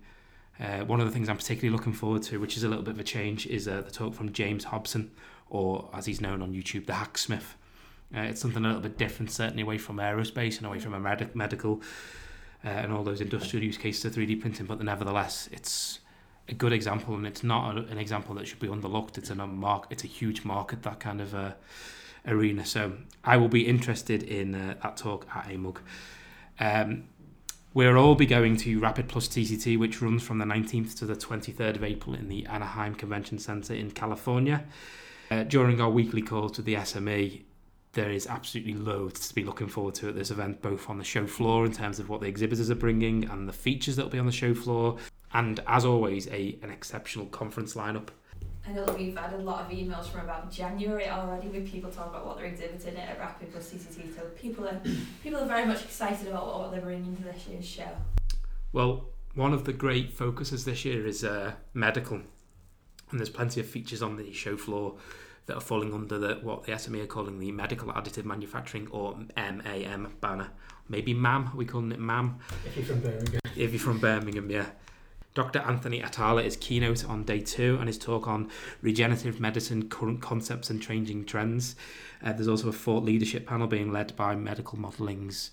Uh, 0.60 0.86
one 0.86 1.02
of 1.02 1.06
the 1.06 1.12
things 1.12 1.28
I'm 1.28 1.38
particularly 1.38 1.76
looking 1.76 1.94
forward 1.94 2.24
to, 2.24 2.40
which 2.40 2.56
is 2.56 2.64
a 2.64 2.70
little 2.70 2.84
bit 2.84 2.94
of 2.94 3.00
a 3.00 3.04
change, 3.04 3.48
is 3.48 3.68
uh, 3.68 3.82
the 3.82 3.92
talk 3.92 4.14
from 4.14 4.32
James 4.32 4.66
Hobson, 4.66 5.12
or 5.50 5.90
as 5.94 6.06
he's 6.06 6.22
known 6.22 6.42
on 6.42 6.54
YouTube, 6.54 6.86
the 6.86 6.94
Hacksmith. 6.94 7.56
Uh, 8.16 8.22
it's 8.22 8.42
something 8.42 8.64
a 8.64 8.68
little 8.68 8.82
bit 8.82 8.98
different, 8.98 9.32
certainly 9.32 9.64
away 9.64 9.78
from 9.78 9.98
aerospace 9.98 10.58
and 10.58 10.66
away 10.66 10.80
from 10.80 10.94
a 10.94 11.00
med- 11.00 11.36
medical 11.36 11.82
uh, 12.64 12.68
and 12.68 12.92
all 12.92 13.04
those 13.04 13.22
industrial 13.22 13.64
use 13.64 13.78
cases 13.78 14.06
of 14.06 14.14
3D 14.14 14.42
printing, 14.42 14.66
but 14.66 14.82
nevertheless, 14.82 15.50
it's 15.52 16.00
a 16.48 16.54
good 16.54 16.74
example, 16.74 17.16
and 17.16 17.26
it's 17.26 17.44
not 17.44 17.78
a, 17.78 17.82
an 17.86 17.98
example 17.98 18.36
that 18.36 18.48
should 18.48 18.60
be 18.60 18.68
underlooked. 18.68 19.18
It's 19.18 19.30
a 19.30 19.36
mark, 19.36 19.88
it's 19.90 20.04
a 20.04 20.08
huge 20.08 20.44
market 20.44 20.84
that 20.84 21.00
kind 21.00 21.22
of 21.22 21.34
uh, 21.34 21.54
arena. 22.28 22.66
So 22.66 22.94
I 23.24 23.38
will 23.38 23.48
be 23.48 23.68
interested 23.68 24.24
in 24.24 24.56
uh, 24.56 24.76
that 24.82 24.98
talk 24.98 25.28
at 25.34 25.48
AMUG. 25.48 25.78
Um, 26.60 27.06
we'll 27.74 27.98
all 27.98 28.16
be 28.16 28.26
going 28.26 28.58
to 28.58 28.80
Rapid 28.80 29.08
Plus 29.08 29.28
TCT, 29.28 29.78
which 29.78 30.02
runs 30.02 30.24
from 30.24 30.40
the 30.40 30.46
19th 30.46 30.98
to 31.00 31.06
the 31.06 31.16
23rd 31.16 31.76
of 31.76 31.84
April 31.84 32.16
in 32.16 32.28
the 32.28 32.46
Anaheim 32.48 32.96
Convention 32.96 33.40
Center 33.40 33.74
in 33.74 33.92
California. 33.92 34.66
Uh, 35.32 35.44
during 35.44 35.80
our 35.80 35.92
weekly 35.92 36.24
calls 36.24 36.52
to 36.54 36.62
the 36.64 36.74
SME, 36.74 37.44
there 37.94 38.12
is 38.12 38.28
absolutely 38.28 38.76
loads 38.76 39.28
to 39.28 39.36
be 39.36 39.44
looking 39.44 39.68
forward 39.68 39.96
to 39.96 40.10
at 40.10 40.16
this 40.16 40.32
event, 40.32 40.62
both 40.62 40.90
on 40.90 40.98
the 40.98 41.04
show 41.04 41.26
floor 41.26 41.66
in 41.66 41.72
terms 41.72 42.00
of 42.00 42.10
what 42.10 42.22
the 42.22 42.28
exhibitors 42.28 42.70
are 42.70 42.76
bringing 42.76 43.26
and 43.26 43.48
the 43.48 43.54
features 43.54 43.96
that 43.96 44.04
will 44.04 44.12
be 44.12 44.20
on 44.20 44.28
the 44.28 44.32
show 44.32 44.54
floor, 44.54 44.98
and 45.34 45.60
as 45.68 45.86
always, 45.86 46.28
a 46.28 46.58
an 46.62 46.70
exceptional 46.70 47.26
conference 47.28 47.74
lineup. 47.74 48.10
I 48.68 48.72
know 48.74 48.86
that 48.86 48.98
we've 48.98 49.18
had 49.18 49.34
a 49.34 49.38
lot 49.38 49.66
of 49.66 49.72
emails 49.72 50.06
from 50.06 50.22
about 50.22 50.52
January 50.52 51.10
already 51.10 51.48
with 51.48 51.72
people 51.72 51.90
talking 51.90 52.14
about 52.14 52.28
what 52.28 52.38
they're 52.38 52.46
exhibiting 52.46 52.98
at 52.98 53.18
Rapid 53.18 53.52
plus 53.52 53.72
TCT. 53.72 54.16
So 54.16 54.22
people 54.36 54.68
are 54.68 54.80
people 55.24 55.40
are 55.40 55.48
very 55.48 55.66
much 55.66 55.84
excited 55.84 56.28
about 56.28 56.60
what 56.60 56.72
they're 56.72 56.82
bringing 56.82 57.16
to 57.18 57.24
this 57.24 57.48
year's 57.48 57.66
show. 57.66 57.90
Well, 58.72 59.10
one 59.34 59.54
of 59.54 59.66
the 59.66 59.74
great 59.74 60.14
focuses 60.14 60.66
this 60.66 60.86
year 60.86 61.08
is 61.08 61.24
uh, 61.24 61.54
medical, 61.74 62.18
and 63.10 63.20
there's 63.20 63.30
plenty 63.30 63.60
of 63.62 63.68
features 63.68 64.04
on 64.04 64.18
the 64.18 64.32
show 64.32 64.58
floor 64.58 64.98
that 65.50 65.58
are 65.58 65.62
falling 65.62 65.96
under 65.96 66.20
the 66.20 66.36
what 66.44 66.64
the 66.64 66.72
SME 66.72 67.04
are 67.04 67.08
calling 67.08 67.40
the 67.40 67.52
Medical 67.52 67.92
Additive 67.92 68.24
Manufacturing 68.24 68.88
or 68.92 69.18
MAM 69.36 70.14
banner. 70.22 70.52
Maybe 70.88 71.12
MAM, 71.14 71.48
are 71.48 71.58
we 71.58 71.66
calling 71.66 71.92
it 71.92 72.00
MAM? 72.00 72.38
If 72.66 72.78
you're 72.78 72.86
from 72.86 73.00
Birmingham. 73.02 73.42
If 73.56 73.72
you're 73.72 73.80
from 73.80 74.00
Birmingham, 74.00 74.52
yeah. 74.52 74.68
Dr. 75.34 75.60
Anthony 75.60 76.02
Atala 76.04 76.44
is 76.44 76.56
keynote 76.56 77.04
on 77.04 77.24
day 77.24 77.40
two 77.40 77.78
and 77.80 77.88
his 77.88 77.98
talk 77.98 78.28
on 78.28 78.50
regenerative 78.84 79.40
medicine, 79.40 79.90
current 79.90 80.22
concepts 80.22 80.70
and 80.70 80.82
changing 80.82 81.26
trends. 81.26 81.76
Uh, 82.24 82.32
there's 82.34 82.48
also 82.48 82.70
a 82.70 82.74
thought 82.74 83.04
leadership 83.04 83.48
panel 83.48 83.66
being 83.66 83.92
led 83.92 84.16
by 84.16 84.36
Medical 84.36 84.78
Modelling's 84.78 85.50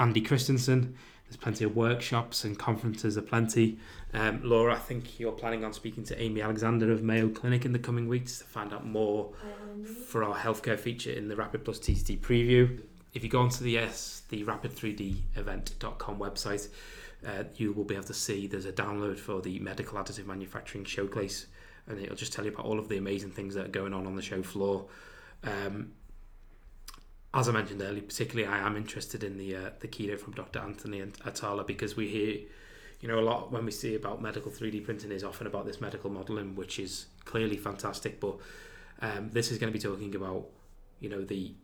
Andy 0.00 0.20
Christensen. 0.20 0.96
There's 1.28 1.36
plenty 1.36 1.64
of 1.64 1.76
workshops 1.76 2.44
and 2.44 2.58
conferences 2.58 3.18
aplenty. 3.18 3.78
Um, 4.14 4.40
Laura, 4.42 4.74
I 4.74 4.78
think 4.78 5.20
you're 5.20 5.32
planning 5.32 5.62
on 5.62 5.74
speaking 5.74 6.02
to 6.04 6.18
Amy 6.20 6.40
Alexander 6.40 6.90
of 6.90 7.02
Mayo 7.02 7.28
Clinic 7.28 7.66
in 7.66 7.72
the 7.72 7.78
coming 7.78 8.08
weeks 8.08 8.38
to 8.38 8.44
find 8.44 8.72
out 8.72 8.86
more 8.86 9.30
for 10.06 10.24
our 10.24 10.34
healthcare 10.34 10.78
feature 10.78 11.12
in 11.12 11.28
the 11.28 11.36
Rapid 11.36 11.66
Plus 11.66 11.78
TCT 11.78 12.20
preview. 12.20 12.80
If 13.12 13.22
you 13.22 13.28
go 13.28 13.40
onto 13.40 13.62
the 13.62 13.76
S, 13.78 14.22
the 14.30 14.42
rapid3devent.com 14.44 16.18
website, 16.18 16.68
uh, 17.26 17.44
you 17.56 17.72
will 17.72 17.84
be 17.84 17.94
able 17.94 18.04
to 18.04 18.14
see 18.14 18.46
there's 18.46 18.64
a 18.64 18.72
download 18.72 19.18
for 19.18 19.42
the 19.42 19.58
medical 19.58 19.98
additive 19.98 20.26
manufacturing 20.26 20.84
showcase, 20.84 21.46
and 21.86 22.00
it'll 22.00 22.16
just 22.16 22.32
tell 22.32 22.46
you 22.46 22.52
about 22.52 22.64
all 22.64 22.78
of 22.78 22.88
the 22.88 22.96
amazing 22.96 23.30
things 23.30 23.54
that 23.54 23.66
are 23.66 23.70
going 23.70 23.92
on 23.92 24.06
on 24.06 24.14
the 24.16 24.22
show 24.22 24.42
floor. 24.42 24.86
Um, 25.44 25.92
as 27.34 27.48
I 27.48 27.52
mentioned 27.52 27.82
earlier, 27.82 28.02
particularly 28.02 28.48
I 28.50 28.58
am 28.66 28.76
interested 28.76 29.22
in 29.22 29.36
the 29.36 29.54
uh, 29.54 29.70
the 29.80 29.88
keynote 29.88 30.20
from 30.20 30.32
Dr. 30.32 30.60
Anthony 30.60 31.00
and 31.00 31.16
Atala 31.24 31.64
because 31.64 31.96
we 31.96 32.08
hear, 32.08 32.38
you 33.00 33.08
know, 33.08 33.18
a 33.18 33.20
lot 33.20 33.52
when 33.52 33.64
we 33.64 33.70
see 33.70 33.94
about 33.94 34.22
medical 34.22 34.50
3D 34.50 34.84
printing 34.84 35.12
is 35.12 35.24
often 35.24 35.46
about 35.46 35.66
this 35.66 35.80
medical 35.80 36.10
modeling, 36.10 36.54
which 36.54 36.78
is 36.78 37.06
clearly 37.24 37.56
fantastic. 37.56 38.18
But 38.18 38.36
um, 39.00 39.30
this 39.30 39.50
is 39.50 39.58
going 39.58 39.72
to 39.72 39.78
be 39.78 39.82
talking 39.82 40.14
about, 40.14 40.46
you 41.00 41.08
know, 41.08 41.22
the 41.22 41.54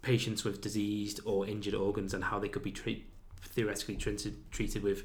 patients 0.00 0.44
with 0.44 0.60
diseased 0.60 1.20
or 1.24 1.46
injured 1.46 1.74
organs 1.74 2.14
and 2.14 2.24
how 2.24 2.38
they 2.38 2.48
could 2.48 2.62
be 2.62 2.72
treat, 2.72 3.06
theoretically 3.42 3.96
treated 3.96 4.50
treated 4.50 4.82
with 4.82 5.04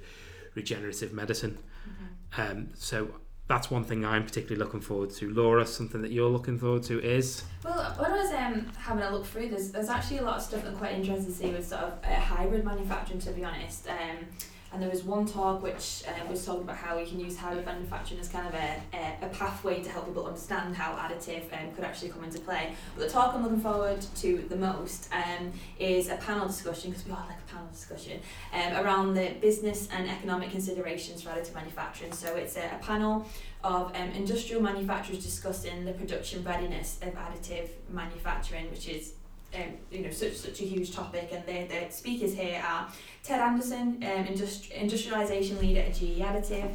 regenerative 0.55 1.11
medicine. 1.11 1.57
Mm-hmm. 1.87 2.41
Um, 2.41 2.69
so 2.73 3.15
that's 3.49 3.71
one 3.71 3.83
thing 3.83 4.05
I'm 4.05 4.23
particularly 4.23 4.63
looking 4.63 4.79
forward 4.79 5.09
to. 5.15 5.33
Laura, 5.33 5.65
something 5.65 6.03
that 6.03 6.11
you're 6.11 6.29
looking 6.29 6.59
forward 6.59 6.83
to 6.83 7.03
is 7.03 7.43
Well, 7.65 7.95
when 7.97 8.11
I 8.11 8.15
was 8.15 8.31
um, 8.31 8.67
having 8.77 9.03
a 9.03 9.11
look 9.11 9.25
through, 9.25 9.49
there's 9.49 9.71
there's 9.71 9.89
actually 9.89 10.19
a 10.19 10.21
lot 10.21 10.37
of 10.37 10.43
stuff 10.43 10.63
I'm 10.65 10.77
quite 10.77 10.93
interested 10.93 11.25
to 11.25 11.33
see 11.33 11.49
with 11.49 11.67
sort 11.67 11.81
of 11.81 11.93
uh, 12.03 12.13
hybrid 12.13 12.63
manufacturing, 12.63 13.19
to 13.21 13.31
be 13.31 13.43
honest. 13.43 13.87
Um, 13.89 14.27
and 14.71 14.81
there 14.81 14.89
was 14.89 15.03
one 15.03 15.25
talk 15.25 15.63
which 15.63 16.03
uh, 16.07 16.25
was 16.29 16.45
talking 16.45 16.61
about 16.61 16.77
how 16.77 16.97
you 16.97 17.05
can 17.05 17.19
use 17.19 17.35
hybrid 17.37 17.65
manufacturing 17.65 18.19
as 18.19 18.29
kind 18.29 18.47
of 18.47 18.53
a, 18.53 18.81
a, 18.93 19.25
a 19.25 19.29
pathway 19.29 19.81
to 19.81 19.89
help 19.89 20.05
people 20.05 20.25
understand 20.25 20.75
how 20.75 20.93
additive 20.93 21.43
um, 21.53 21.71
could 21.73 21.83
actually 21.83 22.09
come 22.09 22.23
into 22.23 22.39
play. 22.39 22.73
But 22.95 23.07
the 23.07 23.09
talk 23.09 23.33
I'm 23.33 23.43
looking 23.43 23.61
forward 23.61 24.05
to 24.17 24.45
the 24.47 24.55
most 24.55 25.09
um, 25.11 25.51
is 25.79 26.09
a 26.09 26.17
panel 26.17 26.47
discussion, 26.47 26.91
because 26.91 27.05
we 27.05 27.11
all 27.11 27.25
like 27.27 27.39
a 27.39 27.51
panel 27.51 27.67
discussion, 27.71 28.19
um, 28.53 28.85
around 28.85 29.15
the 29.15 29.31
business 29.41 29.87
and 29.91 30.09
economic 30.09 30.51
considerations 30.51 31.23
for 31.23 31.29
additive 31.29 31.55
manufacturing. 31.55 32.11
So 32.11 32.35
it's 32.35 32.55
a, 32.55 32.65
a 32.65 32.79
panel 32.83 33.25
of 33.63 33.93
um, 33.95 34.09
industrial 34.11 34.61
manufacturers 34.61 35.23
discussing 35.23 35.83
the 35.83 35.91
production 35.93 36.43
readiness 36.43 36.99
of 37.01 37.13
additive 37.15 37.69
manufacturing, 37.89 38.69
which 38.69 38.87
is 38.87 39.13
um, 39.55 39.77
you 39.91 40.01
know 40.01 40.11
such 40.11 40.33
such 40.33 40.61
a 40.61 40.65
huge 40.65 40.93
topic. 40.93 41.29
And 41.31 41.45
the, 41.45 41.73
the 41.73 41.91
speakers 41.91 42.33
here 42.33 42.61
are 42.65 42.87
Ted 43.23 43.39
Anderson, 43.39 44.03
um, 44.03 44.25
industri- 44.25 44.71
industrialization 44.71 45.59
leader 45.59 45.81
at 45.81 45.95
GE 45.95 46.19
Additive. 46.19 46.71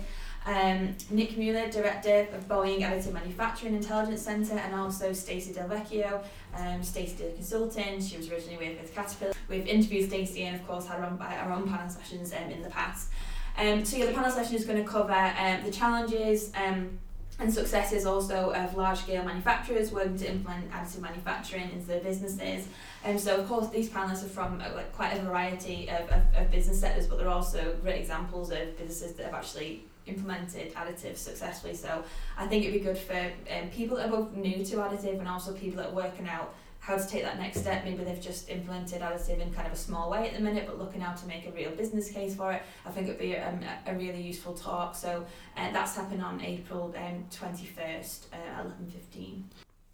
Um, 0.47 0.95
Nick 1.09 1.39
Mueller, 1.39 1.71
director 1.71 2.29
of 2.35 2.47
Boeing 2.47 2.81
Additive 2.81 3.15
Manufacturing 3.15 3.75
Intelligence 3.75 4.21
Center, 4.21 4.59
and 4.59 4.75
also 4.75 5.13
Stacey 5.15 5.55
Del 5.55 5.69
Vecchio, 5.69 6.23
um, 6.55 6.83
Stacey 6.83 7.17
did 7.17 7.35
consulting. 7.35 8.01
She 8.03 8.19
was 8.19 8.31
originally 8.31 8.59
with, 8.59 8.81
with 8.81 8.95
Caterpillar. 8.95 9.33
We've 9.49 9.67
interviewed 9.67 10.11
Stacey 10.11 10.43
and, 10.45 10.57
of 10.57 10.67
course, 10.67 10.87
had 10.87 11.01
our 11.01 11.07
own, 11.07 11.19
our 11.19 11.53
own 11.53 11.67
panel 11.67 11.89
sessions 11.89 12.35
um, 12.35 12.51
in 12.51 12.63
the 12.63 12.69
past. 12.69 13.09
Um, 13.57 13.85
so 13.85 13.97
yeah, 13.97 14.07
the 14.07 14.13
panel 14.13 14.31
session 14.31 14.57
is 14.57 14.67
going 14.67 14.83
to 14.83 14.89
cover 14.89 15.13
um, 15.13 15.65
the 15.65 15.71
challenges 15.71 16.53
um, 16.57 16.99
and 17.41 17.53
successes 17.53 18.07
also 18.07 18.53
of 18.53 18.77
large-scale 18.77 19.25
manufacturers 19.25 19.91
working 19.91 20.17
to 20.17 20.31
implement 20.31 20.71
additive 20.71 21.01
manufacturing 21.01 21.71
into 21.73 21.87
their 21.87 22.01
businesses. 22.01 22.69
And 23.03 23.21
so 23.21 23.37
of 23.37 23.49
course 23.49 23.69
these 23.71 23.91
panelists 23.91 24.25
are 24.25 24.29
from 24.29 24.61
uh, 24.61 24.71
like 24.75 24.93
quite 24.93 25.19
a 25.19 25.23
variety 25.23 25.91
of, 25.91 26.09
of, 26.11 26.23
of 26.37 26.51
business 26.51 26.81
sectors, 26.81 27.07
but 27.07 27.19
they're 27.19 27.29
also 27.29 27.77
great 27.83 28.01
examples 28.01 28.51
of 28.51 28.79
businesses 28.79 29.15
that 29.17 29.27
have 29.27 29.35
actually 29.35 29.85
implemented 30.07 30.73
additive 30.75 31.17
successfully. 31.17 31.75
So 31.75 32.05
I 32.37 32.47
think 32.47 32.65
it'd 32.65 32.81
be 32.81 32.85
good 32.85 32.99
for 32.99 33.33
um, 33.51 33.69
people 33.71 33.97
that 33.97 34.07
are 34.07 34.11
both 34.11 34.33
new 34.37 34.65
to 34.65 34.77
additive 34.77 35.19
and 35.19 35.29
also 35.29 35.53
people 35.53 35.79
that 35.79 35.91
are 35.91 35.95
working 35.95 36.29
out 36.29 36.55
how 36.85 36.99
to 36.99 37.09
take 37.09 37.23
that 37.23 37.39
next 37.39 37.61
step. 37.61 37.83
Maybe 37.83 38.05
they've 38.05 38.21
just 38.21 38.51
implemented 38.51 39.01
additive 39.01 39.41
in 39.41 39.51
kind 39.55 39.67
of 39.67 39.73
a 39.73 39.77
small 39.77 40.11
way 40.11 40.29
at 40.29 40.35
the 40.35 40.41
minute, 40.41 40.67
but 40.67 40.79
looking 40.79 41.01
how 41.01 41.15
to 41.15 41.27
make 41.27 41.47
a 41.47 41.51
real 41.51 41.71
business 41.71 42.11
case 42.11 42.35
for 42.35 42.53
it. 42.53 42.63
I 42.85 42.91
think 42.91 43.09
it'd 43.09 43.19
be 43.19 43.39
um, 43.39 43.61
a, 43.87 43.95
really 43.95 44.21
useful 44.21 44.53
talk. 44.53 44.95
So 44.95 45.25
uh, 45.57 45.73
that's 45.73 45.97
happening 45.97 46.21
on 46.21 46.43
April 46.43 46.95
um, 46.99 47.25
21st, 47.31 48.27
uh, 48.35 48.65
11.15. 48.65 49.45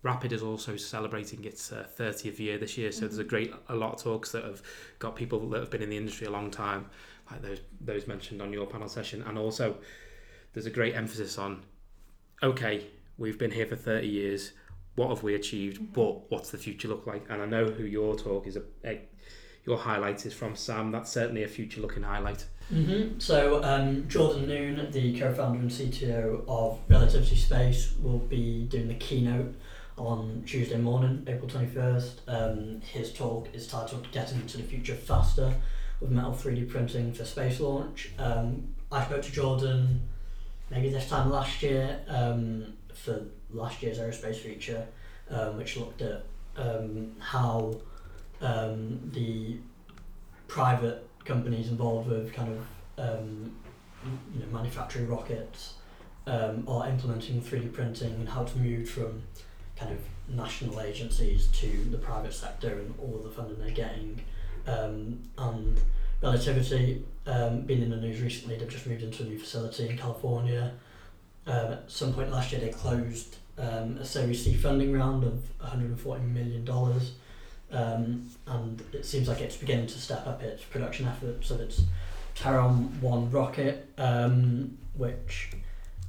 Rapid 0.03 0.33
is 0.33 0.43
also 0.43 0.77
celebrating 0.77 1.45
its 1.45 1.71
uh, 1.71 1.87
30th 1.97 2.41
year 2.41 2.59
this 2.59 2.77
year, 2.77 2.91
so 2.91 3.03
there's 3.03 3.19
a 3.19 3.25
Mhm. 3.25 3.29
great 3.29 3.55
a 3.69 3.77
lot 3.77 3.95
of 3.95 4.03
talks 4.03 4.33
that 4.33 4.43
have 4.43 4.61
got 4.99 5.15
people 5.15 5.39
that 5.51 5.61
have 5.61 5.71
been 5.71 5.83
in 5.83 5.91
the 5.91 5.97
industry 5.97 6.27
a 6.27 6.31
long 6.31 6.51
time, 6.51 6.87
like 7.31 7.43
those 7.43 7.61
those 7.81 8.07
mentioned 8.09 8.43
on 8.43 8.53
your 8.53 8.67
panel 8.67 8.89
session, 8.89 9.23
and 9.23 9.39
also 9.39 9.77
there's 10.55 10.67
a 10.67 10.71
great 10.71 10.95
emphasis 10.97 11.39
on, 11.39 11.63
okay, 12.43 12.87
we've 13.19 13.39
been 13.39 13.53
here 13.53 13.67
for 13.67 13.77
30 13.77 14.09
years, 14.09 14.53
what 15.01 15.09
have 15.09 15.23
we 15.23 15.35
achieved, 15.35 15.81
Mhm. 15.81 15.93
but 15.95 16.31
what's 16.31 16.51
the 16.51 16.59
future 16.59 16.87
look 16.87 17.07
like? 17.07 17.25
And 17.31 17.41
I 17.41 17.47
know 17.47 17.65
who 17.71 17.85
your 17.85 18.15
talk 18.17 18.47
is, 18.47 18.57
a, 18.57 18.63
a 18.85 19.01
your 19.65 19.79
highlight 19.79 20.27
is 20.27 20.35
from 20.35 20.55
Sam. 20.57 20.91
That's 20.91 21.11
certainly 21.11 21.43
a 21.43 21.49
future 21.49 21.81
looking 21.81 22.03
highlight. 22.03 22.45
hmm 22.69 23.19
So 23.19 23.63
um, 23.65 24.07
Jordan 24.09 24.47
Noone, 24.47 24.91
the 24.91 25.19
co-founder 25.19 25.59
and 25.59 25.71
CTO 25.71 26.45
of 26.47 26.79
Relativity 26.89 27.37
Space, 27.37 27.95
will 28.03 28.19
be 28.19 28.65
doing 28.65 28.89
the 28.89 28.95
keynote 28.95 29.55
on 29.97 30.43
Tuesday 30.47 30.77
morning, 30.79 31.25
April 31.27 31.49
21st. 31.49 32.13
Um, 32.29 32.81
his 32.83 33.13
talk 33.13 33.49
is 33.55 33.67
titled 33.67 34.07
Getting 34.13 34.47
to 34.49 34.59
the 34.59 34.63
Future 34.65 34.95
Faster 34.95 35.55
with 36.01 36.11
Metal 36.11 36.33
3D 36.33 36.69
Printing 36.69 37.13
for 37.15 37.25
Space 37.25 37.59
Launch. 37.61 38.11
Um, 38.19 38.69
I 38.93 39.05
spoke 39.05 39.23
to 39.23 39.33
Jordan 39.33 40.01
maybe 40.71 40.89
this 40.89 41.09
time 41.09 41.31
last 41.31 41.63
year 41.63 42.01
um, 42.09 42.75
for 42.95 43.25
last 43.51 43.83
year's 43.83 43.99
aerospace 43.99 44.37
feature, 44.37 44.87
um, 45.31 45.57
which 45.57 45.77
looked 45.77 46.03
at 46.03 46.25
um, 46.57 47.13
how 47.19 47.77
um, 48.41 49.01
the 49.13 49.57
private 50.49 51.07
companies 51.25 51.69
involved 51.69 52.09
with 52.09 52.33
kind 52.33 52.53
of 52.53 52.67
um, 52.99 53.53
you 54.35 54.41
know, 54.41 54.47
manufacturing 54.53 55.09
rockets 55.09 55.75
um, 56.27 56.65
are 56.69 56.89
implementing 56.89 57.41
3D 57.41 57.73
printing 57.73 58.13
and 58.15 58.29
how 58.29 58.45
to 58.45 58.59
move 58.59 58.89
from 58.89 59.23
kind 59.77 59.93
of 59.93 59.99
national 60.35 60.81
agencies 60.81 61.49
to 61.49 61.85
the 61.91 61.99
private 61.99 62.33
sector 62.33 62.79
and 62.79 62.95
all 62.99 63.21
the 63.23 63.31
funding 63.31 63.59
they're 63.59 63.71
getting. 63.71 64.21
And 64.67 65.81
Relativity, 66.23 67.03
um, 67.27 67.63
been 67.63 67.83
in 67.83 67.91
the 67.91 67.97
news 67.97 68.21
recently, 68.21 68.57
they've 68.57 68.69
just 68.69 68.87
moved 68.87 69.03
into 69.03 69.23
a 69.23 69.27
new 69.27 69.39
facility 69.39 69.89
in 69.89 69.97
California. 69.97 70.73
Um, 71.47 71.73
at 71.73 71.91
some 71.91 72.13
point 72.13 72.31
last 72.31 72.53
year, 72.53 72.61
they 72.61 72.71
closed 72.71 73.37
um, 73.59 73.99
a 73.99 74.05
Series 74.05 74.45
C 74.45 74.55
funding 74.55 74.93
round 74.93 75.25
of 75.25 75.43
$140 75.63 76.29
million. 76.29 76.69
Um, 77.73 78.29
and 78.47 78.83
it 78.93 79.07
seems 79.07 79.29
like 79.29 79.41
it's 79.41 79.57
beginning 79.57 79.87
to 79.89 79.99
step 79.99 80.27
up 80.27 80.43
its 80.43 80.65
production 80.65 81.07
efforts 81.07 81.51
of 81.51 81.61
its 81.61 81.83
Terran 82.35 83.01
1 83.01 83.31
rocket, 83.31 83.89
um, 83.99 84.77
which 84.95 85.51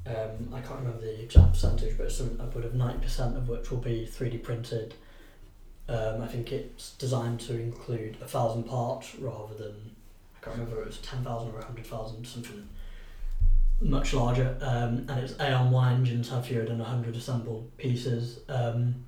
um, 0.08 0.54
I 0.54 0.62
can't 0.62 0.80
remember 0.80 1.02
the 1.02 1.22
exact 1.22 1.54
percentage, 1.54 1.98
but 1.98 2.08
it's 2.08 2.18
some 2.18 2.40
upward 2.42 2.66
of 2.66 2.74
90% 2.74 3.38
of 3.38 3.50
which 3.50 3.70
will 3.70 3.78
be 3.78 4.10
3D 4.12 4.42
printed. 4.42 4.96
Um, 5.88 6.22
I 6.22 6.28
think 6.28 6.52
it's 6.52 6.94
designed 6.94 7.42
to 7.42 7.60
include 7.60 8.18
a 8.22 8.28
thousand 8.28 8.64
parts 8.64 9.14
rather 9.16 9.54
than, 9.54 9.96
can't 10.42 10.58
remember 10.58 10.82
it 10.82 10.88
was 10.88 10.98
10,000 11.00 11.50
or 11.50 11.54
100,000, 11.54 12.26
something 12.26 12.68
much 13.80 14.14
larger. 14.14 14.58
Um, 14.62 15.06
and 15.10 15.20
its 15.20 15.40
Aeon 15.40 15.72
1 15.72 15.94
engines 15.94 16.30
have 16.30 16.46
fewer 16.46 16.66
than 16.66 16.80
100 16.80 17.16
assembled 17.16 17.76
pieces. 17.78 18.40
Um, 18.50 19.06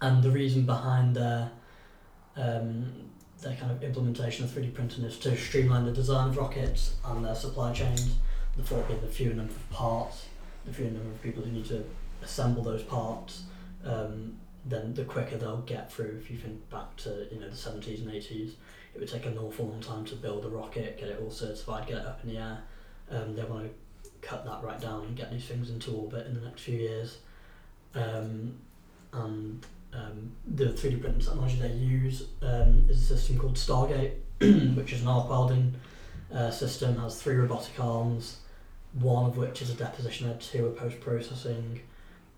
and 0.00 0.22
the 0.22 0.30
reason 0.30 0.66
behind 0.66 1.16
their 1.16 1.50
um, 2.36 2.92
their 3.40 3.54
kind 3.54 3.70
of 3.70 3.82
implementation 3.82 4.44
of 4.44 4.50
3D 4.50 4.74
printing 4.74 5.04
is 5.04 5.18
to 5.18 5.36
streamline 5.36 5.84
the 5.84 5.92
design 5.92 6.30
of 6.30 6.36
rockets 6.36 6.94
and 7.04 7.24
their 7.24 7.34
supply 7.34 7.72
chains, 7.72 8.16
the 8.56 8.62
the 8.62 9.06
fewer 9.06 9.34
number 9.34 9.52
of 9.52 9.70
parts, 9.70 10.26
the 10.64 10.72
fewer 10.72 10.90
number 10.90 11.10
of 11.10 11.22
people 11.22 11.42
who 11.42 11.52
need 11.52 11.66
to 11.66 11.84
assemble 12.22 12.62
those 12.62 12.82
parts, 12.82 13.44
um, 13.84 14.36
then 14.64 14.94
the 14.94 15.04
quicker 15.04 15.36
they'll 15.36 15.58
get 15.62 15.92
through. 15.92 16.18
If 16.20 16.30
you 16.30 16.38
think 16.38 16.68
back 16.70 16.96
to 16.98 17.26
you 17.30 17.40
know 17.40 17.48
the 17.48 17.56
70s 17.56 18.00
and 18.02 18.10
80s, 18.10 18.52
it 18.94 19.00
would 19.00 19.08
take 19.08 19.26
an 19.26 19.38
awful 19.38 19.66
long 19.66 19.80
time 19.80 20.04
to 20.06 20.14
build 20.14 20.44
a 20.44 20.48
rocket, 20.48 20.98
get 20.98 21.08
it 21.08 21.20
all 21.22 21.30
certified, 21.30 21.86
get 21.86 21.98
it 21.98 22.06
up 22.06 22.20
in 22.22 22.30
the 22.30 22.38
air. 22.38 22.62
Um, 23.10 23.34
they 23.34 23.44
want 23.44 23.64
to 23.64 24.10
cut 24.22 24.44
that 24.46 24.62
right 24.62 24.80
down 24.80 25.04
and 25.04 25.16
get 25.16 25.30
these 25.30 25.44
things 25.44 25.70
into 25.70 25.92
orbit 25.92 26.26
in 26.26 26.34
the 26.34 26.40
next 26.40 26.62
few 26.62 26.78
years. 26.78 27.18
Um, 27.94 28.54
and 29.12 29.64
um, 29.92 30.32
the 30.46 30.66
3D 30.66 31.00
printing 31.00 31.20
technology 31.20 31.56
they 31.56 31.72
use 31.72 32.24
um, 32.42 32.84
is 32.88 33.02
a 33.02 33.16
system 33.16 33.38
called 33.38 33.54
Stargate, 33.54 34.14
which 34.76 34.92
is 34.92 35.02
an 35.02 35.08
arc 35.08 35.28
welding 35.28 35.74
uh, 36.34 36.50
system, 36.50 36.98
has 36.98 37.20
three 37.20 37.36
robotic 37.36 37.78
arms, 37.78 38.38
one 38.94 39.26
of 39.26 39.36
which 39.36 39.62
is 39.62 39.70
a 39.70 39.74
deposition 39.74 40.26
head, 40.26 40.40
two 40.40 40.66
are 40.66 40.70
post 40.70 41.00
processing, 41.00 41.80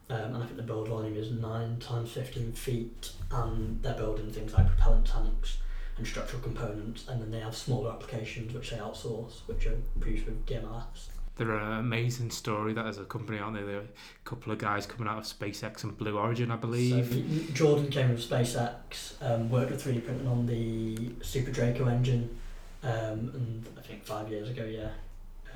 um, 0.08 0.34
and 0.34 0.36
I 0.36 0.46
think 0.46 0.56
the 0.56 0.62
build 0.62 0.88
volume 0.88 1.16
is 1.16 1.30
9 1.30 1.78
times 1.80 2.12
15 2.12 2.52
feet, 2.52 3.10
and 3.30 3.82
they're 3.82 3.94
building 3.94 4.30
things 4.30 4.54
like 4.54 4.66
propellant 4.68 5.06
tanks 5.06 5.58
and 5.96 6.06
structural 6.06 6.42
components, 6.42 7.08
and 7.08 7.20
then 7.20 7.30
they 7.30 7.40
have 7.40 7.56
smaller 7.56 7.90
applications 7.90 8.54
which 8.54 8.70
they 8.70 8.76
outsource, 8.76 9.40
which 9.46 9.66
are 9.66 9.76
produced 9.98 10.26
with 10.26 10.46
DMLS. 10.46 11.08
They're 11.36 11.54
an 11.54 11.80
amazing 11.80 12.30
story. 12.30 12.72
That 12.72 12.86
is 12.86 12.98
a 12.98 13.04
company, 13.04 13.38
aren't 13.38 13.56
they? 13.56 13.62
They're 13.62 13.80
a 13.80 13.84
couple 14.24 14.52
of 14.52 14.58
guys 14.58 14.86
coming 14.86 15.06
out 15.06 15.18
of 15.18 15.24
SpaceX 15.24 15.84
and 15.84 15.96
Blue 15.96 16.16
Origin, 16.16 16.50
I 16.50 16.56
believe. 16.56 17.12
So, 17.12 17.52
Jordan 17.52 17.90
came 17.90 18.08
from 18.08 18.16
SpaceX, 18.16 19.20
um, 19.20 19.50
worked 19.50 19.70
with 19.70 19.84
3D 19.84 20.04
printing 20.04 20.28
on 20.28 20.46
the 20.46 21.12
Super 21.22 21.50
Draco 21.50 21.86
engine, 21.88 22.38
um, 22.82 22.90
and 23.34 23.66
I 23.76 23.82
think 23.82 24.04
five 24.04 24.30
years 24.30 24.48
ago, 24.48 24.64
yeah, 24.64 24.88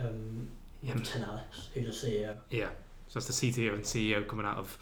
um, 0.00 0.48
yeah, 0.82 0.94
Tim 1.02 1.24
Ellis, 1.24 1.68
who's 1.72 2.02
the 2.02 2.08
CEO. 2.08 2.36
yeah. 2.50 2.68
So 3.10 3.18
that's 3.18 3.40
the 3.40 3.50
CTO 3.50 3.74
and 3.74 3.82
CEO 3.82 4.26
coming 4.26 4.46
out 4.46 4.56
of 4.56 4.78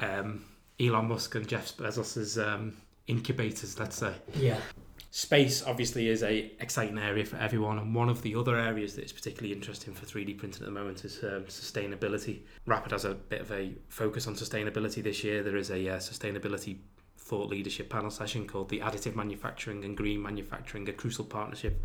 um, 0.00 0.44
Elon 0.80 1.06
Musk 1.06 1.36
and 1.36 1.46
Jeff 1.46 1.76
Bezos's 1.76 2.36
um, 2.36 2.76
incubators, 3.06 3.78
let's 3.78 3.96
say. 3.96 4.12
Yeah, 4.34 4.58
Space 5.12 5.62
obviously 5.62 6.08
is 6.08 6.24
a 6.24 6.50
exciting 6.58 6.98
area 6.98 7.24
for 7.24 7.36
everyone, 7.36 7.78
and 7.78 7.94
one 7.94 8.08
of 8.08 8.22
the 8.22 8.34
other 8.34 8.58
areas 8.58 8.96
that 8.96 9.04
is 9.04 9.12
particularly 9.12 9.54
interesting 9.54 9.94
for 9.94 10.04
3D 10.04 10.36
printing 10.36 10.62
at 10.62 10.66
the 10.66 10.72
moment 10.72 11.04
is 11.04 11.22
um, 11.22 11.44
sustainability. 11.44 12.40
Rapid 12.66 12.90
has 12.90 13.04
a 13.04 13.14
bit 13.14 13.40
of 13.40 13.52
a 13.52 13.76
focus 13.88 14.26
on 14.26 14.34
sustainability 14.34 15.00
this 15.00 15.22
year. 15.22 15.44
There 15.44 15.56
is 15.56 15.70
a 15.70 15.90
uh, 15.90 15.98
sustainability 15.98 16.78
thought 17.16 17.48
leadership 17.48 17.88
panel 17.88 18.10
session 18.10 18.48
called 18.48 18.68
the 18.68 18.80
Additive 18.80 19.14
Manufacturing 19.14 19.84
and 19.84 19.96
Green 19.96 20.20
Manufacturing, 20.20 20.88
a 20.88 20.92
crucial 20.92 21.24
partnership. 21.24 21.80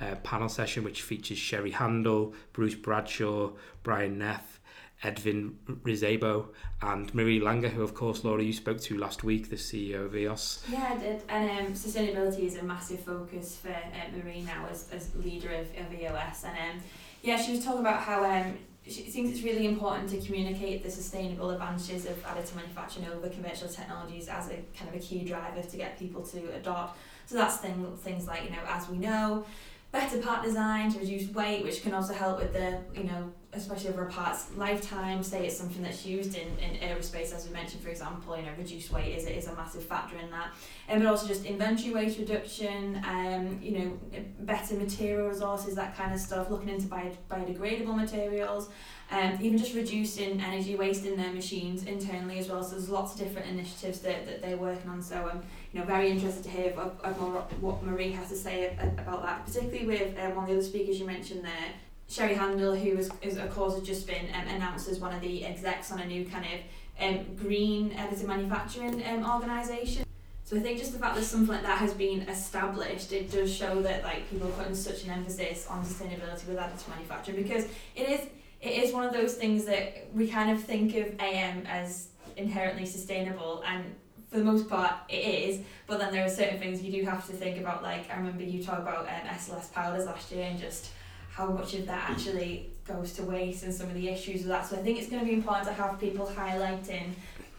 uh, 0.00 0.14
panel 0.16 0.48
session 0.48 0.84
which 0.84 1.02
features 1.02 1.38
Sherry 1.38 1.70
Handel, 1.70 2.34
Bruce 2.52 2.74
Bradshaw, 2.74 3.52
Brian 3.82 4.18
Neff, 4.18 4.60
Edwin 5.02 5.58
Rizabo, 5.84 6.48
and 6.80 7.14
Marie 7.14 7.40
Langer, 7.40 7.68
who, 7.68 7.82
of 7.82 7.94
course, 7.94 8.24
Laura, 8.24 8.42
you 8.42 8.52
spoke 8.52 8.80
to 8.82 8.96
last 8.96 9.22
week, 9.24 9.50
the 9.50 9.56
CEO 9.56 10.06
of 10.06 10.16
EOS. 10.16 10.64
Yeah, 10.70 10.94
I 10.94 10.98
did. 10.98 11.22
And 11.28 11.50
um, 11.50 11.72
sustainability 11.74 12.44
is 12.44 12.56
a 12.56 12.62
massive 12.62 13.00
focus 13.00 13.56
for 13.56 13.70
uh, 13.70 14.16
Marie 14.16 14.42
now 14.42 14.66
as, 14.70 14.88
as 14.92 15.14
leader 15.16 15.50
of, 15.52 15.66
of 15.78 15.92
EOS. 15.92 16.44
And 16.44 16.56
um, 16.58 16.82
yeah, 17.22 17.40
she 17.40 17.52
was 17.52 17.64
talking 17.64 17.80
about 17.80 18.00
how 18.00 18.24
um, 18.24 18.58
she 18.86 19.02
thinks 19.02 19.32
it's 19.32 19.42
really 19.42 19.66
important 19.66 20.08
to 20.10 20.20
communicate 20.20 20.82
the 20.82 20.90
sustainable 20.90 21.50
advantages 21.50 22.06
of 22.06 22.22
additive 22.24 22.54
manufacturing 22.54 23.06
over 23.08 23.28
commercial 23.28 23.68
technologies 23.68 24.28
as 24.28 24.48
a 24.48 24.62
kind 24.76 24.88
of 24.88 24.94
a 24.94 24.98
key 24.98 25.24
driver 25.24 25.60
to 25.60 25.76
get 25.76 25.98
people 25.98 26.22
to 26.22 26.54
adopt. 26.54 26.98
So 27.26 27.34
that's 27.34 27.56
thing, 27.56 27.96
things 27.98 28.26
like, 28.26 28.44
you 28.44 28.50
know, 28.50 28.62
as 28.68 28.88
we 28.88 28.96
know, 28.98 29.44
better 29.90 30.18
part 30.18 30.44
design 30.44 30.92
to 30.92 31.00
reduce 31.00 31.28
weight, 31.30 31.64
which 31.64 31.82
can 31.82 31.94
also 31.94 32.14
help 32.14 32.38
with 32.38 32.52
the, 32.52 32.78
you 32.94 33.04
know, 33.04 33.32
especially 33.56 33.90
over 33.90 34.06
a 34.06 34.10
part's 34.10 34.54
lifetime. 34.56 35.22
Say 35.22 35.46
it's 35.46 35.56
something 35.56 35.82
that's 35.82 36.04
used 36.04 36.36
in, 36.36 36.48
in 36.58 36.76
aerospace, 36.80 37.34
as 37.34 37.46
we 37.46 37.52
mentioned, 37.52 37.82
for 37.82 37.88
example, 37.88 38.36
you 38.36 38.42
know, 38.42 38.52
reduced 38.58 38.92
weight 38.92 39.16
is, 39.16 39.26
is 39.26 39.46
a 39.48 39.54
massive 39.54 39.84
factor 39.84 40.16
in 40.18 40.30
that. 40.30 40.52
And 40.88 40.98
um, 40.98 41.04
but 41.04 41.10
also 41.10 41.26
just 41.26 41.44
inventory 41.44 41.92
waste 41.92 42.18
reduction, 42.18 43.02
um, 43.04 43.58
you 43.62 43.78
know, 43.78 43.98
better 44.40 44.74
material 44.74 45.28
resources, 45.28 45.74
that 45.74 45.96
kind 45.96 46.12
of 46.12 46.20
stuff, 46.20 46.50
looking 46.50 46.68
into 46.68 46.86
bio, 46.86 47.10
biodegradable 47.30 47.96
materials, 47.96 48.68
um, 49.10 49.38
even 49.40 49.56
just 49.56 49.74
reducing 49.74 50.40
energy 50.40 50.74
waste 50.76 51.06
in 51.06 51.16
their 51.16 51.32
machines 51.32 51.84
internally 51.84 52.38
as 52.38 52.48
well. 52.48 52.62
So 52.62 52.72
there's 52.72 52.88
lots 52.88 53.14
of 53.14 53.20
different 53.20 53.48
initiatives 53.48 54.00
that, 54.00 54.26
that 54.26 54.42
they're 54.42 54.56
working 54.56 54.90
on. 54.90 55.00
So 55.00 55.30
I'm, 55.32 55.42
you 55.72 55.80
know, 55.80 55.86
very 55.86 56.10
interested 56.10 56.44
to 56.44 56.50
hear 56.50 56.72
of, 56.72 57.00
of 57.02 57.20
more, 57.20 57.40
what 57.60 57.82
Marie 57.82 58.10
has 58.12 58.28
to 58.30 58.36
say 58.36 58.76
about 58.98 59.22
that, 59.22 59.46
particularly 59.46 59.86
with 59.86 60.18
um, 60.18 60.34
one 60.34 60.44
of 60.44 60.50
the 60.50 60.56
other 60.56 60.64
speakers 60.64 60.98
you 60.98 61.06
mentioned 61.06 61.44
there, 61.44 61.72
Sherry 62.08 62.34
Handel, 62.34 62.74
who 62.74 62.96
was, 62.96 63.10
is, 63.20 63.36
of 63.36 63.50
course, 63.50 63.74
has 63.74 63.82
just 63.82 64.06
been 64.06 64.28
um, 64.34 64.46
announced 64.48 64.88
as 64.88 65.00
one 65.00 65.14
of 65.14 65.20
the 65.20 65.44
execs 65.44 65.90
on 65.90 66.00
a 66.00 66.06
new 66.06 66.24
kind 66.24 66.44
of 66.44 66.60
um, 67.00 67.34
green 67.34 67.90
additive 67.90 68.26
manufacturing 68.26 69.04
um, 69.06 69.28
organisation. 69.28 70.04
So 70.44 70.56
I 70.56 70.60
think 70.60 70.78
just 70.78 70.92
the 70.92 71.00
fact 71.00 71.16
that 71.16 71.24
something 71.24 71.52
like 71.52 71.64
that 71.64 71.78
has 71.78 71.92
been 71.92 72.20
established, 72.22 73.12
it 73.12 73.32
does 73.32 73.52
show 73.52 73.82
that 73.82 74.04
like 74.04 74.30
people 74.30 74.46
are 74.46 74.52
putting 74.52 74.76
such 74.76 75.02
an 75.02 75.10
emphasis 75.10 75.66
on 75.66 75.84
sustainability 75.84 76.46
with 76.46 76.56
additive 76.56 76.88
manufacturing 76.88 77.42
because 77.42 77.64
it 77.96 78.08
is 78.08 78.20
it 78.62 78.84
is 78.84 78.92
one 78.94 79.04
of 79.04 79.12
those 79.12 79.34
things 79.34 79.64
that 79.64 80.08
we 80.14 80.28
kind 80.28 80.50
of 80.50 80.62
think 80.62 80.94
of 80.94 81.20
AM 81.20 81.66
as 81.66 82.08
inherently 82.36 82.86
sustainable 82.86 83.62
and 83.66 83.84
for 84.30 84.38
the 84.38 84.44
most 84.44 84.68
part 84.68 84.92
it 85.08 85.16
is 85.16 85.60
but 85.88 85.98
then 85.98 86.12
there 86.12 86.24
are 86.24 86.30
certain 86.30 86.58
things 86.58 86.80
you 86.80 86.92
do 86.92 87.04
have 87.04 87.26
to 87.26 87.32
think 87.32 87.58
about 87.58 87.82
like 87.82 88.08
I 88.08 88.16
remember 88.16 88.44
you 88.44 88.62
talked 88.62 88.82
about 88.82 89.00
um, 89.00 89.28
SLS 89.28 89.72
powders 89.72 90.06
last 90.06 90.30
year 90.30 90.44
and 90.44 90.58
just 90.60 90.90
how 91.36 91.50
much 91.50 91.74
of 91.74 91.86
that 91.86 92.08
actually 92.10 92.70
goes 92.86 93.12
to 93.12 93.22
waste 93.22 93.62
and 93.62 93.74
some 93.74 93.88
of 93.88 93.94
the 93.94 94.08
issues 94.08 94.40
with 94.40 94.48
that. 94.48 94.66
So 94.66 94.76
I 94.76 94.78
think 94.78 94.98
it's 94.98 95.10
going 95.10 95.20
to 95.20 95.26
be 95.26 95.34
important 95.34 95.66
to 95.66 95.74
have 95.74 96.00
people 96.00 96.26
highlighting 96.26 97.10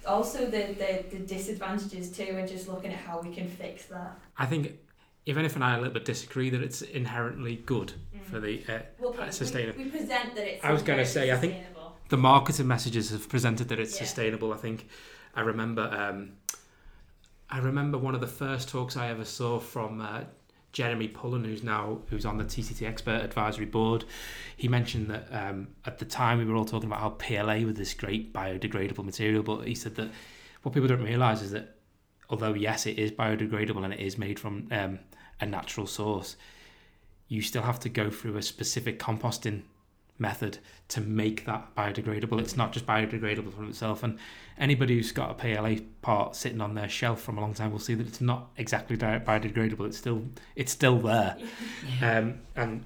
also 0.08 0.46
the, 0.46 0.74
the, 0.80 1.06
the 1.12 1.20
disadvantages 1.20 2.12
too 2.12 2.24
and 2.24 2.48
just 2.48 2.68
looking 2.68 2.92
at 2.92 2.98
how 2.98 3.22
we 3.22 3.32
can 3.32 3.48
fix 3.48 3.86
that. 3.86 4.18
I 4.36 4.48
think 4.48 4.80
if 5.28 5.38
anything, 5.38 5.62
I 5.62 5.76
a 5.76 5.78
little 5.78 5.94
bit 5.94 6.06
disagree 6.06 6.50
that 6.50 6.62
it's 6.62 6.82
inherently 6.82 7.58
good 7.58 7.94
mm. 8.16 8.24
for 8.24 8.40
the 8.40 8.64
uh, 8.68 8.80
well, 8.98 9.12
okay, 9.12 9.30
sustainable. 9.30 9.78
We, 9.78 9.84
we, 9.84 9.92
present 9.92 10.34
that 10.34 10.48
it's. 10.48 10.66
I 10.66 10.72
was 10.72 10.82
going 10.82 11.00
to 11.00 11.06
say, 11.06 11.32
I 11.32 11.38
think 11.38 11.58
the 12.10 12.18
marketing 12.18 12.68
messages 12.68 13.12
have 13.12 13.30
presented 13.30 13.70
that 13.70 13.80
it's 13.80 13.94
yeah. 13.94 14.06
sustainable. 14.06 14.54
I 14.54 14.58
think 14.58 14.88
I 15.36 15.42
remember. 15.42 15.84
Um, 15.84 16.32
I 17.50 17.60
remember 17.60 17.98
one 17.98 18.16
of 18.16 18.22
the 18.22 18.28
first 18.28 18.70
talks 18.70 18.98
I 18.98 19.10
ever 19.10 19.24
saw 19.24 19.60
from 19.60 20.02
uh, 20.02 20.22
Jeremy 20.78 21.08
Pullen, 21.08 21.44
who's 21.44 21.64
now 21.64 22.02
who's 22.12 22.24
on 22.24 22.38
the 22.38 22.44
TCT 22.44 22.88
Expert 22.88 23.24
Advisory 23.24 23.66
Board, 23.66 24.06
he 24.56 24.68
mentioned 24.68 25.10
that 25.10 25.28
um, 25.32 25.70
at 25.86 25.98
the 25.98 26.06
time 26.06 26.38
we 26.38 26.46
were 26.46 26.56
all 26.56 26.66
talking 26.66 26.88
about 26.88 27.00
how 27.00 27.10
PLA 27.10 27.66
was 27.66 27.74
this 27.74 27.96
great 27.96 28.32
biodegradable 28.32 29.04
material, 29.04 29.42
but 29.42 29.66
he 29.66 29.74
said 29.74 29.96
that 29.96 30.12
what 30.62 30.76
people 30.76 30.88
don't 30.88 31.02
realise 31.02 31.42
is 31.42 31.50
that 31.50 31.78
although 32.30 32.54
yes, 32.54 32.86
it 32.86 33.00
is 33.00 33.10
biodegradable 33.10 33.84
and 33.84 33.92
it 33.92 34.00
is 34.00 34.20
made 34.20 34.40
from 34.40 34.68
um, 34.70 35.00
a 35.42 35.48
natural 35.48 35.88
source, 35.88 36.36
you 37.28 37.42
still 37.42 37.64
have 37.64 37.80
to 37.80 37.90
go 37.90 38.12
through 38.12 38.38
a 38.38 38.44
specific 38.44 39.00
composting 39.00 39.64
method 40.20 40.60
to 40.90 41.02
make 41.02 41.46
that 41.46 41.76
biodegradable. 41.76 42.40
It's 42.40 42.58
not 42.58 42.72
just 42.72 42.86
biodegradable 42.86 43.54
from 43.54 43.70
itself. 43.70 44.04
And 44.04 44.18
anybody 44.58 44.96
who's 44.96 45.12
got 45.12 45.32
a 45.32 45.34
PLA 45.34 45.84
part 46.02 46.36
sitting 46.36 46.62
on 46.62 46.76
their 46.76 46.90
shelf 46.90 47.22
from 47.22 47.38
a 47.38 47.42
long 47.42 47.54
time 47.54 47.72
will 47.72 47.80
see 47.80 47.94
that 47.94 48.08
it's 48.08 48.22
not 48.22 48.50
exactly 48.58 48.98
biodegradable. 48.98 49.86
It's 49.86 49.98
still 49.98 50.24
it's 50.56 50.72
still 50.72 51.00
there, 51.00 51.38
yeah. 52.02 52.20
um, 52.20 52.40
and 52.56 52.86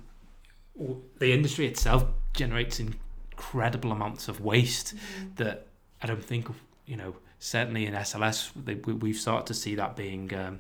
the 1.20 1.32
industry 1.32 1.68
itself 1.68 2.06
generates 2.34 2.80
incredible 2.80 3.92
amounts 3.92 4.28
of 4.28 4.42
waste 4.42 4.96
mm-hmm. 4.96 5.36
that 5.36 5.68
I 6.02 6.08
don't 6.08 6.24
think 6.24 6.48
you 6.86 6.98
know. 6.98 7.16
Certainly 7.44 7.88
in 7.88 7.96
SLS, 7.96 8.52
they, 8.56 8.76
we've 8.76 9.18
started 9.18 9.48
to 9.48 9.56
see 9.56 9.74
that 9.74 9.96
being 9.96 10.32
um, 10.36 10.60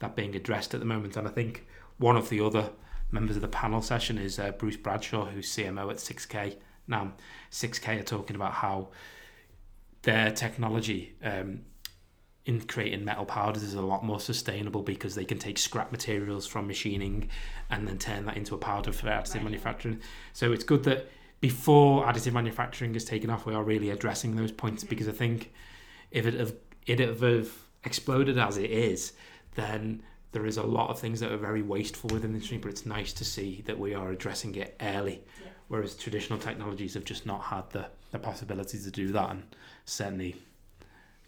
that 0.00 0.14
being 0.14 0.36
addressed 0.36 0.74
at 0.74 0.80
the 0.80 0.84
moment, 0.84 1.16
and 1.16 1.26
I 1.26 1.30
think 1.30 1.66
one 1.96 2.18
of 2.18 2.28
the 2.28 2.40
other 2.42 2.68
members 3.10 3.36
of 3.36 3.42
the 3.42 3.48
panel 3.48 3.82
session 3.82 4.18
is 4.18 4.38
uh, 4.38 4.50
Bruce 4.52 4.76
Bradshaw, 4.76 5.26
who's 5.26 5.50
CMO 5.54 5.90
at 5.90 5.96
6K. 5.96 6.56
Now, 6.86 7.12
6K 7.50 8.00
are 8.00 8.02
talking 8.02 8.36
about 8.36 8.52
how 8.52 8.88
their 10.02 10.30
technology 10.30 11.14
um, 11.22 11.60
in 12.44 12.60
creating 12.62 13.04
metal 13.04 13.26
powders 13.26 13.62
is 13.62 13.74
a 13.74 13.82
lot 13.82 14.04
more 14.04 14.20
sustainable 14.20 14.82
because 14.82 15.14
they 15.14 15.24
can 15.24 15.38
take 15.38 15.58
scrap 15.58 15.92
materials 15.92 16.46
from 16.46 16.66
machining 16.66 17.28
and 17.70 17.86
then 17.86 17.98
turn 17.98 18.24
that 18.26 18.36
into 18.36 18.54
a 18.54 18.58
powder 18.58 18.92
for 18.92 19.06
additive 19.06 19.34
right. 19.34 19.44
manufacturing. 19.44 20.00
So 20.32 20.52
it's 20.52 20.64
good 20.64 20.84
that 20.84 21.10
before 21.40 22.04
additive 22.04 22.32
manufacturing 22.32 22.94
is 22.94 23.04
taken 23.04 23.30
off, 23.30 23.46
we 23.46 23.54
are 23.54 23.62
really 23.62 23.90
addressing 23.90 24.34
those 24.36 24.50
points 24.50 24.82
mm-hmm. 24.82 24.90
because 24.90 25.08
I 25.08 25.12
think 25.12 25.52
if 26.10 26.26
it 26.26 26.34
have 26.34 26.54
it 26.86 27.00
have 27.00 27.52
exploded 27.84 28.38
as 28.38 28.56
it 28.56 28.70
is, 28.70 29.12
then 29.54 30.02
there 30.32 30.46
is 30.46 30.56
a 30.56 30.62
lot 30.62 30.90
of 30.90 30.98
things 30.98 31.20
that 31.20 31.32
are 31.32 31.38
very 31.38 31.62
wasteful 31.62 32.10
within 32.12 32.32
the 32.32 32.36
industry, 32.36 32.58
but 32.58 32.70
it's 32.70 32.84
nice 32.84 33.12
to 33.14 33.24
see 33.24 33.62
that 33.66 33.78
we 33.78 33.94
are 33.94 34.10
addressing 34.10 34.54
it 34.56 34.76
early. 34.80 35.22
Yeah. 35.42 35.48
Whereas 35.68 35.94
traditional 35.94 36.38
technologies 36.38 36.94
have 36.94 37.04
just 37.04 37.26
not 37.26 37.42
had 37.44 37.70
the, 37.70 37.86
the 38.10 38.18
possibility 38.18 38.78
to 38.78 38.90
do 38.90 39.12
that, 39.12 39.30
and 39.30 39.42
certainly 39.84 40.36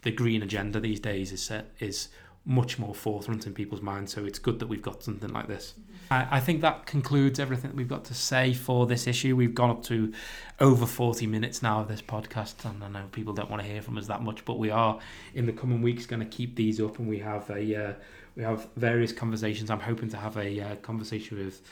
the 0.03 0.11
green 0.11 0.43
agenda 0.43 0.81
these 0.81 1.01
days 1.01 1.33
is 1.33 1.43
set, 1.43 1.71
is 1.79 2.09
much 2.45 2.79
more 2.79 2.95
forefront 2.95 3.47
in 3.47 3.53
people's 3.53 3.83
minds. 3.83 4.13
So 4.13 4.25
it's 4.25 4.39
good 4.39 4.59
that 4.61 4.67
we've 4.67 4.83
got 4.83 5.03
something 5.03 5.31
like 5.31 5.47
this. 5.47 5.75
Mm-hmm. 5.79 6.13
I, 6.13 6.37
I, 6.37 6.41
think 6.41 6.63
that 6.63 6.87
concludes 6.87 7.39
everything 7.39 7.71
that 7.71 7.77
we've 7.77 7.89
got 7.89 8.05
to 8.07 8.15
say 8.15 8.55
for 8.55 8.87
this 8.87 9.07
issue. 9.07 9.37
We've 9.37 9.55
gone 9.55 9.71
up 9.71 9.83
to 9.85 10.13
over 10.59 10.87
40 10.87 11.27
minutes 11.27 11.63
now 11.63 11.81
of 11.81 11.89
this 11.89 12.03
podcast, 12.03 12.65
and 12.65 12.83
I 12.83 12.89
know 12.89 13.05
people 13.13 13.35
don't 13.35 13.51
want 13.51 13.63
to 13.63 13.69
hear 13.69 13.83
from 13.83 13.99
us 13.99 14.07
that 14.07 14.23
much, 14.23 14.45
but 14.45 14.59
we 14.59 14.71
are 14.71 14.99
in 15.35 15.47
the 15.47 15.53
coming 15.53 15.83
weeks 15.83 16.07
going 16.07 16.21
to 16.21 16.27
keep 16.27 16.57
these 16.57 16.81
up, 16.81 16.99
and 16.99 17.09
we 17.09 17.19
have 17.19 17.49
a 17.51 17.91
uh, 17.91 17.93
we 18.37 18.43
have 18.43 18.69
various 18.77 19.13
conversations. 19.13 19.71
I'm 19.71 19.81
hoping 19.81 20.09
to 20.11 20.17
have 20.17 20.37
a 20.37 20.61
uh, 20.61 20.77
conversation 20.77 21.39
with 21.39 21.63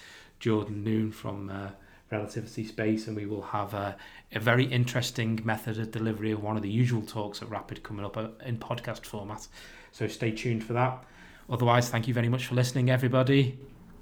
Jordan 0.40 0.84
Noone 0.84 1.12
from. 1.12 1.50
Uh, 1.50 1.70
relativity 2.10 2.64
space 2.64 3.06
and 3.06 3.14
we 3.14 3.26
will 3.26 3.42
have 3.42 3.74
a, 3.74 3.94
a, 4.32 4.40
very 4.40 4.64
interesting 4.64 5.38
method 5.44 5.78
of 5.78 5.90
delivery 5.90 6.30
of 6.30 6.42
one 6.42 6.56
of 6.56 6.62
the 6.62 6.70
usual 6.70 7.02
talks 7.02 7.42
at 7.42 7.50
rapid 7.50 7.82
coming 7.82 8.02
up 8.02 8.16
uh, 8.16 8.28
in 8.46 8.56
podcast 8.56 9.04
format 9.04 9.46
so 9.92 10.06
stay 10.06 10.30
tuned 10.30 10.64
for 10.64 10.74
that. 10.74 11.04
Otherwise, 11.50 11.88
thank 11.88 12.06
you 12.06 12.14
very 12.14 12.28
much 12.28 12.46
for 12.46 12.54
listening, 12.54 12.88
everybody. 12.90 13.58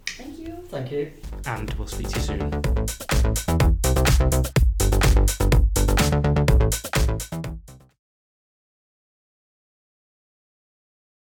Thank 0.06 0.38
you. 0.38 0.58
Thank 0.68 0.92
you. 0.92 1.12
And 1.46 1.72
we'll 1.74 1.86
speak 1.86 2.08
to 2.08 2.18
you 2.18 2.24
soon. 4.42 4.52